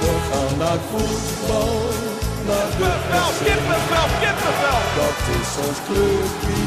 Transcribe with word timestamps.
We 0.00 0.12
gaan 0.30 0.58
naar 0.58 0.80
voetbal, 0.90 1.74
naar 2.48 2.68
de 2.70 2.90
Kippenvel, 2.90 3.30
kippenvel, 3.46 4.08
kippenvel. 4.22 4.80
Dat 5.00 5.18
is 5.38 5.50
ons 5.66 5.78
clubje, 5.86 6.58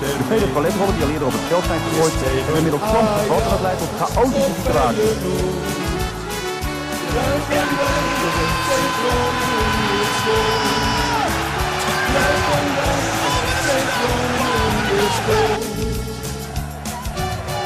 De 0.00 0.24
vele 0.28 0.46
paletrollen 0.46 0.94
die 0.94 1.04
al 1.04 1.10
eerder 1.10 1.26
op 1.26 1.32
het 1.38 1.46
veld 1.48 1.64
zijn 1.64 1.80
gegooid, 1.86 2.12
hebben 2.22 2.56
inmiddels 2.56 2.82
soms 2.92 3.10
en 3.20 3.28
dat 3.50 3.60
leidt 3.66 3.80
tot 3.82 3.92
chaotische 4.00 4.52
situaties. 4.58 5.74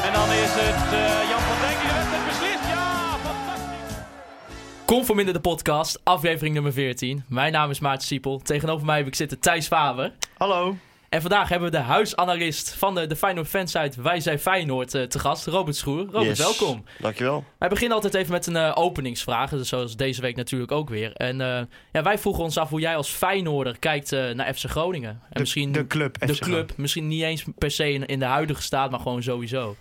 En 0.05 0.13
dan 0.13 0.29
is 0.31 0.53
het 0.63 0.93
eh, 0.93 1.29
Jan 1.29 1.40
Conforminder 4.91 5.33
de 5.33 5.39
podcast, 5.39 5.99
aflevering 6.03 6.53
nummer 6.53 6.73
14. 6.73 7.23
Mijn 7.29 7.51
naam 7.51 7.69
is 7.69 7.79
Maarten 7.79 8.07
Siepel. 8.07 8.39
Tegenover 8.39 8.85
mij 8.85 8.97
heb 8.97 9.07
ik 9.07 9.15
zitten 9.15 9.39
Thijs 9.39 9.67
Faber. 9.67 10.13
Hallo. 10.37 10.75
En 11.09 11.21
vandaag 11.21 11.49
hebben 11.49 11.71
we 11.71 11.77
de 11.77 11.83
huisanalist 11.83 12.73
van 12.73 12.95
de, 12.95 13.07
de 13.07 13.15
Feyenoord 13.15 13.47
fansite 13.47 14.01
Wij 14.01 14.19
zijn 14.19 14.39
Feyenoord 14.39 14.93
eh, 14.93 15.03
te 15.03 15.19
gast, 15.19 15.45
Robert 15.45 15.75
Schroer. 15.75 16.05
Robert, 16.05 16.23
Yes. 16.25 16.39
welkom. 16.39 16.83
Dankjewel. 16.99 17.43
Wij 17.57 17.69
beginnen 17.69 17.95
altijd 17.95 18.13
even 18.13 18.31
met 18.31 18.47
een 18.47 18.55
eh, 18.55 18.71
openingsvraag, 18.75 19.49
dus 19.49 19.69
zoals 19.69 19.95
deze 19.95 20.21
week 20.21 20.35
natuurlijk 20.35 20.71
ook 20.71 20.89
weer. 20.89 21.13
En 21.13 21.41
eh, 21.41 21.61
ja, 21.91 22.03
wij 22.03 22.17
vroegen 22.17 22.43
ons 22.43 22.57
af 22.57 22.69
hoe 22.69 22.79
jij 22.79 22.95
als 22.95 23.09
Feyenoorder 23.09 23.79
kijkt 23.79 24.11
naar 24.11 24.53
FC 24.53 24.69
Groningen. 24.69 25.09
En 25.09 25.29
De, 25.29 25.39
misschien 25.39 25.71
de 25.71 25.87
club. 25.87 26.19
de 26.19 26.35
FC 26.35 26.41
club, 26.41 26.77
misschien 26.77 27.07
niet 27.07 27.23
eens 27.23 27.45
per 27.57 27.71
se 27.71 27.91
in, 27.93 28.05
in 28.05 28.19
de 28.19 28.25
huidige 28.25 28.61
staat, 28.61 28.91
maar 28.91 28.99
gewoon 28.99 29.23
sowieso. 29.23 29.75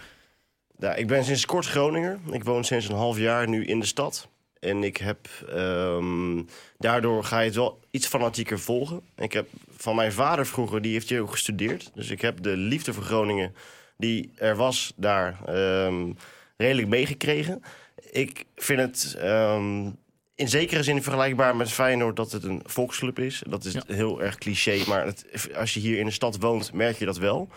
Ja, 0.79 0.95
ik 0.95 1.07
ben 1.07 1.25
sinds 1.25 1.47
kort 1.47 1.67
Groninger. 1.67 2.19
Ik 2.31 2.45
woon 2.45 2.65
sinds 2.65 2.89
een 2.89 2.97
half 2.97 3.19
jaar 3.19 3.49
nu 3.49 3.65
in 3.65 3.81
de 3.81 3.87
stad. 3.87 4.29
En 4.61 4.85
ik 4.85 4.97
heb 4.97 5.29
ehm, 5.49 6.43
daardoor 6.79 7.25
ga 7.25 7.39
je 7.39 7.47
het 7.47 7.55
wel 7.55 7.81
iets 7.91 8.07
fanatieker 8.07 8.59
volgen. 8.59 9.01
Ik 9.17 9.33
heb 9.33 9.49
van 9.77 9.95
mijn 9.95 10.13
vader 10.13 10.47
vroeger, 10.47 10.83
die 10.83 10.93
heeft 10.93 11.09
hier 11.09 11.21
ook 11.21 11.31
gestudeerd. 11.31 11.91
Dus 11.95 12.11
ik 12.11 12.21
heb 12.21 12.43
de 12.43 12.57
liefde 12.57 12.93
voor 12.93 13.03
Groningen, 13.03 13.55
die 13.97 14.31
er 14.37 14.57
was, 14.57 14.93
daar 14.97 15.39
ehm, 15.47 16.13
redelijk 16.57 16.89
meegekregen. 16.89 17.63
Ik 18.11 18.45
vind 18.57 18.81
het 18.81 19.15
ehm, 19.19 19.91
in 20.35 20.49
zekere 20.49 20.83
zin 20.83 21.03
vergelijkbaar 21.03 21.57
met 21.57 21.73
Feyenoord 21.73 22.17
dat 22.17 22.33
het 22.33 22.45
een 22.45 22.63
volksclub 22.65 23.19
is. 23.19 23.43
Dat 23.49 23.65
is 23.65 23.73
Ja. 23.73 23.83
heel 23.87 24.23
erg 24.23 24.39
cliché, 24.39 24.83
maar 24.89 25.07
het, 25.07 25.49
als 25.57 25.75
je 25.75 25.81
hier 25.81 25.99
in 25.99 26.07
de 26.07 26.13
stad 26.13 26.37
woont, 26.41 26.73
merk 26.73 26.99
je 26.99 27.05
dat 27.05 27.19
wel. 27.19 27.49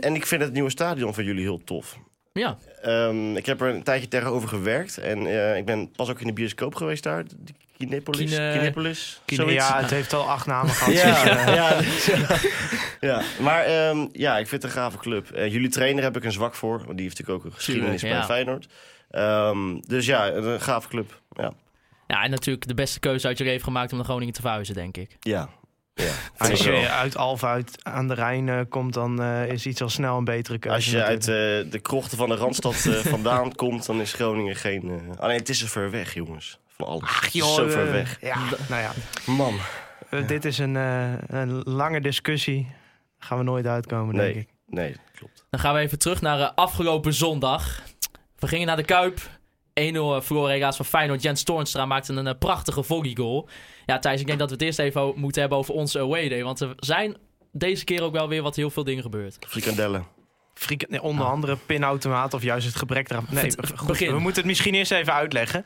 En 0.00 0.14
ik 0.14 0.26
vind 0.26 0.42
het 0.42 0.52
nieuwe 0.52 0.70
stadion 0.70 1.14
van 1.14 1.24
jullie 1.24 1.42
heel 1.42 1.64
tof. 1.64 1.96
Ja, 2.38 2.56
Ehm, 2.82 3.36
ik 3.36 3.46
heb 3.46 3.60
er 3.60 3.68
een 3.74 3.82
tijdje 3.82 4.08
tegenover 4.08 4.48
gewerkt. 4.48 4.98
En 4.98 5.26
eh, 5.26 5.56
ik 5.56 5.64
ben 5.64 5.90
pas 5.90 6.10
ook 6.10 6.20
in 6.20 6.26
de 6.26 6.32
bioscoop 6.32 6.74
geweest 6.74 7.02
daar. 7.02 7.24
De 7.24 7.52
Kinepolis. 7.76 8.30
Kine- 8.30 8.52
Kinepolis. 8.58 9.20
Kine- 9.24 9.42
zoiets. 9.42 9.68
ja, 9.68 9.80
het 9.80 9.90
heeft 9.90 10.12
al 10.12 10.28
acht 10.30 10.46
namen 10.46 10.70
gehad. 10.74 10.92
dus, 10.92 11.02
Ja, 11.02 11.26
eh, 11.46 11.54
ja, 11.54 11.80
ja. 13.08 13.22
Maar 13.40 13.64
ehm, 13.64 14.06
ja, 14.12 14.38
ik 14.38 14.46
vind 14.48 14.62
het 14.62 14.72
een 14.72 14.78
gave 14.78 14.98
club. 14.98 15.30
Eh, 15.30 15.52
jullie 15.52 15.68
trainer 15.68 16.02
heb 16.02 16.16
ik 16.16 16.24
een 16.24 16.32
zwak 16.32 16.54
voor. 16.54 16.76
Want 16.84 16.96
die 16.98 17.02
heeft 17.06 17.18
natuurlijk 17.18 17.38
ook 17.38 17.50
een 17.50 17.56
geschiedenis 17.56 18.00
Tuurlijk, 18.00 18.18
bij 18.26 18.26
ja. 18.28 18.34
Feyenoord. 18.34 18.66
Ehm, 19.10 19.80
dus 19.86 20.06
ja, 20.06 20.28
een 20.32 20.60
gave 20.60 20.88
club. 20.88 21.20
Ja. 21.32 21.52
ja, 22.06 22.22
en 22.22 22.30
natuurlijk 22.30 22.68
de 22.68 22.74
beste 22.74 23.00
keuze 23.00 23.26
uit 23.26 23.38
je 23.38 23.44
leven 23.44 23.64
gemaakt 23.64 23.90
om 23.90 23.96
naar 23.96 24.06
Groningen 24.06 24.34
te 24.34 24.40
verhuizen, 24.40 24.74
denk 24.74 24.96
ik. 24.96 25.16
Ja. 25.20 25.48
Ja. 26.04 26.12
Als 26.36 26.64
wel. 26.64 26.74
je 26.74 26.88
uit 26.88 27.16
Alphen 27.16 27.48
uit 27.48 27.78
aan 27.82 28.08
de 28.08 28.14
Rijn 28.14 28.48
eh, 28.48 28.60
komt, 28.68 28.94
dan 28.94 29.22
eh, 29.22 29.48
is 29.48 29.66
iets 29.66 29.82
al 29.82 29.88
snel 29.88 30.16
een 30.18 30.24
betere 30.24 30.58
keuze. 30.58 30.76
Als 30.76 30.90
je 30.90 31.02
uit 31.04 31.20
eh, 31.28 31.70
de 31.70 31.78
krochten 31.82 32.18
van 32.18 32.28
de 32.28 32.34
Randstad 32.34 32.74
eh, 32.86 32.92
vandaan 33.14 33.54
komt, 33.54 33.86
dan 33.86 34.00
is 34.00 34.12
Groningen 34.12 34.56
geen... 34.56 34.82
eh, 35.12 35.18
Alleen 35.20 35.38
het 35.38 35.48
is 35.48 35.62
er 35.62 35.68
ver 35.68 35.90
weg, 35.90 36.14
jongens. 36.14 36.58
Van 36.76 36.86
alles. 36.86 37.02
Ach, 37.02 37.28
joh, 37.28 37.54
zo 37.54 37.68
ver 37.68 37.92
weg. 37.92 38.20
Ja, 38.20 38.38
nou 38.68 38.82
ja. 38.82 38.92
Man. 39.26 39.54
Dit 40.26 40.44
is 40.44 40.58
een, 40.58 40.76
eh, 40.76 41.12
een 41.26 41.62
lange 41.62 42.00
discussie. 42.00 42.62
Daar 42.62 43.28
gaan 43.28 43.38
we 43.38 43.44
nooit 43.44 43.66
uitkomen, 43.66 44.14
denk 44.14 44.36
ik. 44.36 44.48
nee, 44.66 44.96
klopt. 45.14 45.44
Dan 45.50 45.60
gaan 45.60 45.74
we 45.74 45.80
even 45.80 45.98
terug 45.98 46.20
naar 46.20 46.52
afgelopen 46.54 47.14
zondag. 47.14 47.82
We 48.38 48.48
gingen 48.48 48.66
naar 48.66 48.76
de 48.76 48.84
Kuip. 48.84 49.18
1-0 49.80 50.22
verloren 50.24 50.52
helaas 50.52 50.76
van 50.76 50.84
Feyenoord. 50.84 51.22
Jens 51.22 51.42
Toornstra 51.42 51.86
maakte 51.86 52.12
een 52.12 52.38
prachtige 52.38 52.82
volleygoal. 52.82 53.48
Ja, 53.86 53.98
Thijs, 53.98 54.20
ik 54.20 54.26
denk 54.26 54.38
dat 54.38 54.48
we 54.48 54.54
het 54.54 54.64
eerst 54.64 54.78
even 54.78 55.12
moeten 55.16 55.40
hebben 55.40 55.58
over 55.58 55.74
onze 55.74 55.98
away 55.98 56.28
day. 56.28 56.42
Want 56.42 56.60
er 56.60 56.72
zijn 56.76 57.16
deze 57.52 57.84
keer 57.84 58.02
ook 58.02 58.12
wel 58.12 58.28
weer 58.28 58.42
wat 58.42 58.56
heel 58.56 58.70
veel 58.70 58.84
dingen 58.84 59.02
gebeurd. 59.02 59.36
Frikandellen. 59.48 60.06
Friek, 60.54 60.88
nee, 60.88 61.02
onder 61.02 61.26
andere 61.26 61.56
pinautomaat 61.66 62.34
of 62.34 62.42
juist 62.42 62.66
het 62.66 62.76
gebrek 62.76 63.10
eraan. 63.10 63.26
Nee, 63.30 63.52
goed, 63.74 63.86
begin. 63.86 64.12
we 64.12 64.18
moeten 64.18 64.40
het 64.40 64.50
misschien 64.50 64.74
eerst 64.74 64.92
even 64.92 65.12
uitleggen. 65.12 65.64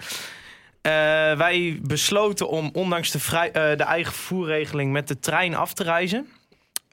Eh, 0.81 0.93
wij 1.37 1.79
besloten 1.83 2.49
om 2.49 2.71
ondanks 2.73 3.11
de, 3.11 3.19
vrij, 3.19 3.53
eh, 3.53 3.77
de 3.77 3.85
eigen 3.85 4.13
vervoerregeling 4.13 4.93
met 4.93 5.09
de 5.09 5.19
trein 5.19 5.55
af 5.55 5.73
te 5.73 5.83
reizen. 5.83 6.29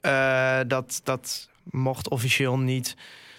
Eh, 0.00 0.58
dat, 0.66 1.00
dat 1.04 1.48
mocht 1.62 2.08
officieel 2.08 2.58
niet. 2.58 2.96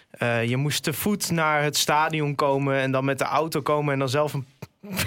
Eh, 0.09 0.43
je 0.45 0.57
moest 0.57 0.83
te 0.83 0.93
voet 0.93 1.31
naar 1.31 1.63
het 1.63 1.77
stadion 1.77 2.35
komen 2.35 2.75
en 2.75 2.91
dan 2.91 3.05
met 3.05 3.17
de 3.17 3.23
auto 3.23 3.61
komen 3.61 3.93
en 3.93 3.99
dan 3.99 4.09
zelf 4.09 4.33
een. 4.33 4.47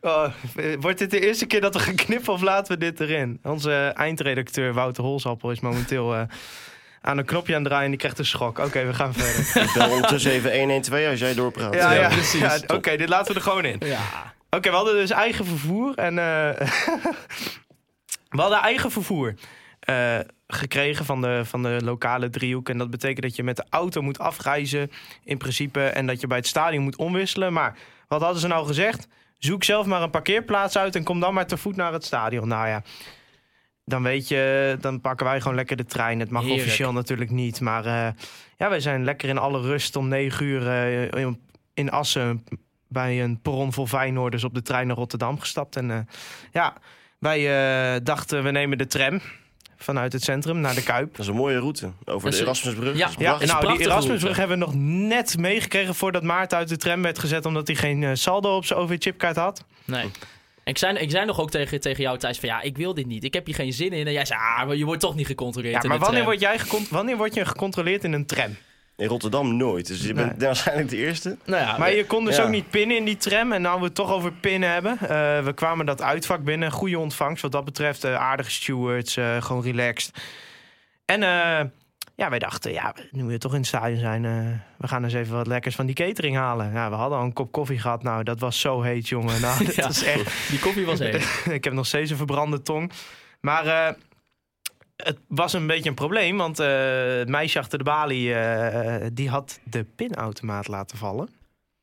Oh, 0.00 0.26
wordt 0.80 0.98
dit 0.98 1.10
de 1.10 1.20
eerste 1.20 1.46
keer 1.46 1.60
dat 1.60 1.74
we 1.74 1.80
gaan 1.80 1.94
knippen 1.94 2.32
of 2.32 2.40
laten 2.40 2.72
we 2.72 2.78
dit 2.78 3.00
erin? 3.00 3.38
Onze 3.42 3.92
eindredacteur 3.96 4.72
Wouter 4.72 5.04
Holsappel 5.04 5.50
is 5.50 5.60
momenteel 5.60 6.14
eh, 6.14 6.22
aan 7.00 7.18
een 7.18 7.24
knopje 7.24 7.54
aan 7.54 7.60
het 7.60 7.68
draaien 7.68 7.84
en 7.84 7.90
die 7.90 8.00
krijgt 8.00 8.18
een 8.18 8.26
schok. 8.26 8.58
Oké, 8.58 8.86
we 8.86 8.94
gaan 8.94 9.14
verder. 9.14 9.62
Ik 9.64 9.72
bel 9.74 9.90
ondertussen 9.90 10.30
even 10.30 10.58
112 10.58 11.08
als 11.10 11.18
jij 11.20 11.34
doorpraat. 11.34 11.74
ja, 11.74 11.92
ja, 11.92 12.08
precies. 12.08 12.40
ja, 12.40 12.58
Oké, 12.66 12.96
dit 12.96 13.08
laten 13.08 13.32
we 13.32 13.38
er 13.38 13.44
gewoon 13.44 13.64
in. 13.64 13.76
Ja. 13.84 14.00
Oké, 14.50 14.70
we 14.70 14.76
hadden 14.76 14.94
dus 14.94 15.10
eigen 15.10 15.46
vervoer. 15.46 15.94
En 15.94 16.18
eh, 16.18 16.66
we 18.36 18.40
hadden 18.40 18.58
eigen 18.58 18.90
vervoer 18.90 19.34
eh, 19.80 20.18
gekregen 20.46 21.04
van 21.04 21.20
de, 21.20 21.42
van 21.44 21.62
de 21.62 21.78
lokale 21.84 22.30
driehoek. 22.30 22.68
En 22.68 22.78
dat 22.78 22.90
betekent 22.90 23.22
dat 23.22 23.36
je 23.36 23.42
met 23.42 23.56
de 23.56 23.64
auto 23.70 24.02
moet 24.02 24.18
afreizen 24.18 24.90
in 25.24 25.38
principe. 25.38 25.80
En 25.80 26.06
dat 26.06 26.20
je 26.20 26.26
bij 26.26 26.36
het 26.36 26.46
stadion 26.46 26.82
moet 26.82 26.96
omwisselen. 26.96 27.52
Maar 27.52 27.76
wat 28.08 28.20
hadden 28.20 28.40
ze 28.40 28.46
nou 28.46 28.66
gezegd? 28.66 29.06
Zoek 29.40 29.64
zelf 29.64 29.86
maar 29.86 30.02
een 30.02 30.10
parkeerplaats 30.10 30.78
uit 30.78 30.96
en 30.96 31.04
kom 31.04 31.20
dan 31.20 31.34
maar 31.34 31.46
te 31.46 31.56
voet 31.56 31.76
naar 31.76 31.92
het 31.92 32.04
stadion. 32.04 32.48
Nou 32.48 32.68
ja, 32.68 32.82
dan 33.84 34.02
weet 34.02 34.28
je, 34.28 34.76
dan 34.80 35.00
pakken 35.00 35.26
wij 35.26 35.40
gewoon 35.40 35.56
lekker 35.56 35.76
de 35.76 35.84
trein. 35.84 36.20
Het 36.20 36.30
mag 36.30 36.42
Heerlijk. 36.42 36.62
officieel 36.62 36.92
natuurlijk 36.92 37.30
niet. 37.30 37.60
Maar 37.60 37.84
eh, 37.84 38.22
ja, 38.56 38.68
wij 38.68 38.80
zijn 38.80 39.04
lekker 39.04 39.28
in 39.28 39.38
alle 39.38 39.60
rust 39.60 39.96
om 39.96 40.08
negen 40.08 40.46
uur 40.46 40.68
eh, 40.68 41.22
in, 41.22 41.40
in 41.74 41.90
Assen 41.90 42.44
bij 42.88 43.22
een 43.22 43.40
perron 43.40 43.72
vol 43.72 43.86
Feyenoorders 43.86 44.44
op 44.44 44.54
de 44.54 44.62
trein 44.62 44.86
naar 44.86 44.96
Rotterdam 44.96 45.40
gestapt. 45.40 45.76
En 45.76 45.90
eh, 45.90 45.98
ja, 46.52 46.74
wij 47.18 48.02
dachten 48.02 48.42
we 48.42 48.50
nemen 48.50 48.78
de 48.78 48.86
tram 48.86 49.20
vanuit 49.82 50.12
het 50.12 50.22
centrum 50.22 50.60
naar 50.60 50.74
de 50.74 50.82
Kuip. 50.82 51.10
Dat 51.10 51.20
is 51.20 51.26
een 51.26 51.34
mooie 51.34 51.58
route. 51.58 51.90
Over 52.04 52.30
de 52.30 52.40
Erasmusbrug. 52.40 52.96
Ja, 52.96 53.10
Ja, 53.18 53.38
nou, 53.44 53.66
die 53.76 53.80
Erasmusbrug 53.86 54.20
route. 54.20 54.38
hebben 54.40 54.58
we 54.58 54.64
nog 54.64 54.74
net 55.08 55.38
meegekregen 55.38 55.94
voordat 55.94 56.22
Maarten 56.22 56.58
uit 56.58 56.68
de 56.68 56.76
tram 56.76 57.02
werd 57.02 57.18
gezet, 57.18 57.46
omdat 57.46 57.66
hij 57.66 57.76
geen 57.76 58.02
eh, 58.04 58.10
saldo 58.14 58.56
op 58.56 58.64
zijn 58.64 58.78
OV-chipkaart 58.78 59.36
had. 59.36 59.64
Nee. 59.84 60.10
Ik 60.64 60.78
zei, 60.78 60.98
ik 60.98 61.10
zei 61.10 61.26
nog 61.26 61.40
ook 61.40 61.50
tegen, 61.50 61.80
tegen 61.80 62.02
jou, 62.02 62.18
Thijs, 62.18 62.38
van 62.38 62.48
ja, 62.48 62.60
ik 62.60 62.76
wil 62.76 62.94
dit 62.94 63.06
niet. 63.06 63.24
Ik 63.24 63.34
heb 63.34 63.46
hier 63.46 63.54
geen 63.54 63.72
zin 63.72 63.92
in. 63.92 64.06
En 64.06 64.12
jij 64.12 64.24
zei, 64.24 64.40
ah, 64.40 64.66
maar 64.66 64.76
je 64.76 64.84
wordt 64.84 65.00
toch 65.00 65.14
niet 65.14 65.26
gecontroleerd 65.26 65.74
Ja, 65.74 65.82
in 65.82 65.88
maar 65.88 65.98
wanneer 65.98 66.22
tram. 66.22 66.32
word, 66.32 66.40
jij 66.40 66.86
wanneer 66.90 67.16
word 67.16 67.34
je 67.34 67.44
gecontroleerd 67.44 68.04
in 68.04 68.12
een 68.12 68.26
tram? 68.26 68.56
In 69.00 69.08
Rotterdam 69.08 69.56
nooit. 69.56 69.86
Dus 69.86 70.02
je 70.02 70.12
bent 70.14 70.36
Nee. 70.38 70.46
waarschijnlijk 70.46 70.88
de 70.88 70.96
eerste. 70.96 71.36
Nou 71.44 71.62
ja, 71.62 71.78
Maar 71.78 71.92
je 71.94 72.04
kon 72.06 72.24
dus 72.24 72.36
Ja. 72.36 72.42
ook 72.42 72.48
niet 72.48 72.70
pinnen 72.70 72.96
in 72.96 73.04
die 73.04 73.16
tram. 73.16 73.52
En 73.52 73.62
nou 73.62 73.78
we 73.78 73.84
het 73.84 73.94
toch 73.94 74.10
over 74.12 74.32
pinnen 74.32 74.70
hebben. 74.72 74.92
eh, 75.00 75.08
we 75.44 75.52
kwamen 75.54 75.86
dat 75.86 76.02
uitvak 76.02 76.44
binnen. 76.44 76.70
Goede 76.72 76.98
ontvangst 76.98 77.42
wat 77.42 77.52
dat 77.52 77.64
betreft. 77.64 78.04
eh, 78.04 78.14
aardige 78.14 78.50
stewards, 78.50 79.16
eh, 79.16 79.42
gewoon 79.42 79.62
relaxed. 79.62 80.14
En 81.04 81.22
eh, 81.22 81.60
ja, 82.14 82.28
wij 82.30 82.38
dachten, 82.38 82.72
ja, 82.72 82.94
nu 83.10 83.24
we 83.24 83.38
toch 83.38 83.52
in 83.52 83.58
het 83.58 83.66
stadion 83.66 83.98
zijn... 83.98 84.24
eh, 84.24 84.32
we 84.78 84.88
gaan 84.88 85.04
eens 85.04 85.12
even 85.14 85.34
wat 85.36 85.46
lekkers 85.46 85.74
van 85.74 85.86
die 85.86 85.94
catering 85.94 86.36
halen. 86.36 86.72
Ja, 86.72 86.90
we 86.90 86.94
hadden 86.96 87.18
al 87.18 87.24
een 87.24 87.32
kop 87.32 87.52
koffie 87.52 87.78
gehad. 87.78 88.02
Nou, 88.02 88.22
dat 88.22 88.40
was 88.40 88.60
zo 88.60 88.82
heet, 88.82 89.08
jongen. 89.08 89.40
Nou, 89.40 89.64
dat 89.64 89.74
Ja. 89.74 89.88
is 89.88 90.04
echt... 90.04 90.50
die 90.50 90.58
koffie 90.58 90.86
was 90.86 90.98
heet. 91.04 91.44
ik 91.50 91.64
heb 91.64 91.72
nog 91.72 91.86
steeds 91.86 92.10
een 92.10 92.16
verbrande 92.16 92.62
tong. 92.62 92.92
Maar 93.40 93.66
eh, 93.66 93.94
het 95.02 95.18
was 95.28 95.52
een 95.52 95.66
beetje 95.66 95.88
een 95.88 95.94
probleem. 95.94 96.36
Want 96.36 96.58
eh, 96.58 96.68
het 97.18 97.28
meisje 97.28 97.58
achter 97.58 97.78
de 97.78 97.84
balie... 97.84 98.34
eh, 98.34 99.06
die 99.12 99.28
had 99.28 99.58
de 99.64 99.84
pinautomaat 99.96 100.68
laten 100.68 100.98
vallen. 100.98 101.28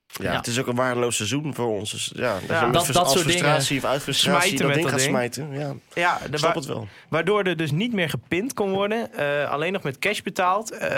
Ja, 0.07 0.31
Ja. 0.31 0.37
Het 0.37 0.47
is 0.47 0.59
ook 0.59 0.67
een 0.67 0.75
waardeloos 0.75 1.15
seizoen 1.15 1.53
voor 1.53 1.67
ons. 1.67 1.91
Dus 1.91 2.11
ja, 2.15 2.33
dat, 2.33 2.41
Ja, 2.49 2.61
dat- 2.69 2.85
dat 2.85 2.95
als 2.97 3.11
soort 3.11 3.23
frustratie 3.23 3.77
of 3.77 3.83
uit 3.85 4.01
frustratie 4.01 4.41
smijten 4.57 4.57
dat 4.57 4.67
met 4.67 4.75
ding 4.75 4.89
dat 4.89 5.01
gaat 5.01 5.09
ding. 5.33 5.33
smijten. 5.49 5.59
Ja, 5.93 6.01
Ja, 6.01 6.27
de 6.29 6.37
snap 6.37 6.53
wa- 6.53 6.59
het 6.59 6.67
wel. 6.69 6.87
Waardoor 7.09 7.43
er 7.43 7.57
dus 7.57 7.71
niet 7.71 7.93
meer 7.93 8.09
gepind 8.09 8.53
kon 8.53 8.71
worden. 8.71 9.13
eh, 9.13 9.49
alleen 9.51 9.73
nog 9.73 9.83
met 9.83 9.99
cash 9.99 10.21
betaald. 10.21 10.71
Eh, 10.71 10.89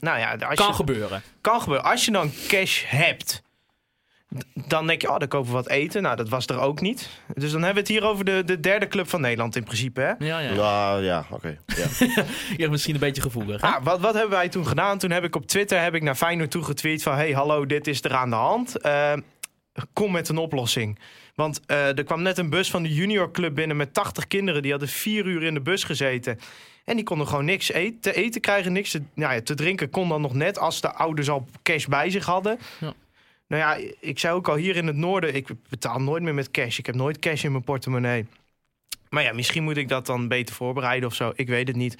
nou 0.00 0.18
ja, 0.18 0.30
als 0.48 0.54
Kan 0.54 0.66
je, 0.66 0.72
gebeuren. 0.72 1.22
kan 1.40 1.60
gebeuren. 1.60 1.84
Als 1.90 2.04
je 2.04 2.10
dan 2.10 2.32
cash 2.48 2.82
hebt, 2.86 3.42
dan 4.66 4.86
denk 4.86 5.00
je, 5.02 5.10
oh, 5.10 5.18
dan 5.18 5.28
kopen 5.28 5.48
we 5.48 5.54
wat 5.54 5.68
eten. 5.68 6.02
Nou, 6.02 6.16
dat 6.16 6.28
was 6.28 6.46
er 6.46 6.58
ook 6.60 6.80
niet. 6.80 7.08
Dus 7.34 7.52
dan 7.52 7.62
hebben 7.62 7.84
we 7.84 7.92
het 7.92 7.98
hier 8.00 8.10
over 8.10 8.24
de, 8.24 8.42
de 8.44 8.60
derde 8.60 8.88
club 8.88 9.08
van 9.08 9.20
Nederland 9.20 9.56
in 9.56 9.64
principe. 9.64 10.00
Hè? 10.00 10.26
Ja, 10.26 10.38
ja. 10.38 10.52
Nou 10.54 11.04
ja, 11.04 11.26
oké. 11.30 11.58
Ja. 11.66 11.86
Ja, 12.56 12.70
misschien 12.70 12.94
een 12.94 13.00
beetje 13.00 13.22
gevoelig. 13.22 13.60
hè? 13.60 13.66
Ah, 13.66 13.84
wat, 13.84 14.00
wat 14.00 14.14
hebben 14.14 14.30
wij 14.30 14.48
toen 14.48 14.66
gedaan? 14.66 14.98
Toen 14.98 15.10
heb 15.10 15.24
ik 15.24 15.36
op 15.36 15.46
Twitter 15.46 15.82
heb 15.82 15.94
ik 15.94 16.02
naar 16.02 16.14
Feyenoord 16.14 16.50
toe 16.50 16.62
getweet 16.62 17.02
van... 17.02 17.14
hey, 17.14 17.32
hallo, 17.32 17.66
dit 17.66 17.86
is 17.86 18.04
er 18.04 18.14
aan 18.14 18.30
de 18.30 18.36
hand. 18.36 18.76
Eh, 18.80 19.12
kom 19.92 20.12
met 20.12 20.28
een 20.28 20.36
oplossing. 20.38 20.98
Want 21.34 21.60
eh, 21.66 21.98
er 21.98 22.04
kwam 22.04 22.22
net 22.22 22.38
een 22.38 22.50
bus 22.50 22.70
van 22.70 22.82
de 22.82 22.94
juniorclub 22.94 23.54
binnen 23.54 23.76
met 23.76 23.94
80 23.94 24.26
kinderen. 24.26 24.62
Die 24.62 24.70
hadden 24.70 24.88
vier 24.88 25.26
uur 25.26 25.42
in 25.42 25.54
de 25.54 25.60
bus 25.60 25.84
gezeten. 25.84 26.38
En 26.84 26.96
die 26.96 27.04
konden 27.04 27.26
gewoon 27.26 27.44
niks 27.44 27.72
eten, 27.72 28.00
te 28.00 28.14
eten 28.14 28.40
krijgen. 28.40 28.72
Niks 28.72 28.90
te, 28.90 29.02
nou 29.14 29.34
ja, 29.34 29.42
te 29.42 29.54
drinken 29.54 29.90
kon 29.90 30.08
dan 30.08 30.20
nog 30.20 30.34
net 30.34 30.58
als 30.58 30.80
de 30.80 30.92
ouders 30.92 31.30
al 31.30 31.46
cash 31.62 31.84
bij 31.86 32.10
zich 32.10 32.24
hadden. 32.24 32.58
Ja. 32.80 32.92
Nou 33.48 33.62
ja, 33.62 33.90
ik 34.00 34.18
zei 34.18 34.34
ook 34.34 34.48
al 34.48 34.54
hier 34.54 34.76
in 34.76 34.86
het 34.86 34.96
noorden... 34.96 35.34
ik 35.34 35.48
betaal 35.68 36.00
nooit 36.00 36.22
meer 36.22 36.34
met 36.34 36.50
cash. 36.50 36.78
Ik 36.78 36.86
heb 36.86 36.94
nooit 36.94 37.18
cash 37.18 37.44
in 37.44 37.52
mijn 37.52 37.64
portemonnee. 37.64 38.26
Maar 39.08 39.22
ja, 39.22 39.32
misschien 39.32 39.62
moet 39.62 39.76
ik 39.76 39.88
dat 39.88 40.06
dan 40.06 40.28
beter 40.28 40.54
voorbereiden 40.54 41.08
of 41.08 41.14
zo. 41.14 41.32
Ik 41.34 41.48
weet 41.48 41.68
het 41.68 41.76
niet. 41.76 41.96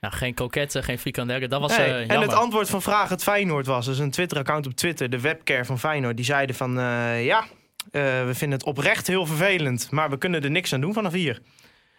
Nou, 0.00 0.14
geen 0.14 0.34
kroketten, 0.34 0.84
geen 0.84 0.98
frikandellen. 0.98 1.48
Dat 1.48 1.60
was 1.60 1.76
Nee, 1.76 1.86
eh 1.86 2.10
en 2.10 2.20
het 2.20 2.32
antwoord 2.32 2.68
van 2.70 2.82
Vraag 2.82 3.08
het 3.08 3.22
Feyenoord 3.22 3.66
was... 3.66 3.86
dus 3.86 3.98
een 3.98 4.10
Twitter-account 4.10 4.66
op 4.66 4.72
Twitter, 4.72 5.10
de 5.10 5.20
webcare 5.20 5.64
van 5.64 5.78
Feyenoord... 5.78 6.16
die 6.16 6.24
zeiden 6.24 6.56
van, 6.56 6.78
eh, 6.78 7.24
ja, 7.24 7.44
eh, 7.90 8.24
we 8.24 8.30
vinden 8.34 8.58
het 8.58 8.66
oprecht 8.66 9.06
heel 9.06 9.26
vervelend... 9.26 9.90
maar 9.90 10.10
we 10.10 10.18
kunnen 10.18 10.42
er 10.42 10.50
niks 10.50 10.72
aan 10.72 10.80
doen 10.80 10.92
vanaf 10.92 11.12
hier. 11.12 11.40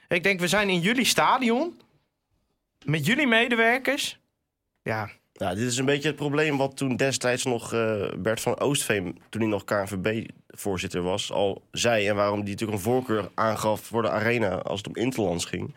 Ik 0.07 0.23
denk, 0.23 0.39
we 0.39 0.47
zijn 0.47 0.69
in 0.69 0.79
jullie 0.79 1.05
stadion... 1.05 1.81
met 2.85 3.05
jullie 3.05 3.27
medewerkers... 3.27 4.19
Ja, 4.83 5.09
Nou, 5.41 5.55
dit 5.55 5.67
is 5.67 5.77
een 5.77 5.85
beetje 5.85 6.07
het 6.07 6.17
probleem 6.17 6.57
wat 6.57 6.77
toen 6.77 6.95
destijds 6.95 7.43
nog 7.43 7.73
eh, 7.73 8.11
Bert 8.17 8.41
van 8.41 8.59
Oostveen, 8.59 9.21
toen 9.29 9.41
hij 9.41 9.49
nog 9.49 9.63
KNVB-voorzitter 9.63 11.01
was, 11.01 11.31
al 11.31 11.61
zei. 11.71 12.07
En 12.07 12.15
waarom 12.15 12.43
die 12.43 12.49
natuurlijk 12.49 12.77
een 12.77 12.83
voorkeur 12.83 13.29
aangaf 13.33 13.81
voor 13.81 14.01
de 14.01 14.09
arena 14.09 14.55
als 14.55 14.77
het 14.77 14.87
om 14.87 14.95
Interlands 14.95 15.45
ging. 15.45 15.75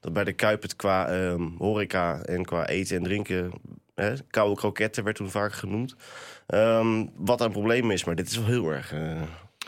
Dat 0.00 0.12
bij 0.12 0.24
de 0.24 0.32
Kuip 0.32 0.62
het 0.62 0.76
qua 0.76 1.08
ehm, 1.08 1.48
horeca 1.58 2.22
en 2.22 2.44
qua 2.44 2.66
eten 2.66 2.96
en 2.96 3.02
drinken, 3.02 3.52
hè, 3.94 4.12
koude 4.30 4.56
kroketten 4.56 5.04
werd 5.04 5.16
toen 5.16 5.30
vaak 5.30 5.52
genoemd. 5.52 5.94
Ehm, 6.46 7.06
wat 7.16 7.40
een 7.40 7.52
probleem 7.52 7.90
is, 7.90 8.04
maar 8.04 8.14
dit 8.14 8.28
is 8.28 8.36
wel 8.36 8.46
heel 8.46 8.70
erg 8.70 8.92
eh, 8.92 9.22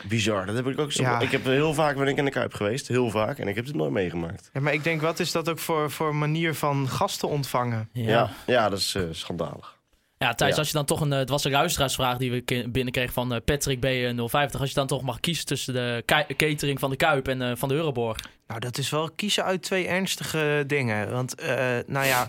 bizar. 0.07 0.45
Dat 0.45 0.55
heb 0.55 0.67
ik 0.67 0.79
ook 0.79 0.91
zo. 0.91 1.03
Ja. 1.03 1.19
Ik 1.19 1.31
heb 1.31 1.43
heel 1.43 1.73
vaak 1.73 1.95
ben 1.97 2.07
ik 2.07 2.17
in 2.17 2.25
de 2.25 2.31
Kuip 2.31 2.53
geweest, 2.53 2.87
heel 2.87 3.09
vaak, 3.09 3.37
en 3.37 3.47
ik 3.47 3.55
heb 3.55 3.65
het 3.65 3.75
nooit 3.75 3.91
meegemaakt. 3.91 4.49
Ja, 4.53 4.59
maar 4.61 4.73
ik 4.73 4.83
denk, 4.83 5.01
wat 5.01 5.19
is 5.19 5.31
dat 5.31 5.49
ook 5.49 5.59
voor, 5.59 5.91
voor 5.91 6.15
manier 6.15 6.55
van 6.55 6.89
gasten 6.89 7.27
ontvangen? 7.29 7.89
Ja. 7.93 8.09
Ja, 8.09 8.29
ja, 8.45 8.69
dat 8.69 8.79
is 8.79 8.95
eh, 8.95 9.03
schandalig. 9.11 9.81
Ja, 10.17 10.33
Thijs, 10.33 10.51
Ja. 10.51 10.57
als 10.57 10.67
je 10.67 10.73
dan 10.73 10.85
toch 10.85 11.01
een... 11.01 11.11
eh, 11.13 11.19
Het 11.19 11.29
was 11.29 11.43
een 11.43 11.51
luisteraarsvraag 11.51 12.17
die 12.17 12.31
we 12.31 12.65
binnenkregen 12.69 13.13
van 13.13 13.33
eh, 13.33 13.39
Patrick 13.45 13.77
B050. 13.85 14.59
Als 14.59 14.69
je 14.69 14.75
dan 14.75 14.87
toch 14.87 15.01
mag 15.01 15.19
kiezen 15.19 15.45
tussen 15.45 15.73
de 15.73 16.03
catering 16.37 16.79
van 16.79 16.89
de 16.89 16.95
Kuip 16.95 17.27
en 17.27 17.41
eh, 17.41 17.51
van 17.55 17.69
de 17.69 17.75
Euroborg. 17.75 18.17
Nou, 18.47 18.59
dat 18.59 18.77
is 18.77 18.89
wel 18.89 19.09
kiezen 19.15 19.43
uit 19.43 19.61
twee 19.61 19.87
ernstige 19.87 20.63
dingen. 20.67 21.11
Want, 21.11 21.35
eh, 21.35 21.55
nou 21.87 22.05
ja, 22.05 22.27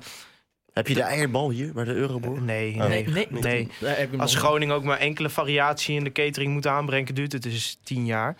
Heb 0.75 0.88
je 0.88 0.94
de 0.94 1.03
eierbal 1.03 1.50
hier 1.50 1.73
bij 1.73 1.85
de 1.85 1.93
Euroborg? 1.93 2.41
nee, 2.41 2.75
Oh. 2.75 2.88
nee, 2.88 3.09
nee, 3.09 3.26
nee. 3.31 3.69
Ik 3.99 4.09
Als 4.21 4.35
Groningen 4.35 4.75
ook 4.75 4.85
maar 4.85 4.99
enkele 4.99 5.29
variatie 5.31 5.97
in 5.97 6.05
de 6.05 6.12
catering 6.12 6.53
moet 6.53 6.67
aanbrengen, 6.67 7.15
duurt 7.15 7.32
het 7.32 7.43
dus 7.43 7.79
tien 7.82 8.06
jaar. 8.06 8.37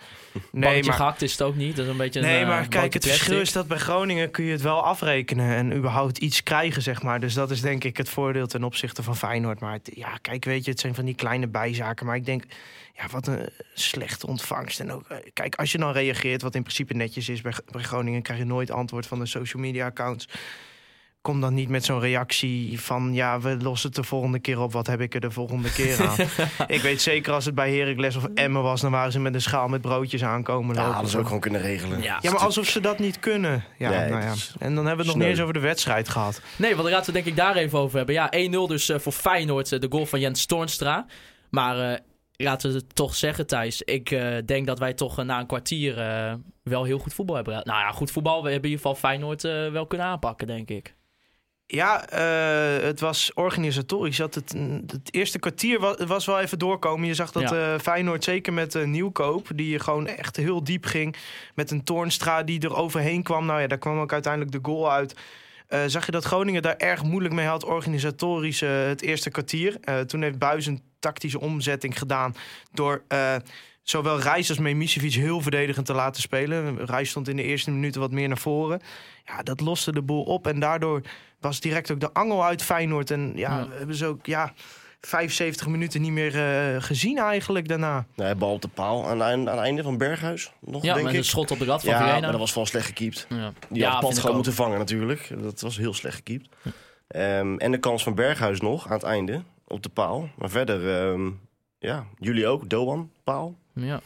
Nee, 0.51 0.83
maar, 0.83 0.93
gehakt 0.93 1.21
is 1.21 1.31
het 1.31 1.41
ook 1.41 1.55
niet. 1.55 1.75
Dat 1.75 1.85
is 1.85 1.91
een 1.91 1.97
beetje 1.97 2.19
een, 2.19 2.25
nee, 2.25 2.41
eh, 2.41 2.47
maar 2.47 2.67
kijk, 2.67 2.93
het 2.93 3.07
verschil 3.07 3.39
is 3.39 3.51
dat 3.51 3.67
bij 3.67 3.77
Groningen 3.77 4.31
kun 4.31 4.45
je 4.45 4.51
het 4.51 4.61
wel 4.61 4.83
afrekenen 4.83 5.55
en 5.55 5.73
überhaupt 5.75 6.17
iets 6.17 6.43
krijgen, 6.43 6.81
zeg 6.81 7.01
maar. 7.01 7.19
Dus 7.19 7.33
dat 7.33 7.51
is 7.51 7.61
denk 7.61 7.83
ik 7.83 7.97
het 7.97 8.09
voordeel 8.09 8.47
ten 8.47 8.63
opzichte 8.63 9.03
van 9.03 9.15
Feyenoord. 9.17 9.59
Maar 9.59 9.73
het- 9.73 9.91
ja, 9.93 10.17
kijk, 10.21 10.45
weet 10.45 10.65
je, 10.65 10.71
het 10.71 10.79
zijn 10.79 10.95
van 10.95 11.05
die 11.05 11.15
kleine 11.15 11.47
bijzaken. 11.47 12.05
Maar 12.05 12.15
ik 12.15 12.25
denk, 12.25 12.43
ja, 12.95 13.03
wat 13.11 13.27
een 13.27 13.49
slechte 13.73 14.27
ontvangst. 14.27 14.79
En 14.79 14.91
ook, 14.91 15.09
eh, 15.09 15.17
kijk, 15.33 15.55
als 15.55 15.71
je 15.71 15.77
dan 15.77 15.91
reageert, 15.91 16.41
wat 16.41 16.55
in 16.55 16.61
principe 16.63 16.93
netjes 16.93 17.29
is 17.29 17.41
bij, 17.41 17.53
bij 17.71 17.83
Groningen, 17.83 18.21
krijg 18.21 18.39
je 18.39 18.45
nooit 18.45 18.71
antwoord 18.71 19.07
van 19.07 19.19
de 19.19 19.25
social 19.25 19.61
media 19.61 19.85
accounts. 19.85 20.27
Kom 21.25 21.41
dan 21.41 21.53
niet 21.53 21.69
met 21.69 21.85
zo'n 21.85 21.99
reactie 21.99 22.81
van 22.81 23.13
ja, 23.13 23.39
we 23.39 23.57
lossen 23.57 23.87
het 23.87 23.97
de 23.97 24.03
volgende 24.03 24.39
keer 24.39 24.59
op. 24.59 24.71
Wat 24.71 24.87
heb 24.87 25.01
ik 25.01 25.13
er 25.13 25.19
de 25.19 25.31
volgende 25.31 25.71
keer 25.71 26.07
aan? 26.07 26.17
ik 26.75 26.81
weet 26.81 27.01
zeker 27.01 27.33
als 27.33 27.45
het 27.45 27.55
bij 27.55 27.75
Heracles 27.75 28.15
of 28.15 28.27
Emmen 28.33 28.61
was, 28.61 28.81
dan 28.81 28.91
waren 28.91 29.11
ze 29.11 29.19
met 29.19 29.33
een 29.33 29.41
schaal 29.41 29.67
met 29.67 29.81
broodjes 29.81 30.23
aankomen. 30.23 30.75
Ja, 30.75 30.91
hadden 30.91 31.11
ze 31.11 31.17
ook 31.17 31.25
gewoon 31.25 31.39
kunnen 31.39 31.61
regelen. 31.61 32.01
Ja. 32.01 32.19
Ja, 32.21 32.31
maar 32.31 32.39
alsof 32.39 32.65
ze 32.65 32.79
dat 32.79 32.99
niet 32.99 33.19
kunnen. 33.19 33.63
Ja, 33.77 33.89
Nee, 33.89 34.09
nou 34.09 34.21
ja. 34.21 34.33
En 34.59 34.75
dan 34.75 34.85
hebben 34.85 35.05
we 35.05 35.11
het 35.11 35.15
nog 35.15 35.15
niet 35.15 35.25
eens 35.25 35.41
over 35.41 35.53
de 35.53 35.59
wedstrijd 35.59 36.09
gehad. 36.09 36.41
Nee, 36.55 36.75
want 36.75 36.83
daar 36.83 36.91
laten 36.91 37.13
we 37.13 37.17
het 37.17 37.25
denk 37.25 37.37
ik 37.37 37.43
daar 37.43 37.55
even 37.55 37.79
over 37.79 37.97
hebben. 37.97 38.15
Ja, 38.15 38.31
1-0 38.65 38.67
dus 38.67 38.89
eh, 38.89 38.99
voor 38.99 39.11
Feyenoord, 39.11 39.71
eh, 39.71 39.79
de 39.79 39.87
goal 39.89 40.05
van 40.05 40.19
Jens 40.19 40.45
Toornstra. 40.45 41.05
Maar 41.49 41.91
eh, 41.91 41.99
laten 42.35 42.69
we 42.69 42.75
het 42.75 42.95
toch 42.95 43.15
zeggen, 43.15 43.47
Thijs. 43.47 43.81
Ik 43.81 44.11
eh, 44.11 44.37
denk 44.45 44.67
dat 44.67 44.79
wij 44.79 44.93
toch 44.93 45.23
na 45.23 45.39
een 45.39 45.47
kwartier 45.47 45.95
wel 46.63 46.83
heel 46.83 46.99
goed 46.99 47.13
voetbal 47.13 47.35
hebben. 47.35 47.53
Nou 47.53 47.79
ja, 47.79 47.91
goed 47.91 48.11
voetbal. 48.11 48.43
We 48.43 48.51
hebben 48.51 48.69
in 48.69 48.75
ieder 48.75 48.85
geval 48.85 49.09
Feyenoord 49.09 49.41
wel 49.71 49.85
kunnen 49.85 50.07
aanpakken, 50.07 50.47
denk 50.47 50.69
ik. 50.69 50.95
Ja, 51.67 52.07
eh, 52.09 52.83
het 52.83 52.99
was 52.99 53.33
organisatorisch. 53.33 54.17
Dat 54.17 54.35
het, 54.35 54.55
het 54.87 55.13
eerste 55.13 55.39
kwartier 55.39 55.79
was, 55.79 55.95
was 56.07 56.25
wel 56.25 56.39
even 56.39 56.59
doorkomen. 56.59 57.07
Je 57.07 57.13
zag 57.13 57.31
dat 57.31 57.49
Ja. 57.49 57.73
eh, 57.73 57.79
Feyenoord, 57.79 58.23
zeker 58.23 58.53
met 58.53 58.75
eh, 58.75 58.85
Nieuwkoop... 58.85 59.47
die 59.55 59.79
gewoon 59.79 60.07
echt 60.07 60.35
heel 60.35 60.63
diep 60.63 60.85
ging. 60.85 61.15
Met 61.55 61.71
een 61.71 61.83
Toornstra 61.83 62.43
die 62.43 62.59
er 62.59 62.75
overheen 62.75 63.23
kwam. 63.23 63.45
Nou 63.45 63.61
ja, 63.61 63.67
daar 63.67 63.77
kwam 63.77 63.99
ook 63.99 64.13
uiteindelijk 64.13 64.51
de 64.51 64.69
goal 64.69 64.91
uit. 64.91 65.15
Zag 65.85 66.05
je 66.05 66.11
dat 66.11 66.23
Groningen 66.23 66.61
daar 66.61 66.77
erg 66.77 67.03
moeilijk 67.03 67.33
mee 67.33 67.45
had, 67.45 67.63
organisatorisch, 67.63 68.59
het 68.59 69.01
eerste 69.01 69.29
kwartier. 69.29 69.79
Toen 70.07 70.21
heeft 70.21 70.37
Buis 70.37 70.65
een 70.65 70.81
tactische 70.99 71.39
omzetting 71.39 71.97
gedaan... 71.97 72.35
door 72.73 73.03
zowel 73.85 74.19
Reis 74.19 74.49
als 74.49 74.57
Memisevic 74.59 75.13
heel 75.13 75.41
verdedigend 75.41 75.85
te 75.85 75.93
laten 75.93 76.21
spelen. 76.21 76.85
Reis 76.85 77.09
stond 77.09 77.27
in 77.27 77.35
de 77.35 77.43
eerste 77.43 77.71
minuten 77.71 78.01
wat 78.01 78.11
meer 78.11 78.27
naar 78.27 78.37
voren. 78.37 78.81
Ja, 79.25 79.43
dat 79.43 79.59
loste 79.59 79.91
de 79.91 80.01
boel 80.01 80.23
op 80.23 80.47
en 80.47 80.59
daardoor 80.59 81.01
was 81.39 81.59
direct 81.59 81.91
ook 81.91 81.99
de 81.99 82.13
angel 82.13 82.43
uit 82.45 82.63
Feyenoord. 82.63 83.11
En 83.11 83.31
ja, 83.35 83.57
Ja. 83.59 83.67
we 83.67 83.75
hebben 83.77 83.95
ze 83.95 84.05
ook 84.05 84.25
ja, 84.25 84.53
75 85.01 85.67
minuten 85.67 86.01
niet 86.01 86.11
meer 86.11 86.35
eh, 86.35 86.81
gezien 86.83 87.17
eigenlijk 87.17 87.67
daarna. 87.67 88.05
Nee, 88.15 88.35
bal 88.35 88.51
op 88.53 88.61
de 88.61 88.67
paal 88.67 89.05
aan, 89.07 89.23
aan, 89.23 89.49
aan 89.49 89.55
het 89.55 89.65
einde 89.65 89.83
van 89.83 89.97
Berghuis. 89.97 90.51
Nog, 90.59 90.83
Ja, 90.83 90.93
denk 90.93 91.05
met 91.05 91.13
ik. 91.13 91.19
een 91.19 91.25
schot 91.25 91.51
op 91.51 91.59
de 91.59 91.65
lat 91.65 91.81
van 91.83 91.89
ja, 91.93 91.99
maar 92.19 92.21
dat 92.31 92.39
was 92.39 92.53
wel 92.53 92.65
slecht 92.65 92.85
gekiept. 92.85 93.25
Ja, 93.29 93.53
Die 93.69 93.81
ja 93.81 93.91
had 93.99 94.11
ik 94.11 94.17
gewoon 94.19 94.35
moeten 94.35 94.53
vangen 94.53 94.77
natuurlijk. 94.77 95.31
Dat 95.41 95.61
was 95.61 95.77
heel 95.77 95.93
slecht 95.93 96.15
gekiept. 96.15 96.49
Ehm, 97.07 97.57
en 97.57 97.71
de 97.71 97.77
kans 97.79 98.03
van 98.03 98.15
Berghuis 98.15 98.59
nog 98.61 98.85
aan 98.87 98.93
het 98.93 99.03
einde 99.03 99.43
op 99.67 99.83
de 99.83 99.89
paal. 99.89 100.29
Maar 100.37 100.49
verder, 100.49 101.01
ehm, 101.11 101.29
ja, 101.79 102.05
jullie 102.19 102.47
ook. 102.47 102.69
Doan, 102.69 103.11
paal. 103.23 103.55
Ja. 103.75 104.01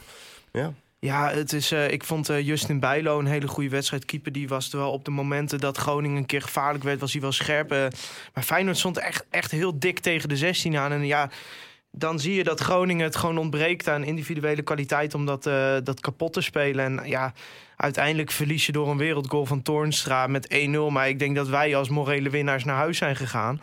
Ja. 0.52 0.72
Ja, 0.98 1.30
het 1.30 1.52
is, 1.52 1.72
eh, 1.72 1.90
ik 1.90 2.04
vond 2.04 2.28
eh, 2.28 2.46
Justin 2.46 2.80
Bijlo 2.80 3.18
een 3.18 3.26
hele 3.26 3.48
goede 3.48 3.68
wedstrijdkeeper. 3.68 4.32
Die 4.32 4.48
was 4.48 4.72
er 4.72 4.78
wel 4.78 4.90
op 4.92 5.04
de 5.04 5.10
momenten 5.10 5.58
dat 5.58 5.76
Groningen 5.76 6.16
een 6.16 6.26
keer 6.26 6.42
gevaarlijk 6.42 6.84
werd, 6.84 7.00
was 7.00 7.12
hij 7.12 7.20
wel 7.20 7.32
scherp. 7.32 7.72
eh. 7.72 7.86
maar 8.34 8.44
Feyenoord 8.44 8.78
stond 8.78 8.98
echt, 8.98 9.26
echt 9.30 9.50
heel 9.50 9.78
dik 9.78 9.98
tegen 9.98 10.28
de 10.28 10.36
16 10.36 10.76
aan. 10.76 10.92
En 10.92 11.06
ja, 11.06 11.30
dan 11.90 12.18
zie 12.18 12.34
je 12.34 12.44
dat 12.44 12.60
Groningen 12.60 13.04
het 13.04 13.16
gewoon 13.16 13.38
ontbreekt 13.38 13.88
aan 13.88 14.04
individuele 14.04 14.62
kwaliteit 14.62 15.14
om 15.14 15.26
dat, 15.26 15.46
eh, 15.46 15.76
dat 15.84 16.00
kapot 16.00 16.32
te 16.32 16.40
spelen. 16.40 16.84
En 16.84 17.08
ja, 17.08 17.32
uiteindelijk 17.76 18.30
verlies 18.30 18.66
je 18.66 18.72
door 18.72 18.88
een 18.90 18.96
wereldgoal 18.96 19.46
van 19.46 19.62
Toornstra 19.62 20.26
met 20.26 20.46
1-0. 20.52 20.90
Maar 20.90 21.08
ik 21.08 21.18
denk 21.18 21.36
dat 21.36 21.48
wij 21.48 21.76
als 21.76 21.88
morele 21.88 22.30
winnaars 22.30 22.64
naar 22.64 22.76
huis 22.76 22.98
zijn 22.98 23.16
gegaan. 23.16 23.60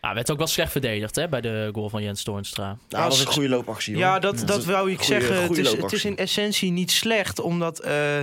Nou, 0.00 0.14
werd 0.14 0.30
ook 0.30 0.38
wel 0.38 0.46
slecht 0.46 0.72
verdedigd 0.72 1.16
hè, 1.16 1.28
bij 1.28 1.40
de 1.40 1.68
goal 1.72 1.88
van 1.88 2.02
Jens 2.02 2.22
Toornstra. 2.22 2.64
Nou, 2.66 2.78
dat 2.88 3.04
was 3.04 3.20
een 3.20 3.26
goede 3.26 3.48
loopactie. 3.48 3.94
hoor. 3.94 4.02
Ja, 4.02 4.18
dat, 4.18 4.42
dat 4.46 4.64
wou 4.64 4.90
ik 4.90 5.00
Goeie- 5.02 5.20
zeggen. 5.20 5.42
Het 5.42 5.56
is, 5.58 5.72
het 5.72 5.92
is 5.92 6.04
in 6.04 6.16
essentie 6.16 6.70
niet 6.70 6.90
slecht, 6.90 7.40
omdat 7.40 7.78
eh, 7.80 8.18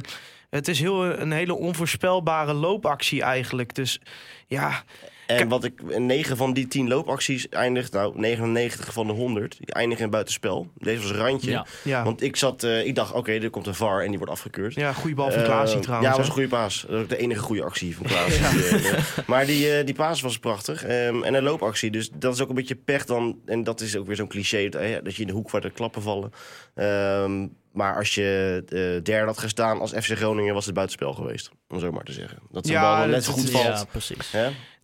het 0.49 0.67
is 0.67 0.79
heel, 0.79 1.05
een 1.05 1.31
hele 1.31 1.53
onvoorspelbare 1.55 2.53
loopactie 2.53 3.21
eigenlijk. 3.21 3.75
Dus 3.75 3.99
ja, 4.47 4.83
En 5.27 5.47
wat 5.47 5.63
ik, 5.63 5.97
9 5.97 6.37
van 6.37 6.53
die 6.53 6.67
10 6.67 6.87
loopacties 6.87 7.49
eindigt, 7.49 7.91
nou 7.93 8.19
99 8.19 8.93
van 8.93 9.07
de 9.07 9.13
100, 9.13 9.57
die 9.57 9.73
eindigen 9.73 10.03
in 10.05 10.09
buitenspel. 10.09 10.67
Deze 10.77 11.01
was 11.01 11.09
een 11.09 11.15
randje. 11.17 11.51
Ja. 11.51 11.65
ja, 11.83 12.03
Want 12.03 12.21
ik 12.21 12.35
zat, 12.35 12.63
eh, 12.63 12.85
ik 12.85 12.95
dacht, 12.95 13.13
oké, 13.13 13.31
er 13.31 13.49
komt 13.49 13.67
een 13.67 13.75
VAR 13.75 14.01
en 14.03 14.07
die 14.09 14.17
wordt 14.17 14.33
afgekeurd. 14.33 14.73
ja 14.73 14.93
goede 14.93 15.15
bal 15.15 15.31
van 15.31 15.39
Eh, 15.39 15.45
Klaasie 15.45 15.79
trouwens. 15.79 16.09
Ja, 16.09 16.09
dat 16.09 16.17
was 16.17 16.27
een 16.27 16.33
goede 16.33 16.47
paas. 16.47 16.81
Dat 16.81 16.89
was 16.91 17.01
ook 17.01 17.09
de 17.09 17.17
enige 17.17 17.39
goede 17.41 17.63
actie 17.63 17.95
van 17.95 18.05
Klaas. 18.05 18.51
Die, 18.51 18.91
maar 19.27 19.45
die, 19.45 19.71
eh, 19.71 19.85
die 19.85 19.95
paas 19.95 20.21
was 20.21 20.39
prachtig. 20.39 20.83
Ehm, 20.83 21.23
en 21.23 21.33
een 21.33 21.43
loopactie. 21.43 21.91
Dus 21.91 22.09
dat 22.13 22.33
is 22.33 22.41
ook 22.41 22.49
een 22.49 22.55
beetje 22.55 22.75
pech 22.75 23.05
dan. 23.05 23.39
En 23.45 23.63
dat 23.63 23.81
is 23.81 23.97
ook 23.97 24.07
weer 24.07 24.15
zo'n 24.15 24.27
cliché. 24.27 24.69
Dat, 24.69 24.81
dat 25.03 25.15
je 25.15 25.21
in 25.21 25.27
de 25.27 25.33
hoek 25.33 25.49
waar 25.51 25.61
de 25.61 25.69
klappen 25.71 26.01
vallen. 26.01 26.31
Ehm, 26.75 27.47
maar 27.77 27.95
als 27.95 28.15
je 28.15 28.63
eh, 28.67 29.03
derde 29.03 29.25
had 29.25 29.37
gestaan 29.37 29.79
als 29.79 29.91
FC 29.91 30.05
Groningen, 30.17 30.53
was 30.53 30.65
het 30.65 30.73
buitenspel 30.73 31.13
geweest. 31.13 31.51
Om 31.69 31.79
zo 31.79 31.91
maar 31.91 32.03
te 32.03 32.11
zeggen. 32.11 32.39
Dat 32.51 32.65
zo'n 32.65 32.75
Ja, 32.75 32.81
bal 32.81 32.91
dan 32.91 32.99
dat- 33.01 33.09
net 33.09 33.27
goed 33.27 33.43
is- 33.43 33.49
valt. 33.51 33.65
Ja, 33.65 33.83
precies. 33.91 34.31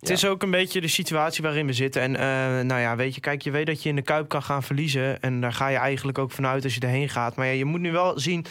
Het 0.00 0.10
is 0.10 0.26
ook 0.26 0.42
een 0.42 0.50
beetje 0.50 0.80
de 0.80 0.88
situatie 0.88 1.42
waarin 1.42 1.66
we 1.66 1.72
zitten. 1.72 2.02
En 2.02 2.16
eh, 2.16 2.64
nou 2.64 2.80
ja, 2.80 2.96
weet 2.96 3.14
je, 3.14 3.20
kijk, 3.20 3.42
je 3.42 3.50
weet 3.50 3.66
dat 3.66 3.82
je 3.82 3.88
in 3.88 3.96
de 3.96 4.02
Kuip 4.02 4.28
kan 4.28 4.42
gaan 4.42 4.62
verliezen. 4.62 5.20
En 5.22 5.40
daar 5.40 5.52
ga 5.52 5.68
je 5.68 5.76
eigenlijk 5.76 6.18
ook 6.18 6.30
vanuit 6.32 6.64
als 6.64 6.74
je 6.74 6.80
erheen 6.80 7.08
gaat. 7.08 7.36
Maar 7.36 7.46
ja, 7.46 7.52
je 7.52 7.64
moet 7.64 7.80
nu 7.80 7.92
wel 7.92 8.18
zien, 8.20 8.46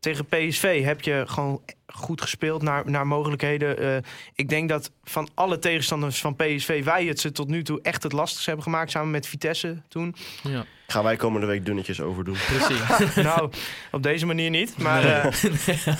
tegen 0.00 0.26
PSV 0.26 0.84
heb 0.84 1.00
je 1.02 1.22
gewoon 1.26 1.62
goed 1.94 2.20
gespeeld 2.20 2.62
naar, 2.62 2.90
naar 2.90 3.06
mogelijkheden. 3.06 3.78
Eh, 3.78 3.96
ik 4.34 4.48
denk 4.48 4.68
dat 4.68 4.90
van 5.04 5.28
alle 5.34 5.58
tegenstanders 5.58 6.20
van 6.20 6.36
PSV... 6.36 6.84
wij 6.84 7.04
het 7.04 7.20
ze 7.20 7.32
tot 7.32 7.48
nu 7.48 7.62
toe 7.62 7.80
echt 7.82 8.02
het 8.02 8.12
lastigste 8.12 8.46
hebben 8.46 8.64
gemaakt... 8.64 8.90
samen 8.90 9.10
met 9.10 9.26
Vitesse 9.26 9.82
toen. 9.88 10.14
Ja, 10.42 10.64
Gaan 10.86 11.04
wij 11.04 11.16
komende 11.16 11.46
week 11.46 11.64
dunnetjes 11.66 12.00
overdoen. 12.00 12.36
precies. 12.46 13.14
nou, 13.28 13.50
op 13.92 14.02
deze 14.02 14.26
manier 14.26 14.50
niet. 14.50 14.78
Maar 14.78 15.04
eh, 15.04 15.32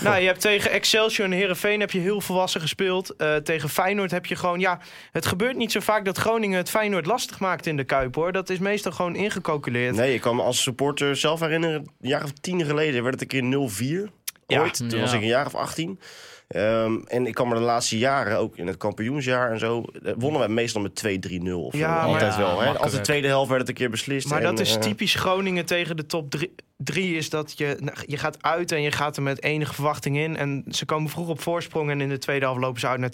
nou, 0.01 0.19
je 0.19 0.27
hebt 0.27 0.41
tegen 0.41 0.71
Excelsior 0.71 1.25
en 1.25 1.31
Herenveen 1.31 1.79
heb 1.79 1.91
je 1.91 1.99
heel 1.99 2.21
volwassen 2.21 2.61
gespeeld. 2.61 3.15
Eh, 3.15 3.35
tegen 3.35 3.69
Feyenoord 3.69 4.11
heb 4.11 4.25
je 4.25 4.35
gewoon... 4.35 4.59
Ja, 4.59 4.79
het 5.11 5.25
gebeurt 5.25 5.55
niet 5.55 5.71
zo 5.71 5.79
vaak 5.79 6.05
dat 6.05 6.17
Groningen 6.17 6.57
het 6.57 6.69
Feyenoord 6.69 7.05
lastig 7.05 7.39
maakt 7.39 7.65
in 7.65 7.77
de 7.77 7.83
Kuip, 7.83 8.15
hoor. 8.15 8.31
Dat 8.31 8.49
is 8.49 8.59
meestal 8.59 8.91
gewoon 8.91 9.15
ingecalculeerd. 9.15 9.95
Nee, 9.95 10.13
ik 10.13 10.21
kan 10.21 10.35
me 10.35 10.41
als 10.41 10.61
supporter 10.61 11.15
zelf 11.15 11.39
herinneren... 11.39 11.79
een 11.79 12.09
jaar 12.09 12.23
of 12.23 12.31
tien 12.31 12.65
geleden 12.65 13.03
werd 13.03 13.19
het 13.19 13.33
een 13.33 13.69
keer 13.77 14.07
0-4. 14.09 14.24
Ja. 14.47 14.61
Ooit. 14.61 14.75
Toen 14.77 14.89
Ja. 14.89 14.99
was 14.99 15.13
ik 15.13 15.21
een 15.21 15.27
jaar 15.27 15.45
of 15.45 15.55
18. 15.55 15.99
Ehm, 16.47 16.95
en 17.07 17.27
ik 17.27 17.33
kan 17.33 17.47
me 17.47 17.53
de 17.55 17.59
laatste 17.61 17.97
jaren, 17.97 18.37
ook 18.37 18.57
in 18.57 18.67
het 18.67 18.77
kampioensjaar 18.77 19.51
en 19.51 19.59
zo... 19.59 19.83
eh, 20.03 20.13
wonnen 20.17 20.39
wij 20.39 20.49
meestal 20.49 20.81
met 20.81 20.95
2-3-0 20.95 21.65
of 21.65 21.71
zo. 21.73 21.77
Ja, 21.77 22.01
Altijd 22.01 22.33
Ja, 22.33 22.39
wel. 22.39 22.61
Hè? 22.61 22.77
Als 22.77 22.91
de 22.91 23.01
tweede 23.01 23.27
helft 23.27 23.47
werd 23.49 23.59
het 23.59 23.69
een 23.69 23.75
keer 23.75 23.89
beslist. 23.89 24.27
Maar 24.29 24.37
en, 24.37 24.43
dat 24.43 24.59
is 24.59 24.75
eh, 24.75 24.81
typisch 24.81 25.15
Groningen 25.15 25.65
tegen 25.65 25.95
de 25.97 26.05
top 26.05 26.29
drie, 26.31 26.55
drie 26.77 27.15
is 27.15 27.29
dat 27.29 27.57
je, 27.57 27.77
nou, 27.79 27.97
je 28.05 28.17
gaat 28.17 28.37
uit 28.43 28.71
en 28.71 28.81
je 28.81 28.91
gaat 28.91 29.17
er 29.17 29.23
met 29.23 29.43
enige 29.43 29.73
verwachting 29.73 30.17
in. 30.17 30.37
En 30.37 30.63
ze 30.69 30.85
komen 30.85 31.09
vroeg 31.09 31.27
op 31.27 31.41
voorsprong 31.41 31.89
en 31.91 32.01
in 32.01 32.09
de 32.09 32.17
tweede 32.17 32.45
helft 32.45 32.61
lopen 32.61 32.79
ze 32.79 32.87
uit 32.87 32.99
naar 32.99 33.11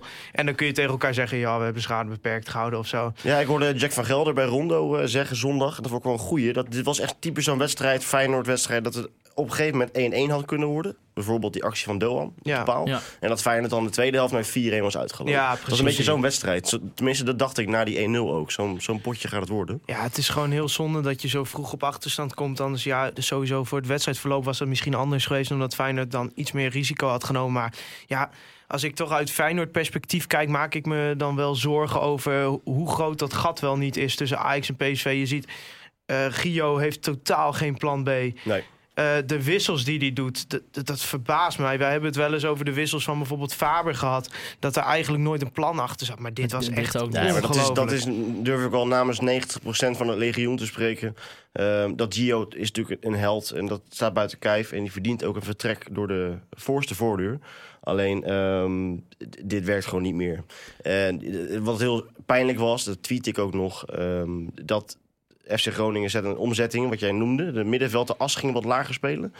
2-3-0. 0.00 0.06
En 0.32 0.46
dan 0.46 0.54
kun 0.54 0.66
je 0.66 0.72
tegen 0.72 0.90
elkaar 0.90 1.14
zeggen, 1.14 1.38
ja, 1.38 1.58
we 1.58 1.64
hebben 1.64 1.82
schade 1.82 2.08
beperkt 2.10 2.48
gehouden 2.48 2.78
of 2.78 2.86
zo. 2.86 3.12
Ja, 3.22 3.38
ik 3.38 3.46
hoorde 3.46 3.74
Jack 3.74 3.92
van 3.92 4.04
Gelder 4.04 4.34
bij 4.34 4.44
Rondo 4.44 4.96
eh, 4.96 5.06
zeggen 5.06 5.36
zondag. 5.36 5.76
Dat 5.76 5.86
vond 5.86 5.98
ik 5.98 6.04
wel 6.04 6.12
een 6.12 6.18
goeie. 6.18 6.52
Dat, 6.52 6.70
dit 6.70 6.84
was 6.84 7.00
echt 7.00 7.16
typisch 7.18 7.44
zo'n 7.44 7.58
wedstrijd, 7.58 8.04
Feyenoord-wedstrijd... 8.04 8.84
dat 8.84 8.94
het 8.94 9.08
op 9.36 9.44
een 9.44 9.54
gegeven 9.54 9.90
moment 9.94 10.28
1-1 10.28 10.30
had 10.32 10.44
kunnen 10.44 10.68
worden. 10.68 10.96
Bijvoorbeeld 11.14 11.52
die 11.52 11.64
actie 11.64 11.84
van 11.84 11.98
Doan 11.98 12.26
op 12.26 12.32
Ja. 12.42 12.58
de 12.58 12.64
paal. 12.64 12.86
Ja. 12.88 13.00
En 13.20 13.28
dat 13.28 13.40
Feyenoord 13.42 13.70
dan 13.70 13.84
de 13.84 13.90
tweede 13.90 14.16
helft 14.16 14.32
met 14.32 14.48
4-1 14.48 14.82
was 14.82 14.96
uitgelopen. 14.96 15.34
Ja, 15.34 15.50
dat 15.50 15.68
was 15.68 15.78
een 15.78 15.84
beetje 15.84 16.02
zo'n 16.02 16.20
wedstrijd. 16.20 16.78
Tenminste, 16.94 17.24
dat 17.24 17.38
dacht 17.38 17.58
ik 17.58 17.68
na 17.68 17.84
die 17.84 17.98
1-0 18.08 18.10
ook. 18.34 18.50
Zo'n 18.50 18.80
zo'n 18.80 19.00
potje 19.00 19.28
gaat 19.28 19.40
het 19.40 19.48
worden. 19.48 19.82
Ja, 19.86 20.02
het 20.02 20.16
is 20.18 20.28
gewoon 20.28 20.50
heel 20.50 20.68
zonde 20.68 21.00
dat 21.00 21.22
je 21.22 21.28
zo 21.28 21.44
vroeg 21.44 21.72
op 21.72 21.82
achterstand 21.82 22.34
komt. 22.34 22.60
Anders 22.60 22.84
ja, 22.84 23.10
dus 23.10 23.26
sowieso 23.26 23.64
voor 23.64 23.78
het 23.78 23.86
wedstrijdverloop 23.86 24.44
was 24.44 24.58
het 24.58 24.68
misschien 24.68 24.94
anders 24.94 25.26
geweest... 25.26 25.50
omdat 25.50 25.74
Feyenoord 25.74 26.10
dan 26.10 26.32
iets 26.34 26.52
meer 26.52 26.70
risico 26.70 27.08
had 27.08 27.24
genomen. 27.24 27.52
Maar 27.52 27.74
ja, 28.06 28.30
als 28.66 28.82
ik 28.84 28.94
toch 28.94 29.12
uit 29.12 29.30
Feyenoord 29.30 29.72
perspectief 29.72 30.26
kijk... 30.26 30.48
maak 30.48 30.74
ik 30.74 30.86
me 30.86 31.14
dan 31.16 31.36
wel 31.36 31.54
zorgen 31.54 32.00
over 32.00 32.44
hoe 32.64 32.88
groot 32.90 33.18
dat 33.18 33.32
gat 33.34 33.60
wel 33.60 33.76
niet 33.76 33.96
is 33.96 34.14
tussen 34.16 34.38
Ajax 34.38 34.68
en 34.68 34.76
PSV. 34.76 35.14
Je 35.18 35.26
ziet, 35.26 35.48
eh 36.06 36.26
Gio 36.30 36.76
heeft 36.76 37.02
totaal 37.02 37.52
geen 37.52 37.76
plan 37.76 38.02
B. 38.02 38.06
Nee. 38.44 38.62
Eh, 38.96 39.16
de 39.26 39.42
wissels 39.42 39.84
die 39.84 39.98
hij 39.98 40.12
doet, 40.12 40.50
dat, 40.50 40.62
dat, 40.70 40.86
dat 40.86 41.00
verbaast 41.00 41.58
mij. 41.58 41.78
Wij 41.78 41.90
hebben 41.90 42.08
het 42.08 42.18
wel 42.18 42.32
eens 42.32 42.44
over 42.44 42.64
de 42.64 42.72
wissels 42.72 43.04
van 43.04 43.18
bijvoorbeeld 43.18 43.54
Faber 43.54 43.94
gehad. 43.94 44.30
Dat 44.58 44.76
er 44.76 44.82
eigenlijk 44.82 45.22
nooit 45.22 45.42
een 45.42 45.52
plan 45.52 45.78
achter 45.78 46.06
zat. 46.06 46.18
Maar 46.18 46.34
dit 46.34 46.52
was 46.52 46.68
Dit 46.68 46.78
echt 46.78 46.98
ook 46.98 47.06
niet. 47.06 47.16
Ja, 47.16 47.32
maar 47.32 47.40
dat 47.40 47.56
is, 47.56 47.70
dat 47.72 47.92
is, 47.92 48.04
durf 48.42 48.64
ik 48.64 48.70
wel 48.70 48.86
namens 48.86 49.20
90% 49.20 49.62
van 49.96 50.08
het 50.08 50.18
legioen 50.18 50.56
te 50.56 50.66
spreken. 50.66 51.16
Ehm, 51.52 51.96
dat 51.96 52.14
Gio 52.14 52.46
is 52.48 52.72
natuurlijk 52.72 53.04
een 53.04 53.14
held 53.14 53.50
en 53.50 53.66
dat 53.66 53.80
staat 53.88 54.14
buiten 54.14 54.38
kijf. 54.38 54.72
En 54.72 54.80
die 54.80 54.92
verdient 54.92 55.24
ook 55.24 55.36
een 55.36 55.42
vertrek 55.42 55.86
door 55.90 56.08
de 56.08 56.38
voorste 56.50 56.94
voordeur. 56.94 57.38
Alleen, 57.80 58.24
ehm, 58.24 58.96
dit 59.44 59.64
werkt 59.64 59.86
gewoon 59.86 60.02
niet 60.02 60.14
meer. 60.14 60.44
En 60.82 61.22
eh, 61.22 61.58
wat 61.58 61.78
heel 61.78 62.06
pijnlijk 62.26 62.58
was, 62.58 62.84
dat 62.84 63.02
tweet 63.02 63.26
ik 63.26 63.38
ook 63.38 63.54
nog... 63.54 63.86
ehm, 63.86 64.30
dat 64.64 64.96
FC 65.48 65.66
Groningen 65.72 66.10
zet 66.10 66.24
een 66.24 66.36
omzetting, 66.36 66.88
wat 66.88 67.00
jij 67.00 67.12
noemde. 67.12 67.52
De 67.52 67.64
middenveld, 67.64 68.06
de 68.06 68.16
as 68.16 68.34
ging 68.34 68.52
wat 68.52 68.64
lager 68.64 68.94
spelen. 68.94 69.34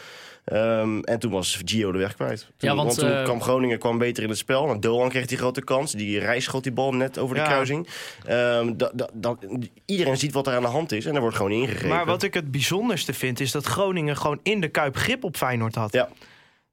Ehm, 0.44 1.00
en 1.00 1.18
toen 1.18 1.30
was 1.30 1.60
Gio 1.64 1.92
de 1.92 1.98
weg 1.98 2.14
kwijt. 2.14 2.40
Toen, 2.56 2.68
Ja, 2.70 2.74
want, 2.76 2.98
toen 2.98 3.10
eh, 3.10 3.24
kwam 3.24 3.42
Groningen 3.42 3.78
kwam 3.78 3.98
beter 3.98 4.22
in 4.22 4.28
het 4.28 4.38
spel. 4.38 4.66
Want 4.66 4.82
Doan 4.82 5.08
kreeg 5.08 5.26
die 5.26 5.38
grote 5.38 5.64
kans. 5.64 5.92
Die 5.92 6.18
reis 6.18 6.44
schoot 6.44 6.62
die 6.62 6.72
bal 6.72 6.92
net 6.94 7.18
over 7.18 7.34
de 7.34 7.40
Ja. 7.40 7.46
kruising. 7.46 7.88
Ehm, 8.26 8.76
dat, 8.76 8.90
dat, 8.94 9.10
dat, 9.12 9.38
iedereen 9.86 10.16
ziet 10.16 10.32
wat 10.32 10.46
er 10.46 10.54
aan 10.54 10.62
de 10.62 10.68
hand 10.68 10.92
is. 10.92 11.06
En 11.06 11.14
er 11.14 11.20
wordt 11.20 11.36
gewoon 11.36 11.52
ingegrepen. 11.52 11.88
Maar 11.88 12.06
wat 12.06 12.22
ik 12.22 12.34
het 12.34 12.50
bijzonderste 12.50 13.12
vind, 13.12 13.40
is 13.40 13.50
dat 13.52 13.64
Groningen 13.64 14.16
gewoon 14.16 14.40
in 14.42 14.60
de 14.60 14.68
Kuip 14.68 14.96
grip 14.96 15.24
op 15.24 15.36
Feyenoord 15.36 15.74
had. 15.74 15.92
Ja. 15.92 16.08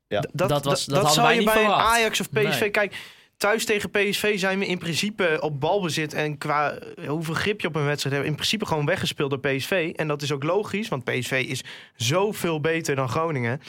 Ja. 0.07 0.23
Dat, 0.33 0.49
Dat 0.49 0.65
was- 0.65 0.85
dat 0.85 0.95
hadden 0.95 1.13
zou 1.13 1.25
wij 1.25 1.35
je 1.35 1.41
niet 1.41 1.49
bij 1.53 1.59
een 1.63 1.69
verwacht. 1.69 1.87
Ajax 1.95 2.19
of 2.19 2.29
PSV. 2.29 2.59
Nee. 2.59 2.69
Kijk, 2.69 2.95
thuis 3.37 3.65
tegen 3.65 3.89
PSV 3.89 4.39
zijn 4.39 4.59
we 4.59 4.65
in 4.65 4.77
principe 4.77 5.37
op 5.41 5.59
balbezit. 5.59 6.13
En 6.13 6.37
qua 6.37 6.71
eh, 6.71 7.07
hoeveel 7.07 7.33
grip 7.33 7.61
je 7.61 7.67
op 7.67 7.75
een 7.75 7.85
wedstrijd 7.85 8.15
hebt, 8.15 8.27
in 8.27 8.35
principe 8.35 8.65
gewoon 8.65 8.85
weggespeeld 8.85 9.29
door 9.29 9.39
PSV. 9.39 9.93
En 9.95 10.07
dat 10.07 10.21
is 10.21 10.31
ook 10.31 10.43
logisch, 10.43 10.87
want 10.87 11.03
PSV 11.03 11.45
is 11.47 11.63
zoveel 11.95 12.59
beter 12.59 12.95
dan 12.95 13.09
Groningen. 13.09 13.61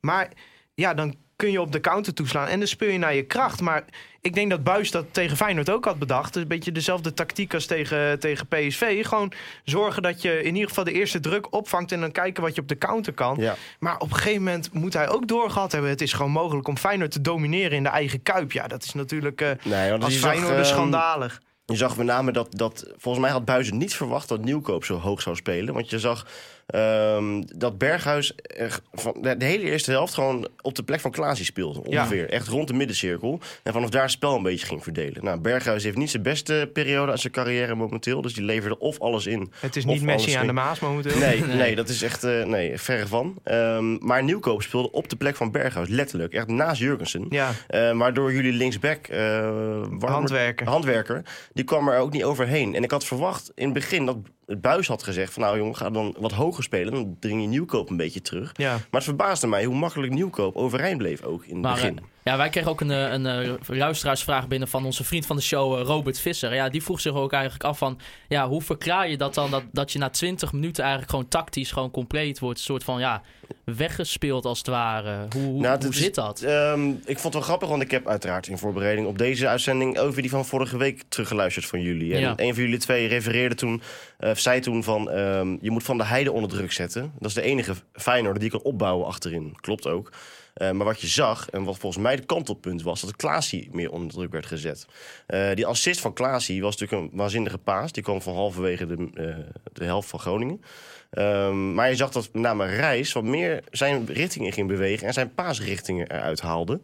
Maar 0.00 0.32
ja, 0.74 0.94
dan 0.94 1.14
kun 1.36 1.50
je 1.50 1.60
op 1.60 1.72
de 1.72 1.80
counter 1.80 2.14
toeslaan 2.14 2.48
en 2.48 2.58
dan 2.58 2.68
speel 2.68 2.90
je 2.90 2.98
naar 2.98 3.14
je 3.14 3.22
kracht. 3.22 3.60
Maar 3.60 3.84
ik 4.20 4.34
denk 4.34 4.50
dat 4.50 4.64
Buis 4.64 4.90
dat 4.90 5.04
tegen 5.10 5.36
Feyenoord 5.36 5.70
ook 5.70 5.84
had 5.84 5.98
bedacht. 5.98 6.36
Een 6.36 6.48
beetje 6.48 6.72
dezelfde 6.72 7.14
tactiek 7.14 7.54
als 7.54 7.66
tegen, 7.66 8.18
tegen 8.18 8.46
PSV. 8.46 9.06
Gewoon 9.06 9.32
zorgen 9.64 10.02
dat 10.02 10.22
je 10.22 10.42
in 10.42 10.54
ieder 10.54 10.68
geval 10.68 10.84
de 10.84 10.92
eerste 10.92 11.20
druk 11.20 11.54
opvangt... 11.54 11.92
en 11.92 12.00
dan 12.00 12.12
kijken 12.12 12.42
wat 12.42 12.54
je 12.54 12.60
op 12.60 12.68
de 12.68 12.78
counter 12.78 13.12
kan. 13.12 13.36
Ja. 13.38 13.56
Maar 13.78 13.98
op 13.98 14.10
een 14.10 14.16
gegeven 14.16 14.42
moment 14.42 14.72
moet 14.72 14.92
hij 14.92 15.08
ook 15.08 15.28
doorgehad 15.28 15.72
hebben. 15.72 15.90
Het 15.90 16.00
is 16.00 16.12
gewoon 16.12 16.30
mogelijk 16.30 16.68
om 16.68 16.76
Feyenoord 16.76 17.10
te 17.10 17.20
domineren 17.20 17.76
in 17.76 17.82
de 17.82 17.88
eigen 17.88 18.22
Kuip. 18.22 18.52
Ja, 18.52 18.66
dat 18.66 18.82
is 18.82 18.94
natuurlijk 18.94 19.40
eh 19.40 19.50
Nee, 19.62 19.90
want 19.90 20.04
als 20.04 20.16
Feyenoord 20.16 20.54
ehm, 20.54 20.64
schandalig. 20.64 21.40
Je 21.66 21.76
zag 21.76 21.96
met 21.96 22.06
name 22.06 22.32
dat, 22.32 22.48
dat 22.50 22.92
volgens 22.96 23.24
mij 23.24 23.32
had 23.32 23.44
Buizen 23.44 23.76
niet 23.76 23.94
verwacht 23.94 24.28
dat 24.28 24.44
Nieuwkoop 24.44 24.84
zo 24.84 24.98
hoog 24.98 25.22
zou 25.22 25.36
spelen. 25.36 25.74
Want 25.74 25.90
je 25.90 25.98
zag 25.98 26.26
ehm, 26.66 27.42
dat 27.56 27.78
Berghuis 27.78 28.32
er 28.56 28.78
van 28.92 29.16
de, 29.20 29.34
hele 29.44 29.62
eerste 29.64 29.90
helft 29.90 30.14
gewoon 30.14 30.48
op 30.62 30.74
de 30.74 30.82
plek 30.82 31.00
van 31.00 31.10
Klaasie 31.10 31.44
speelde. 31.44 31.82
Ongeveer. 31.84 32.30
Echt 32.30 32.48
rond 32.48 32.68
de 32.68 32.74
middencirkel. 32.74 33.40
En 33.62 33.72
vanaf 33.72 33.90
daar 33.90 34.02
het 34.02 34.10
spel 34.10 34.36
een 34.36 34.42
beetje 34.42 34.66
ging 34.66 34.82
verdelen. 34.82 35.24
Nou, 35.24 35.38
Berghuis 35.40 35.84
heeft 35.84 35.96
niet 35.96 36.10
zijn 36.10 36.22
beste 36.22 36.70
periode 36.72 37.10
uit 37.10 37.20
zijn 37.20 37.32
carrière 37.32 37.74
momenteel. 37.74 38.22
Dus 38.22 38.34
die 38.34 38.44
leverde 38.44 38.78
of 38.78 39.00
alles 39.00 39.26
in. 39.26 39.52
Het 39.60 39.76
is 39.76 39.84
niet 39.84 40.02
Messi 40.02 40.32
aan 40.32 40.46
de 40.46 40.52
Maas 40.52 40.80
momenteel. 40.80 41.18
Nee, 41.18 41.40
nee, 41.44 41.74
dat 41.74 41.88
is 41.88 42.02
echt 42.02 42.24
eh, 42.24 42.44
nee, 42.44 42.78
verre 42.78 43.06
van. 43.06 43.38
Ehm, 43.44 44.06
maar 44.06 44.22
Nieuwkoop 44.24 44.62
speelde 44.62 44.90
op 44.92 45.08
de 45.08 45.16
plek 45.16 45.36
van 45.36 45.50
Berghuis. 45.50 45.88
Letterlijk. 45.88 46.32
Echt 46.32 46.46
naast 46.48 46.80
Jurgensen. 46.80 47.26
Ja, 47.28 47.50
Eh, 47.68 47.96
waardoor 47.96 48.32
jullie 48.32 48.52
linksback, 48.52 49.06
Warmer- 49.08 50.10
handwerker. 50.10 50.66
handwerker, 50.68 51.22
die 51.52 51.64
kwam 51.64 51.88
er 51.88 51.98
ook 51.98 52.12
niet 52.12 52.24
overheen. 52.24 52.74
En 52.74 52.82
ik 52.82 52.90
had 52.90 53.04
verwacht 53.04 53.52
in 53.54 53.64
het 53.64 53.74
begin 53.74 54.06
dat 54.06 54.16
het 54.46 54.60
Buis 54.60 54.86
had 54.86 55.02
gezegd... 55.02 55.32
van 55.32 55.42
nou 55.42 55.56
jongen, 55.56 55.76
ga 55.76 55.90
dan 55.90 56.16
wat 56.18 56.32
hoger 56.32 56.62
spelen. 56.62 56.92
Dan 56.92 57.16
dring 57.20 57.40
je 57.40 57.48
Nieuwkoop 57.48 57.90
een 57.90 57.96
beetje 57.96 58.20
terug. 58.20 58.52
Ja. 58.56 58.72
Maar 58.72 58.86
het 58.90 59.04
verbaasde 59.04 59.46
mij 59.46 59.64
hoe 59.64 59.74
makkelijk 59.74 60.12
Nieuwkoop 60.12 60.56
overeind 60.56 60.98
bleef 60.98 61.22
ook 61.22 61.44
in 61.44 61.54
het 61.54 61.62
Maar, 61.62 61.74
begin. 61.74 61.98
Ja, 62.24 62.36
wij 62.36 62.48
kregen 62.48 62.70
ook 62.70 62.80
een, 62.80 62.90
eh, 62.90 63.12
een, 63.12 63.26
eh, 63.26 63.52
luisteraarsvraag 63.66 64.48
binnen 64.48 64.68
van 64.68 64.84
onze 64.84 65.04
vriend 65.04 65.26
van 65.26 65.36
de 65.36 65.42
show, 65.42 65.78
eh, 65.78 65.84
Robert 65.84 66.20
Visser. 66.20 66.54
Ja, 66.54 66.68
die 66.68 66.82
vroeg 66.82 67.00
zich 67.00 67.14
ook 67.14 67.32
eigenlijk 67.32 67.64
af 67.64 67.78
van, 67.78 67.98
ja, 68.28 68.48
hoe 68.48 68.62
verklaar 68.62 69.08
je 69.08 69.16
dat 69.16 69.34
dan 69.34 69.50
dat, 69.50 69.62
dat 69.72 69.92
je 69.92 69.98
na 69.98 70.08
20 70.08 70.52
minuten 70.52 70.82
eigenlijk 70.82 71.12
gewoon 71.12 71.28
tactisch 71.28 71.72
gewoon 71.72 71.90
compleet 71.90 72.38
wordt, 72.38 72.58
een 72.58 72.64
soort 72.64 72.84
van, 72.84 73.00
ja, 73.00 73.22
weggespeeld 73.64 74.44
als 74.44 74.58
het 74.58 74.66
ware. 74.66 75.26
Hoe, 75.32 75.42
hoe, 75.42 75.60
Nou, 75.60 75.84
hoe 75.84 75.94
zit 75.94 76.14
dat? 76.14 76.42
Ehm, 76.42 76.88
ik 76.90 77.18
vond 77.18 77.22
het 77.22 77.32
wel 77.32 77.42
grappig, 77.42 77.68
want 77.68 77.82
ik 77.82 77.90
heb 77.90 78.08
uiteraard 78.08 78.46
in 78.46 78.58
voorbereiding 78.58 79.06
op 79.06 79.18
deze 79.18 79.48
uitzending 79.48 79.98
over 79.98 80.22
die 80.22 80.30
van 80.30 80.44
vorige 80.44 80.76
week 80.76 81.02
teruggeluisterd 81.08 81.66
van 81.66 81.80
jullie. 81.80 82.14
En 82.14 82.20
Ja. 82.20 82.32
een 82.36 82.54
van 82.54 82.62
jullie 82.62 82.78
twee 82.78 83.06
refereerde 83.06 83.54
toen, 83.54 83.82
of 84.18 84.38
zei 84.38 84.60
toen 84.60 84.84
van, 84.84 85.10
ehm, 85.10 85.56
je 85.60 85.70
moet 85.70 85.82
Van 85.82 85.98
de 85.98 86.04
Heide 86.04 86.32
onder 86.32 86.50
druk 86.50 86.72
zetten. 86.72 87.12
Dat 87.18 87.28
is 87.28 87.34
de 87.34 87.42
enige 87.42 87.74
Feyenoord 87.92 88.40
die 88.40 88.50
kan 88.50 88.62
opbouwen 88.62 89.06
achterin. 89.06 89.56
Klopt 89.60 89.86
ook. 89.86 90.10
Eh, 90.54 90.70
maar 90.70 90.86
wat 90.86 91.00
je 91.00 91.06
zag, 91.06 91.50
en 91.50 91.64
wat 91.64 91.78
volgens 91.78 92.02
mij 92.02 92.16
de 92.16 92.24
kantelpunt 92.24 92.82
was, 92.82 93.00
dat 93.00 93.16
Klaasie 93.16 93.68
meer 93.72 93.90
onder 93.90 94.12
druk 94.12 94.32
werd 94.32 94.46
gezet. 94.46 94.86
Eh, 95.26 95.54
die 95.54 95.66
assist 95.66 96.00
van 96.00 96.12
Klaasie 96.12 96.62
was 96.62 96.76
natuurlijk 96.76 97.12
een 97.12 97.18
waanzinnige 97.18 97.58
paas. 97.58 97.92
Die 97.92 98.02
kwam 98.02 98.22
van 98.22 98.34
halverwege 98.34 98.86
de, 98.86 99.10
eh, 99.14 99.36
de 99.72 99.84
helft 99.84 100.08
van 100.08 100.18
Groningen. 100.18 100.62
Ehm, 101.10 101.74
maar 101.74 101.88
je 101.88 101.96
zag 101.96 102.10
dat 102.10 102.28
met 102.32 102.42
name 102.42 102.66
Reis 102.66 103.12
wat 103.12 103.24
meer 103.24 103.62
zijn 103.70 104.06
richting 104.06 104.46
in 104.46 104.52
ging 104.52 104.68
bewegen 104.68 105.06
en 105.06 105.12
zijn 105.12 105.34
paasrichtingen 105.34 106.10
eruit 106.10 106.40
haalde. 106.40 106.80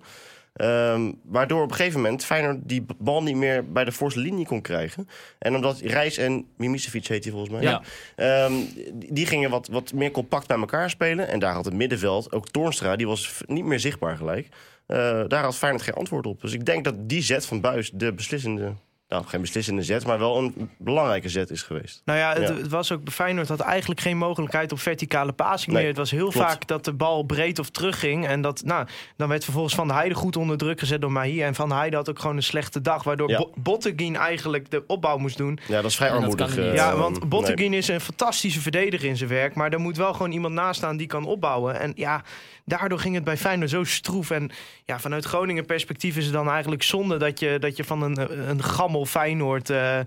Ehm, 0.61 1.13
waardoor 1.23 1.63
op 1.63 1.71
een 1.71 1.77
gegeven 1.77 2.01
moment 2.01 2.25
Feyenoord 2.25 2.59
die 2.63 2.87
bal 2.99 3.23
niet 3.23 3.37
meer 3.37 3.73
bij 3.73 3.85
de 3.85 3.93
voorste 3.93 4.21
linie 4.21 4.47
kon 4.47 4.61
krijgen. 4.61 5.09
En 5.39 5.55
omdat 5.55 5.81
Reis 5.81 6.17
en 6.17 6.47
Mimicevic 6.57 7.07
heet 7.07 7.25
hij 7.25 7.33
volgens 7.33 7.53
mij. 7.53 7.63
Ja. 7.63 7.83
Ehm, 8.17 8.53
die 8.93 9.27
gingen 9.27 9.51
wat, 9.51 9.69
wat 9.69 9.93
meer 9.93 10.11
compact 10.11 10.47
bij 10.47 10.59
elkaar 10.59 10.91
spelen. 10.91 11.29
En 11.29 11.39
daar 11.39 11.53
had 11.53 11.65
het 11.65 11.75
middenveld, 11.75 12.33
ook 12.33 12.49
Toornstra, 12.49 12.97
die 12.97 13.07
was 13.07 13.41
niet 13.47 13.65
meer 13.65 13.81
zichtbaar 13.81 14.17
gelijk. 14.17 14.49
Eh, 14.87 15.23
daar 15.29 15.43
had 15.43 15.57
Feyenoord 15.57 15.85
geen 15.85 15.95
antwoord 15.95 16.27
op. 16.27 16.41
Dus 16.41 16.53
ik 16.53 16.65
denk 16.65 16.85
dat 16.85 16.95
die 17.09 17.23
zet 17.23 17.47
van 17.47 17.61
Buis 17.61 17.91
de 17.95 18.13
beslissende... 18.13 18.73
Nou, 19.11 19.25
geen 19.27 19.41
beslissende 19.41 19.83
zet, 19.83 20.07
maar 20.07 20.19
wel 20.19 20.39
een 20.39 20.71
belangrijke 20.79 21.29
zet 21.29 21.51
is 21.51 21.63
geweest. 21.63 22.03
Nou 22.05 22.19
ja, 22.19 22.33
het, 22.33 22.49
Ja. 22.49 22.55
het 22.55 22.69
was 22.69 22.93
ook 22.93 23.09
Feyenoord 23.11 23.49
had 23.49 23.61
eigenlijk 23.61 24.01
geen 24.01 24.17
mogelijkheid 24.17 24.73
op 24.73 24.81
verticale 24.81 25.33
passing 25.33 25.67
Nee, 25.73 25.79
meer. 25.79 25.89
Het 25.89 25.99
was 25.99 26.11
heel 26.11 26.29
klopt. 26.31 26.47
vaak 26.49 26.67
dat 26.67 26.85
de 26.85 26.93
bal 26.93 27.23
breed 27.23 27.59
of 27.59 27.71
terugging. 27.71 28.27
En 28.27 28.41
dat, 28.41 28.63
nou, 28.65 28.87
dan 29.17 29.29
werd 29.29 29.45
vervolgens 29.45 29.75
Van 29.75 29.87
der 29.87 29.97
Heijden 29.97 30.17
goed 30.19 30.37
onder 30.37 30.57
druk 30.59 30.79
gezet 30.79 31.01
door 31.01 31.13
Mahi. 31.13 31.43
En 31.43 31.55
Van 31.55 31.69
der 31.69 31.77
Heijden 31.79 31.99
had 31.99 32.09
ook 32.11 32.19
gewoon 32.19 32.37
een 32.37 32.43
slechte 32.43 32.81
dag. 32.81 33.03
Waardoor 33.03 33.31
Ja. 33.31 33.39
Bo- 33.39 33.51
Botteguin 33.57 34.17
eigenlijk 34.17 34.71
de 34.71 34.85
opbouw 34.87 35.17
moest 35.19 35.37
doen. 35.37 35.59
Ja, 35.69 35.81
dat 35.81 35.91
is 35.91 35.97
vrij 35.97 36.09
dat 36.11 36.19
armoedig. 36.21 36.49
niet. 36.57 36.59
eh, 36.67 36.75
Ja, 36.75 36.97
want 36.97 37.19
nee. 37.19 37.29
Botteguin 37.29 37.73
is 37.73 37.89
een 37.89 38.01
fantastische 38.01 38.61
verdediger 38.61 39.09
in 39.09 39.17
zijn 39.17 39.31
werk. 39.31 39.55
Maar 39.55 39.73
er 39.73 39.81
moet 39.81 39.97
wel 39.97 40.13
gewoon 40.13 40.33
iemand 40.33 40.55
naast 40.55 40.79
staan 40.79 40.97
die 40.97 41.07
kan 41.07 41.25
opbouwen. 41.25 41.81
En 41.81 41.93
ja, 41.97 42.23
daardoor 42.71 42.99
ging 42.99 43.15
het 43.15 43.25
bij 43.25 43.37
Feyenoord 43.37 43.71
zo 43.71 43.85
stroef. 43.85 44.31
En 44.31 44.51
ja, 44.85 44.99
vanuit 45.01 45.25
Groningen 45.25 45.67
perspectief 45.67 46.17
is 46.17 46.25
het 46.25 46.33
dan 46.35 46.49
eigenlijk 46.51 46.83
zonde 46.83 47.17
dat 47.17 47.41
je, 47.41 47.57
dat 47.59 47.77
je 47.77 47.85
van 47.85 48.03
een, 48.03 48.49
een 48.51 48.63
gammel 48.63 49.07
Feyenoord 49.07 49.71
eh, 49.71 49.99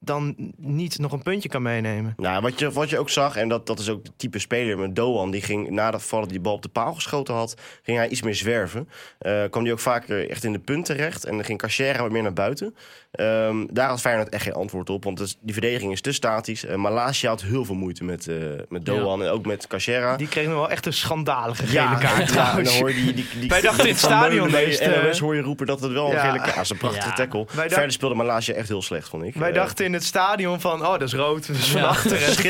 dan 0.00 0.34
niet 0.56 0.98
nog 0.98 1.12
een 1.12 1.22
puntje 1.22 1.48
kan 1.48 1.62
meenemen. 1.62 2.14
Nou, 2.16 2.42
wat 2.42 2.58
je, 2.58 2.70
wat 2.72 2.90
je 2.90 2.98
ook 2.98 3.10
zag, 3.10 3.36
en 3.36 3.48
dat, 3.48 3.66
dat 3.66 3.78
is 3.78 3.88
ook 3.88 4.04
de 4.04 4.10
type 4.16 4.38
speler 4.38 4.78
met 4.78 4.96
Doan, 4.96 5.30
die 5.30 5.42
ging 5.42 5.70
nadat 5.70 6.02
Vallen 6.02 6.28
die 6.28 6.40
bal 6.40 6.52
op 6.54 6.62
de 6.62 6.68
paal 6.68 6.94
geschoten 6.94 7.34
had, 7.34 7.54
ging 7.82 7.96
hij 7.98 8.08
iets 8.08 8.22
meer 8.22 8.34
zwerven. 8.34 8.88
Eh 9.18 9.44
kwam 9.50 9.62
hij 9.62 9.72
ook 9.72 9.78
vaker 9.78 10.30
echt 10.30 10.44
in 10.44 10.52
de 10.52 10.58
punt 10.58 10.84
terecht 10.84 11.24
en 11.24 11.34
dan 11.36 11.44
ging 11.44 11.58
Cachera 11.58 12.02
wat 12.02 12.10
meer 12.10 12.22
naar 12.22 12.32
buiten. 12.32 12.74
Ehm, 13.12 13.66
daar 13.70 13.88
had 13.88 14.00
Feyenoord 14.00 14.28
echt 14.28 14.42
geen 14.42 14.52
antwoord 14.52 14.90
op, 14.90 15.04
want 15.04 15.18
het 15.18 15.28
is- 15.28 15.36
die 15.40 15.52
verdediging 15.52 15.92
is 15.92 16.00
te 16.00 16.12
statisch. 16.12 16.64
Uh, 16.64 16.74
Malasia 16.74 17.28
had 17.28 17.42
heel 17.42 17.64
veel 17.64 17.74
moeite 17.74 18.04
met, 18.04 18.28
met 18.68 18.84
Doan 18.84 19.22
en 19.22 19.28
ook 19.30 19.46
met 19.46 19.66
Cachera. 19.66 20.16
Die 20.16 20.28
kregen 20.28 20.54
wel 20.54 20.70
echt 20.70 20.86
een 20.86 20.92
schandalige 20.92 21.66
gele 21.66 21.80
ja, 21.80 21.94
kaart 21.94 22.11
ja, 22.14 22.20
en 22.20 22.26
trouwens. 22.26 22.70
dan 22.70 22.78
hoor 22.78 22.88
je 22.90 22.94
die, 23.04 23.14
die, 23.14 23.26
die 23.40 23.48
Wij 23.48 23.60
dachten 23.60 23.84
in 23.84 23.90
het 23.90 24.00
van 24.00 24.10
stadion 24.10 24.50
bij 24.50 24.78
eh, 24.78 25.02
NOS 25.04 25.18
hoor 25.18 25.34
je 25.34 25.40
roepen 25.42 25.66
dat 25.66 25.80
het 25.80 25.92
wel 25.92 26.06
een 26.06 26.12
Ja. 26.12 26.30
gele 26.30 26.38
kaart 26.42 26.60
is. 26.60 26.70
Een 26.70 26.76
prachtige 26.76 27.12
tackle. 27.14 27.44
Verder 27.48 27.92
speelde 27.92 28.14
Malasia 28.14 28.54
echt 28.54 28.68
heel 28.68 28.82
slecht, 28.82 29.08
vond 29.08 29.22
ik. 29.24 29.34
Wij 29.34 29.48
Eh, 29.48 29.54
dachten 29.54 29.84
in 29.84 29.92
het 29.92 30.04
stadion 30.04 30.60
van, 30.60 30.80
oh, 30.80 30.90
dat 30.90 31.02
is 31.02 31.14
rood. 31.14 31.46
Dus 31.46 31.66
van 31.68 31.80
Ja. 31.80 31.86
achter. 31.86 32.22
En 32.22 32.24
toen 32.26 32.34
keek 32.42 32.44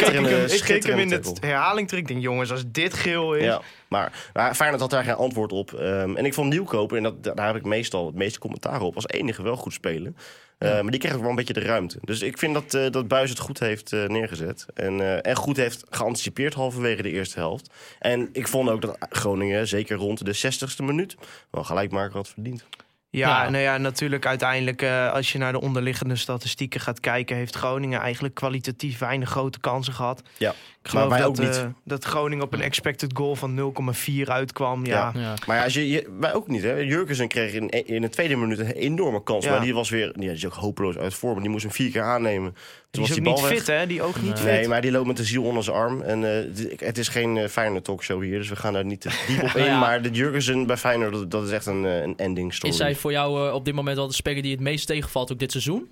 ik 0.50 0.62
keek 0.64 0.84
hem 0.86 0.98
in 0.98 1.08
de 1.08 1.18
tackle. 1.20 1.46
herhaling 1.48 1.88
terug. 1.88 2.02
Ik 2.02 2.08
denk, 2.08 2.22
jongens, 2.22 2.50
als 2.50 2.62
dit 2.66 2.94
geel 2.94 3.34
is... 3.34 3.44
Ja, 3.44 3.60
maar, 3.88 4.12
maar 4.32 4.54
Feyenoord 4.54 4.80
had 4.80 4.90
daar 4.90 5.04
geen 5.04 5.14
antwoord 5.14 5.52
op. 5.52 5.72
Ehm, 5.72 6.16
en 6.16 6.24
ik 6.24 6.34
vond 6.34 6.50
Nieuwkoper, 6.50 6.96
en 6.96 7.02
dat, 7.02 7.22
daar 7.36 7.46
heb 7.46 7.56
ik 7.56 7.64
meestal 7.64 8.06
het 8.06 8.14
meeste 8.14 8.38
commentaar 8.38 8.80
op, 8.80 8.94
als 8.94 9.08
enige 9.08 9.42
wel 9.42 9.56
goed 9.56 9.72
spelen. 9.72 10.16
Eh, 10.62 10.82
Maar 10.82 10.90
die 10.90 11.00
kreeg 11.00 11.14
ook 11.14 11.20
wel 11.20 11.30
een 11.30 11.36
beetje 11.36 11.52
de 11.52 11.60
ruimte. 11.60 11.98
Dus 12.00 12.22
ik 12.22 12.38
vind 12.38 12.54
dat, 12.54 12.74
eh 12.74 12.90
dat 12.90 13.08
Buis 13.08 13.30
het 13.30 13.38
goed 13.38 13.58
heeft 13.58 13.92
eh, 13.92 14.06
neergezet. 14.06 14.66
En, 14.74 15.22
en 15.22 15.36
goed 15.36 15.56
heeft 15.56 15.84
geanticipeerd 15.90 16.54
halverwege 16.54 17.02
de 17.02 17.10
eerste 17.10 17.38
helft. 17.38 17.70
En 17.98 18.28
ik 18.32 18.48
vond 18.48 18.68
ook 18.68 18.82
dat 18.82 18.96
Groningen, 19.10 19.68
zeker 19.68 19.96
rond 19.96 20.24
de 20.24 20.52
60ste 20.52 20.84
minuut, 20.84 21.16
wel 21.50 21.64
gelijkmaker 21.64 22.16
had 22.16 22.28
verdiend. 22.28 22.64
Ja, 23.14 23.42
Ja. 23.44 23.50
nou 23.50 23.62
ja, 23.62 23.76
natuurlijk 23.78 24.26
uiteindelijk 24.26 24.82
eh, 24.82 25.12
als 25.12 25.32
je 25.32 25.38
naar 25.38 25.52
de 25.52 25.60
onderliggende 25.60 26.16
statistieken 26.16 26.80
gaat 26.80 27.00
kijken... 27.00 27.36
heeft 27.36 27.54
Groningen 27.54 28.00
eigenlijk 28.00 28.34
kwalitatief 28.34 28.98
weinig 28.98 29.28
grote 29.30 29.60
kansen 29.60 29.92
gehad. 29.92 30.22
Ja, 30.38 30.50
Ik 30.82 30.88
geloof 30.90 31.08
wij 31.08 31.18
dat, 31.18 31.28
ook 31.28 31.38
niet. 31.38 31.56
eh, 31.56 31.66
dat 31.84 32.04
Groningen 32.04 32.44
op 32.44 32.52
een 32.52 32.60
expected 32.60 33.10
goal 33.16 33.34
van 33.36 33.54
0,4 33.54 34.28
uitkwam. 34.28 34.86
Ja. 34.86 35.10
Ja. 35.14 35.20
Ja. 35.20 35.34
Maar 35.46 35.56
ja, 35.56 35.64
als 35.64 35.74
je, 35.74 35.88
je- 35.88 36.16
wij 36.20 36.34
ook 36.34 36.48
niet. 36.48 36.62
Hè. 36.62 36.72
Jurgensen 36.74 37.28
kreeg 37.28 37.52
in, 37.52 37.68
in 37.68 38.00
de 38.02 38.08
tweede 38.08 38.36
minuut 38.36 38.58
een 38.58 38.66
enorme 38.72 39.22
kans. 39.22 39.44
Ja. 39.44 39.50
Maar 39.50 39.60
die 39.60 39.74
was 39.74 39.90
weer 39.90 40.06
ja, 40.06 40.12
die 40.12 40.30
is 40.30 40.46
ook 40.46 40.52
hopeloos 40.54 40.96
uit 40.96 41.14
vorm. 41.14 41.40
Die 41.40 41.50
moest 41.50 41.62
hem 41.64 41.72
vier 41.72 41.90
keer 41.90 42.02
aannemen. 42.02 42.56
Toen 42.92 43.02
Die 43.02 43.12
is 43.12 43.18
was 43.18 43.28
ook 43.28 43.34
die 43.36 43.44
niet 43.44 43.52
weg. 43.54 43.64
fit, 43.64 43.76
hè? 43.78 43.86
Die 43.86 44.02
ook 44.02 44.20
niet 44.22 44.42
Nee, 44.44 44.58
fit. 44.58 44.68
maar 44.68 44.80
die 44.80 44.90
loopt 44.90 45.06
met 45.06 45.16
de 45.16 45.24
ziel 45.24 45.42
onder 45.44 45.64
zijn 45.64 45.76
arm. 45.76 46.02
En 46.02 46.24
eh, 46.24 46.66
het- 46.86 46.98
is 46.98 47.08
geen 47.08 47.36
eh, 47.36 47.48
Feyenoord 47.48 47.84
talkshow 47.84 48.22
hier, 48.22 48.38
dus 48.38 48.48
we 48.48 48.56
gaan 48.56 48.72
daar 48.72 48.84
niet 48.84 49.00
te 49.00 49.24
diep 49.26 49.42
op 49.42 49.48
in. 49.56 49.64
Ja. 49.64 49.78
Maar 49.78 50.02
de 50.02 50.10
Jurgensen 50.10 50.66
bij 50.66 50.76
Feyenoord, 50.76 51.12
dat, 51.12 51.30
dat 51.30 51.44
is 51.46 51.50
echt 51.50 51.66
een, 51.66 51.84
eh, 51.86 52.00
een 52.00 52.16
ending 52.16 52.54
story. 52.54 52.72
Is 52.72 52.78
hij 52.78 52.94
voor 52.94 53.10
jou 53.12 53.52
op 53.52 53.64
dit 53.64 53.74
moment 53.74 53.96
wel 53.96 54.06
de 54.06 54.14
speler 54.14 54.42
die 54.42 54.50
het 54.52 54.60
meest 54.60 54.86
tegenvalt 54.86 55.32
ook 55.32 55.38
dit 55.38 55.50
seizoen? 55.50 55.88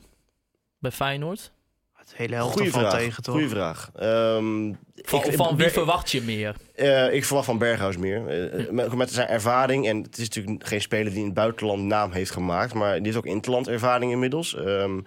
Bij 0.79 0.91
Feyenoord? 0.91 1.53
Het 1.95 2.13
hele 2.17 2.35
helft 2.35 2.53
Goeie 2.57 2.71
vraag. 2.71 2.99
tegen, 2.99 3.23
toch? 3.23 3.35
Goeie 3.35 3.49
vraag. 3.49 3.91
Ehm, 3.95 4.73
Van, 5.03 5.25
ik- 5.25 5.33
van 5.33 5.49
wie 5.49 5.57
Ber- 5.57 5.71
verwacht 5.71 6.11
je 6.11 6.23
meer? 6.23 6.55
eh, 6.75 7.13
ik 7.15 7.25
verwacht 7.25 7.47
van 7.47 7.59
Berghuis 7.59 7.97
meer. 7.97 8.23
Met, 8.71 8.95
met 8.95 9.11
zijn 9.13 9.29
ervaring. 9.29 9.89
En 9.89 10.03
het 10.03 10.19
is 10.19 10.29
natuurlijk 10.29 10.67
geen 10.67 10.81
speler 10.81 11.11
die 11.11 11.19
in 11.19 11.25
het 11.25 11.35
buitenland 11.35 11.83
naam 11.83 12.13
heeft 12.13 12.31
gemaakt. 12.31 12.75
Maar 12.75 12.95
die 12.95 13.05
heeft 13.05 13.17
ook 13.17 13.27
interland 13.27 13.69
ervaring 13.69 14.13
inmiddels. 14.13 14.57
Ehm, 14.57 14.99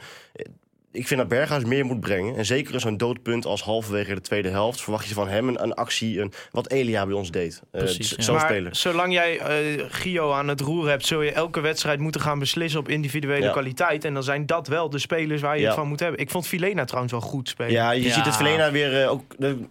ik 0.94 1.08
vind 1.08 1.20
dat 1.20 1.30
Berghuis 1.30 1.64
meer 1.64 1.86
moet 1.86 2.00
brengen. 2.00 2.36
En 2.36 2.46
zeker 2.46 2.74
in 2.74 2.80
zo'n 2.80 2.98
doodpunt 2.98 3.46
als 3.46 3.62
halverwege 3.64 4.14
de 4.14 4.22
tweede 4.22 4.50
helft... 4.50 4.82
verwacht 4.82 5.08
je 5.08 5.14
van 5.14 5.28
hem 5.28 5.48
een, 5.48 5.64
een 5.64 5.74
actie, 5.74 6.20
een, 6.20 6.34
wat 6.52 6.70
Elia 6.72 7.06
bij 7.06 7.16
ons 7.16 7.32
deed. 7.32 7.62
Eh, 7.72 7.82
Precies, 7.82 8.26
ja. 8.26 8.32
Maar 8.32 8.42
speler. 8.42 8.76
zolang 8.76 9.14
jij 9.14 9.40
eh, 9.40 9.84
Gio 9.90 10.32
aan 10.32 10.48
het 10.48 10.62
roer 10.62 10.90
hebt, 10.90 11.06
zul 11.06 11.22
je 11.22 11.32
elke 11.32 11.60
wedstrijd 11.60 12.00
moeten 12.00 12.22
gaan 12.22 12.40
beslissen 12.40 12.80
op 12.80 12.90
individuele 12.90 13.46
Ja. 13.46 13.52
kwaliteit. 13.52 14.06
En 14.06 14.14
dan 14.14 14.24
zijn 14.24 14.46
dat 14.46 14.68
wel 14.68 14.90
de 14.90 15.00
spelers 15.00 15.42
waar 15.42 15.56
je 15.56 15.62
Ja. 15.62 15.68
het 15.68 15.76
van 15.78 15.88
moet 15.88 16.00
hebben. 16.00 16.20
Ik 16.20 16.30
vond 16.30 16.48
Filena 16.48 16.84
trouwens 16.86 17.14
wel 17.14 17.22
goed 17.22 17.50
spelen. 17.50 17.72
Ja, 17.72 17.92
je 17.92 18.02
Ja. 18.04 18.14
ziet 18.14 18.26
het 18.26 18.36
Verlena 18.36 18.72
weer 18.72 19.02
eh, 19.02 19.12
ook 19.12 19.24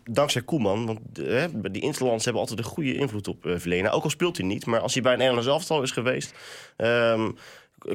dankzij 0.04 0.42
Koeman. 0.42 0.86
Want 0.86 0.98
die 1.72 1.82
Interlands 1.82 2.24
hebben 2.24 2.42
altijd 2.42 2.58
een 2.58 2.64
goede 2.64 2.94
invloed 2.94 3.28
op 3.28 3.36
Verlena. 3.44 3.90
Ook 3.90 4.04
al 4.04 4.10
speelt 4.10 4.36
hij 4.36 4.46
niet. 4.46 4.66
Maar 4.66 4.80
als 4.80 4.92
hij 4.92 5.02
bij 5.02 5.12
een 5.12 5.18
Nederlands 5.18 5.48
elftal 5.48 5.82
is 5.82 5.90
geweest... 5.90 6.34
ehm, 6.76 7.30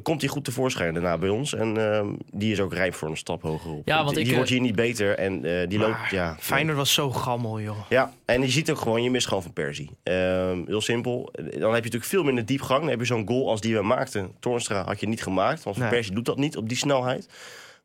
komt 0.03 0.21
hij 0.21 0.29
goed 0.29 0.43
tevoorschijn 0.43 0.93
daarna 0.93 1.17
bij 1.17 1.29
ons. 1.29 1.53
En 1.53 1.91
ehm, 1.91 2.07
die 2.33 2.51
is 2.51 2.59
ook 2.59 2.73
rijp 2.73 2.93
voor 2.93 3.09
een 3.09 3.17
stap 3.17 3.41
hoger 3.41 3.71
op. 3.71 3.81
Ja, 3.85 4.03
want 4.03 4.09
die 4.09 4.19
ik, 4.19 4.25
die 4.25 4.35
wordt 4.35 4.49
eh, 4.49 4.55
hier 4.57 4.65
niet 4.65 4.75
beter. 4.75 5.17
En 5.17 5.45
eh, 5.45 5.69
die 5.69 5.79
loopt... 5.79 6.09
Ja, 6.09 6.35
Feyenoord 6.39 6.77
was 6.77 6.93
zo 6.93 7.09
gammel, 7.11 7.61
joh. 7.61 7.77
Ja, 7.89 8.13
en 8.25 8.41
je 8.41 8.49
ziet 8.49 8.71
ook 8.71 8.77
gewoon, 8.79 9.03
je 9.03 9.11
mist 9.11 9.27
gewoon 9.27 9.43
van 9.43 9.53
Persie. 9.53 9.89
Ehm, 10.03 10.63
heel 10.65 10.81
simpel. 10.81 11.29
Dan 11.33 11.43
heb 11.45 11.61
je 11.61 11.67
natuurlijk 11.69 12.03
veel 12.03 12.23
minder 12.23 12.45
diepgang. 12.45 12.79
Dan 12.79 12.89
heb 12.89 12.99
je 12.99 13.05
zo'n 13.05 13.27
goal 13.27 13.49
als 13.49 13.61
die 13.61 13.75
we 13.75 13.81
maakten. 13.81 14.31
Toornstra 14.39 14.83
had 14.83 14.99
je 14.99 15.07
niet 15.07 15.23
gemaakt. 15.23 15.63
Want 15.63 15.75
Van 15.75 15.85
Nee. 15.85 15.95
Persie 15.95 16.13
doet 16.15 16.25
dat 16.25 16.37
niet 16.37 16.57
op 16.57 16.67
die 16.67 16.77
snelheid. 16.77 17.29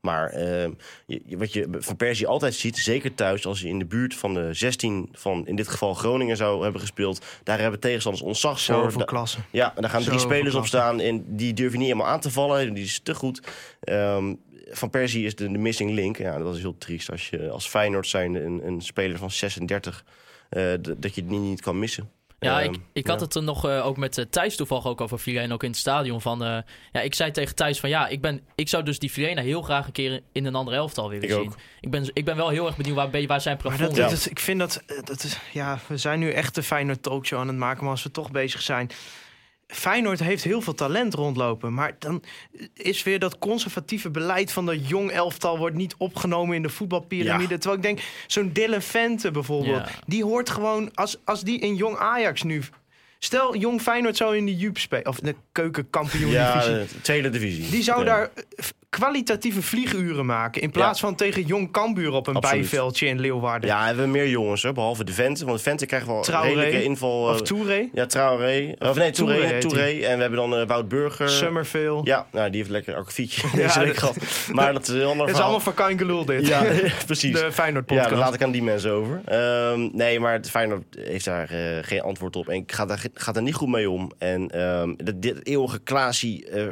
Maar 0.03 0.29
ehm, 0.31 0.73
je, 1.07 1.37
wat 1.37 1.53
je 1.53 1.69
van 1.71 1.97
Persie 1.97 2.27
altijd 2.27 2.55
ziet, 2.55 2.79
zeker 2.79 3.15
thuis... 3.15 3.47
als 3.47 3.61
je 3.61 3.69
in 3.69 3.79
de 3.79 3.85
buurt 3.85 4.15
van 4.15 4.35
de 4.35 4.55
16 4.55 5.09
van 5.13 5.47
in 5.47 5.57
dit 5.57 5.69
geval 5.69 5.95
Groningen 5.95 6.37
zou 6.37 6.63
hebben 6.63 6.81
gespeeld... 6.81 7.25
daar 7.43 7.61
hebben 7.61 7.81
tegenstanders 7.81 8.25
ontzag 8.25 8.61
voor. 8.63 8.75
Zoveel 8.75 8.99
Da- 8.99 9.05
klasse. 9.05 9.39
ja, 9.51 9.73
daar 9.77 9.91
gaan 9.91 10.03
drie 10.03 10.19
spelers 10.19 10.55
op 10.55 10.67
staan 10.67 11.01
en 11.01 11.25
die 11.37 11.55
durven 11.55 11.79
niet 11.79 11.89
helemaal 11.89 12.11
aan 12.13 12.21
te 12.21 12.31
vallen. 12.31 12.75
Die 12.75 12.85
is 12.85 13.01
te 13.03 13.15
goed. 13.15 13.41
Ehm, 13.81 14.35
van 14.71 14.91
Persie 14.91 15.25
is 15.27 15.35
de, 15.35 15.53
de 15.53 15.59
missing 15.59 15.91
link. 15.91 16.19
Ja, 16.19 16.39
dat 16.39 16.55
is 16.55 16.61
heel 16.61 16.79
triest 16.79 17.11
als 17.11 17.31
je 17.31 17.51
als 17.51 17.69
Feyenoord 17.69 18.07
zijn 18.07 18.35
een, 18.35 18.67
een 18.67 18.81
speler 18.81 19.19
van 19.19 19.31
36 19.31 20.05
eh, 20.49 20.65
dat 20.99 21.15
je 21.15 21.21
het 21.21 21.31
niet 21.31 21.61
kan 21.61 21.79
missen. 21.79 22.11
Ja, 22.43 22.61
Ehm, 22.63 22.73
ik, 22.73 22.81
ik 22.93 23.07
had 23.07 23.19
ja. 23.19 23.25
het 23.25 23.35
er 23.35 23.43
nog 23.43 23.67
eh, 23.69 23.87
ook 23.87 23.97
met 23.97 24.19
eh, 24.19 24.25
Thijs 24.31 24.57
toevallig 24.57 24.87
ook 24.87 25.01
over 25.01 25.19
Filena 25.19 25.45
en 25.45 25.53
ook 25.53 25.63
in 25.63 25.69
het 25.71 25.79
stadion. 25.79 26.21
Van, 26.21 26.45
eh, 26.45 26.59
ja, 26.93 27.01
ik 27.01 27.15
zei 27.15 27.31
tegen 27.31 27.55
Thijs 27.55 27.81
van 27.81 27.89
ja, 27.89 28.09
ik, 28.09 28.21
ben, 28.21 28.41
ik 28.55 28.69
zou 28.69 28.83
dus 28.83 28.99
die 28.99 29.11
Filena 29.11 29.43
heel 29.43 29.63
graag 29.63 29.87
een 29.87 29.93
keer 29.93 30.23
in 30.33 30.45
een 30.47 30.55
andere 30.55 30.77
elftal 30.77 31.09
willen 31.09 31.25
Ik 31.25 31.31
zien. 31.31 31.41
ook. 31.41 31.57
Ik 31.81 31.91
ben, 31.91 32.11
ik 32.13 32.25
ben 32.25 32.37
wel 32.37 32.49
heel 32.49 32.67
erg 32.67 32.77
benieuwd 32.77 32.97
waar, 32.97 33.27
waar 33.27 33.41
zijn 33.41 33.59
Maar 33.63 33.77
plafond 33.77 33.97
dat, 33.97 34.05
is. 34.05 34.11
dat 34.11 34.13
is- 34.13 34.29
ik 34.29 34.39
vind 34.39 34.59
dat, 34.59 34.83
dat 35.05 35.23
is, 35.25 35.39
ja, 35.53 35.79
we 35.87 35.97
zijn 35.97 36.19
nu 36.19 36.31
echt 36.31 36.55
de 36.55 36.63
Feyenoord 36.63 37.03
talkshow 37.03 37.39
aan 37.39 37.49
het 37.49 37.57
maken, 37.57 37.83
maar 37.83 37.93
als 37.93 38.03
we 38.03 38.11
toch 38.11 38.31
bezig 38.31 38.63
zijn. 38.63 38.91
Feyenoord 39.73 40.21
heeft 40.21 40.45
heel 40.45 40.61
veel 40.61 40.75
talent 40.75 41.15
rondlopen, 41.15 41.75
maar 41.75 41.97
dan 41.99 42.23
is 42.75 43.03
weer 43.03 43.19
dat 43.19 43.39
conservatieve 43.39 44.11
beleid 44.11 44.53
van 44.53 44.67
dat 44.67 44.89
jong 44.89 45.11
elftal 45.11 45.59
wordt 45.59 45.77
niet 45.77 45.95
opgenomen 45.99 46.57
in 46.57 46.63
de 46.63 46.69
voetbalpyramide. 46.69 47.53
Ja. 47.55 47.59
Terwijl 47.59 47.77
ik 47.77 47.83
denk, 47.83 48.01
zo'n 48.27 48.51
Dylan 48.53 48.83
Vente 48.83 49.31
bijvoorbeeld, 49.31 49.89
Ja. 49.89 49.95
die 50.07 50.25
hoort 50.25 50.51
gewoon, 50.51 50.91
als, 50.95 51.17
als 51.25 51.43
die 51.43 51.59
in 51.59 51.75
jong 51.75 51.97
Ajax 51.97 52.43
nu... 52.43 52.63
Stel, 53.19 53.57
jong 53.57 53.81
Feyenoord 53.83 54.17
zou 54.17 54.37
in 54.37 54.47
de 54.47 54.57
Jup 54.57 54.79
spelen, 54.79 55.07
of 55.07 55.21
de 55.21 55.35
keukenkampioen 55.53 56.31
Ja, 56.31 56.61
de 56.65 56.87
tweede 57.03 57.31
divisie. 57.31 57.71
Die 57.71 57.83
zou 57.83 58.05
daar 58.05 58.31
eh, 58.35 58.65
kwalitatieve 58.99 59.63
vlieguren 59.63 60.27
maken. 60.27 60.63
In 60.63 60.71
plaats 60.71 61.01
van 61.01 61.15
tegen 61.15 61.43
Jong 61.47 61.71
Cambuur 61.73 62.13
op 62.13 62.27
een 62.27 62.35
Absoluut. 62.37 62.61
bijveldje 62.71 63.07
in 63.07 63.21
Leeuwarden. 63.21 63.69
Ja, 63.69 63.77
en 63.79 63.83
we 63.83 63.89
hebben 63.89 64.11
meer 64.11 64.29
jongens, 64.29 64.63
hè, 64.63 64.73
behalve 64.73 65.05
de 65.05 65.13
Vente. 65.13 65.45
Want 65.45 65.57
de 65.57 65.63
Vente 65.63 65.87
krijgt 65.87 66.07
wel 66.07 66.17
een 66.17 66.23
Traoré. 66.23 66.49
redelijke 66.49 66.83
inval. 66.83 67.29
eh, 67.29 67.35
Of 67.35 67.43
Touré, 67.43 67.89
ja, 67.93 68.07
Traoré. 68.07 68.75
Of 68.79 68.97
nee, 68.97 69.11
Touré 69.11 69.35
Touré. 69.35 69.47
heet 69.53 69.61
Touré. 69.61 69.83
En 69.91 70.15
we 70.17 70.21
hebben 70.23 70.39
dan 70.51 70.57
eh, 70.57 70.67
Wout 70.67 70.89
Burger. 70.89 71.29
Summerville. 71.29 72.01
Ja, 72.05 72.27
nou, 72.33 72.49
die 72.51 72.59
heeft 72.59 72.71
lekker 72.71 72.95
akkefietje 72.95 73.49
Ja, 73.53 73.57
deze 73.67 73.81
week 73.81 73.97
gehad. 73.97 74.17
Maar 74.53 74.73
dat 74.73 74.83
is 74.83 74.89
een 74.89 75.05
ander 75.05 75.11
Het 75.11 75.19
is 75.21 75.25
verhaal. 75.25 75.43
allemaal 75.43 75.61
van 75.61 75.75
Kain 75.75 75.99
Gelul 75.99 76.25
dit. 76.25 76.47
Ja, 76.47 76.63
precies. 77.07 77.33
De 77.41 77.53
Feyenoord 77.53 77.85
Ja, 77.91 77.95
podcast. 77.97 78.11
dat 78.15 78.19
laat 78.25 78.35
ik 78.35 78.43
aan 78.43 78.51
die 78.51 78.63
mensen 78.63 78.91
over. 78.91 79.21
Ehm, 79.25 79.89
nee, 79.93 80.21
maar 80.21 80.33
het 80.33 80.51
Feyenoord 80.51 80.85
heeft 80.99 81.25
daar 81.25 81.51
eh, 81.51 81.59
geen 81.83 82.01
antwoord 82.03 82.37
op. 82.37 82.49
En 82.49 82.57
ik 82.57 82.73
ga 82.73 82.87
daar, 82.87 83.03
gaat 83.15 83.37
er 83.37 83.43
niet 83.43 83.55
goed 83.55 83.69
mee 83.69 83.91
om. 83.91 84.11
En 84.19 84.47
dat, 84.97 85.23
dit 85.23 85.47
eeuwige 85.47 85.79
Klaasie 85.79 86.49
eh, 86.49 86.63
eh, 86.67 86.71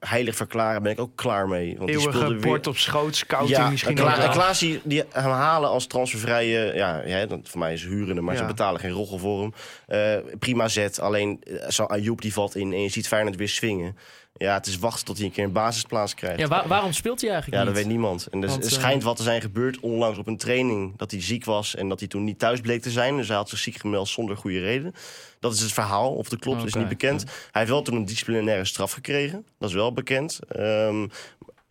heilig 0.00 0.36
verklaren 0.36 0.82
ben 0.82 0.92
ik 0.92 1.00
ook 1.00 1.16
klaar 1.16 1.39
mee. 1.48 1.74
Want 1.78 1.90
die 1.90 2.00
speelde 2.00 2.38
weer... 2.38 2.68
op 2.68 2.76
schoot, 2.76 3.16
scouting 3.16 3.56
Ja, 3.58 3.70
misschien 3.70 3.96
en 3.96 4.02
Kla- 4.02 4.10
ook 4.10 4.16
wel. 4.16 4.26
en 4.26 4.32
Klaasie, 4.32 4.80
die 4.84 5.02
hem 5.12 5.30
halen 5.30 5.68
als 5.70 5.86
transfervrije... 5.86 6.72
Ja, 6.74 7.02
ja 7.06 7.26
dat, 7.26 7.38
voor 7.42 7.58
mij 7.60 7.72
is 7.72 7.82
hurende, 7.84 8.20
maar 8.20 8.34
Ja. 8.34 8.40
ze 8.40 8.46
betalen 8.46 8.80
geen 8.80 8.90
roggel 8.90 9.18
voor 9.18 9.40
hem. 9.40 9.52
Eh, 9.86 10.32
prima 10.38 10.68
zet, 10.68 11.00
alleen 11.00 11.40
eh, 11.44 11.68
zo 11.68 11.84
Ayoub 11.84 12.20
die 12.20 12.32
valt 12.32 12.56
in 12.56 12.72
en 12.72 12.82
je 12.82 12.88
ziet 12.88 13.08
Feyenoord 13.08 13.36
weer 13.36 13.48
swingen. 13.48 13.96
Ja, 14.42 14.54
het 14.54 14.66
is 14.66 14.78
wachten 14.78 15.04
tot 15.04 15.16
hij 15.16 15.26
een 15.26 15.32
keer 15.32 15.44
een 15.44 15.52
basisplaats 15.52 16.14
krijgt. 16.14 16.38
Ja, 16.38 16.46
waar- 16.46 16.68
waarom 16.68 16.92
speelt 16.92 17.20
hij 17.20 17.30
eigenlijk 17.30 17.60
Ja, 17.62 17.66
dat 17.68 17.76
weet 17.78 17.86
niemand. 17.86 18.26
En 18.26 18.42
er, 18.42 18.48
Want, 18.48 18.64
er 18.64 18.70
eh, 18.72 18.76
schijnt 18.78 19.02
wat 19.02 19.16
te 19.16 19.22
zijn 19.22 19.40
gebeurd 19.40 19.80
onlangs 19.80 20.18
op 20.18 20.26
een 20.26 20.36
training. 20.36 20.96
Dat 20.96 21.10
hij 21.10 21.22
ziek 21.22 21.44
was 21.44 21.74
en 21.74 21.88
dat 21.88 21.98
hij 21.98 22.08
toen 22.08 22.24
niet 22.24 22.38
thuis 22.38 22.60
bleek 22.60 22.82
te 22.82 22.90
zijn. 22.90 23.16
Dus 23.16 23.28
hij 23.28 23.36
had 23.36 23.48
zich 23.48 23.58
ziek 23.58 23.76
gemeld 23.76 24.08
zonder 24.08 24.36
goede 24.36 24.60
reden. 24.60 24.94
Dat 25.40 25.52
is 25.52 25.60
het 25.60 25.72
verhaal. 25.72 26.14
Of 26.14 26.30
het 26.30 26.40
klopt, 26.40 26.62
is 26.64 26.68
Oké, 26.70 26.78
niet 26.78 26.88
bekend. 26.88 27.22
Hij 27.24 27.32
heeft 27.52 27.68
wel 27.68 27.82
toen 27.82 27.94
een 27.96 28.04
disciplinaire 28.04 28.64
straf 28.64 28.92
gekregen. 28.92 29.46
Dat 29.58 29.68
is 29.68 29.74
wel 29.74 29.92
bekend. 29.92 30.38
Ehm, 30.48 31.06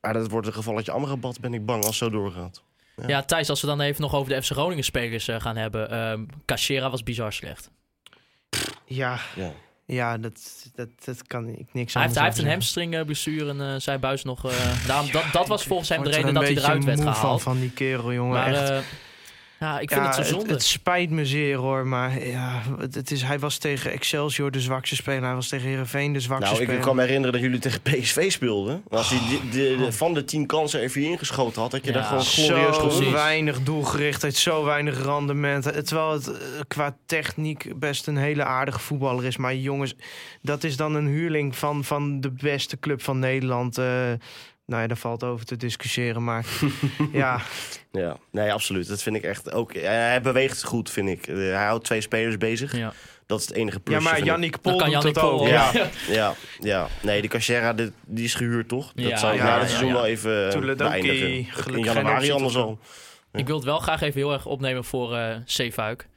maar 0.02 0.14
dat 0.14 0.30
wordt 0.30 0.48
een 0.48 0.54
gevalletje 0.54 0.92
Amrabat, 0.92 1.40
ben 1.40 1.54
ik 1.54 1.66
bang, 1.66 1.86
als 1.86 2.00
het 2.00 2.10
zo 2.12 2.18
doorgaat. 2.18 2.62
Ja, 3.08 3.24
Thijs, 3.24 3.50
als 3.50 3.62
we 3.62 3.68
dan 3.68 3.82
even 3.82 4.02
nog 4.02 4.16
over 4.16 4.34
de 4.34 4.42
FC 4.44 4.52
Groningen 4.52 4.84
spelers 4.84 5.28
eh, 5.28 5.40
gaan 5.42 5.56
hebben. 5.58 5.90
ehm 5.92 6.26
Cachera 6.46 6.90
was 6.90 7.04
bizar 7.04 7.34
slecht. 7.34 7.70
Ja, 8.86 9.20
Ja. 9.36 9.52
Ja 9.90 10.18
dat, 10.18 10.70
dat, 10.76 10.88
dat 11.06 11.28
kan 11.28 11.48
ik 11.48 11.66
niks 11.72 11.94
Hij 11.94 12.04
heeft, 12.04 12.16
hij 12.16 12.24
heeft 12.24 12.38
een 12.38 12.44
anders 12.44 12.64
hamstring 12.64 12.96
eh, 12.96 13.06
blessure 13.06 13.50
en 13.50 13.62
eh 13.62 13.76
zei 13.78 13.98
Buis 13.98 14.24
nog... 14.24 14.46
eh, 14.46 14.52
daarom, 14.88 15.12
dat, 15.12 15.24
dat 15.32 15.48
was 15.48 15.64
volgens 15.64 15.90
hem 15.90 16.04
de 16.04 16.10
reden 16.10 16.34
dat 16.34 16.44
hij 16.44 16.58
eruit 16.58 16.84
werd 16.84 17.02
gehaald. 17.02 17.18
Van, 17.18 17.40
van 17.40 17.60
die 17.60 17.72
kerel, 17.72 18.14
jongen. 18.14 18.34
maar 18.34 18.54
echt. 18.54 18.84
Ja, 19.60 19.80
ik 19.80 19.90
vind 19.92 20.02
Ja, 20.02 20.08
het 20.08 20.16
zo 20.16 20.24
zonde. 20.34 20.54
Het, 20.54 20.64
spijt 20.64 21.10
me 21.10 21.26
zeer 21.26 21.58
hoor, 21.58 21.88
maar 21.88 22.28
ja, 22.28 22.62
het 22.80 23.12
is, 23.12 23.22
hij 23.22 23.40
was 23.40 23.58
tegen 23.58 23.92
Excelsior 23.92 24.52
de 24.52 24.60
zwakste 24.60 24.96
speler. 24.96 25.24
Hij 25.24 25.34
was 25.34 25.48
tegen 25.48 25.68
Herenveen 25.70 26.14
de 26.14 26.20
zwakste 26.20 26.46
Nou, 26.50 26.58
ik 26.62 26.64
speler. 26.68 26.84
kan 26.86 26.96
me 26.96 27.02
herinneren 27.02 27.32
dat 27.34 27.42
jullie 27.42 27.60
tegen 27.60 27.82
PSV 27.82 28.32
speelden. 28.32 28.84
Als 28.90 29.10
hij 29.10 29.20
de- 29.52 29.76
Oh. 29.80 29.86
de- 29.86 29.92
van 29.92 30.14
de 30.14 30.24
tien 30.24 30.46
kansen 30.46 30.82
er 30.82 30.90
vier 30.90 31.10
ingeschoten 31.10 31.62
had, 31.62 31.72
dat 31.72 31.86
je 31.86 31.92
Ja, 31.92 31.98
daar 31.98 32.04
gewoon 32.08 32.24
glorieus 32.24 32.98
zo 32.98 33.12
weinig 33.12 33.64
doelgerichtheid, 33.64 34.36
zo 34.36 34.64
weinig 34.66 35.04
rendement. 35.04 35.64
Terwijl 35.88 36.12
het 36.12 36.28
eh, 36.32 36.38
qua 36.68 36.96
techniek 37.06 37.80
best 37.80 38.08
een 38.08 38.18
hele 38.18 38.44
aardige 38.44 38.80
voetballer 38.80 39.26
is. 39.26 39.38
Maar 39.38 39.56
jongens, 39.56 39.96
dat 40.42 40.64
is 40.64 40.78
dan 40.78 40.96
een 40.96 41.08
huurling 41.08 41.56
van, 41.56 41.84
van 41.84 42.22
de 42.22 42.32
beste 42.32 42.80
club 42.80 43.02
van 43.02 43.20
Nederland. 43.20 43.78
eh 43.78 44.12
nou 44.70 44.82
ja, 44.82 44.88
daar 44.88 44.98
valt 44.98 45.24
over 45.24 45.46
te 45.46 45.58
discussiëren. 45.58 46.24
Maar 46.24 46.46
ja, 47.12 47.42
Ja, 47.92 48.18
nee, 48.32 48.54
absoluut. 48.54 48.88
Dat 48.88 49.02
vind 49.02 49.16
ik 49.16 49.24
echt 49.24 49.52
ook. 49.52 49.74
Hij 49.74 50.22
beweegt 50.22 50.64
goed, 50.64 50.90
vind 50.90 51.10
ik. 51.10 51.28
Eh, 51.28 51.36
Hij 51.36 51.66
houdt 51.66 51.86
twee 51.86 52.02
spelers 52.02 52.38
bezig. 52.38 52.78
Ja. 52.78 52.94
Dat 53.26 53.40
is 53.40 53.48
het 53.48 53.56
enige 53.56 53.80
plus. 53.80 53.98
ja 53.98 54.04
maar 54.04 54.24
Yannick 54.24 54.62
Pol 54.62 54.78
kan 54.78 54.90
Yannick 54.90 55.14
dat 55.14 55.24
ook. 55.24 55.48
Ja. 55.48 55.70
Ja, 55.74 55.90
ja, 56.10 56.34
ja. 56.60 56.88
Nee, 57.02 57.22
de 57.22 57.28
Cachera, 57.28 57.74
die, 57.74 57.92
die 58.06 58.24
is 58.24 58.34
gehuurd, 58.34 58.68
toch? 58.68 58.92
Ja, 58.96 59.10
dat 59.10 59.20
zou 59.20 59.34
ik 59.34 59.40
ja, 59.40 59.46
na 59.46 59.54
ja, 59.54 59.60
het 59.60 59.68
seizoen 59.70 59.88
ja. 59.88 59.94
wel 59.94 60.06
even 60.06 60.54
eh, 60.54 60.76
beëindigen. 60.76 61.30
In 61.76 61.84
januari 61.84 62.32
anders 62.32 62.56
al. 62.56 62.80
Ik 63.32 63.48
wil 63.48 63.56
het 63.56 63.66
wel 63.66 63.80
graag 63.80 64.02
even 64.02 64.20
heel 64.20 64.34
erg 64.34 64.46
opnemen 64.46 64.84
voor 64.84 65.16
eh 65.16 65.36
Zeefuik. 65.46 66.08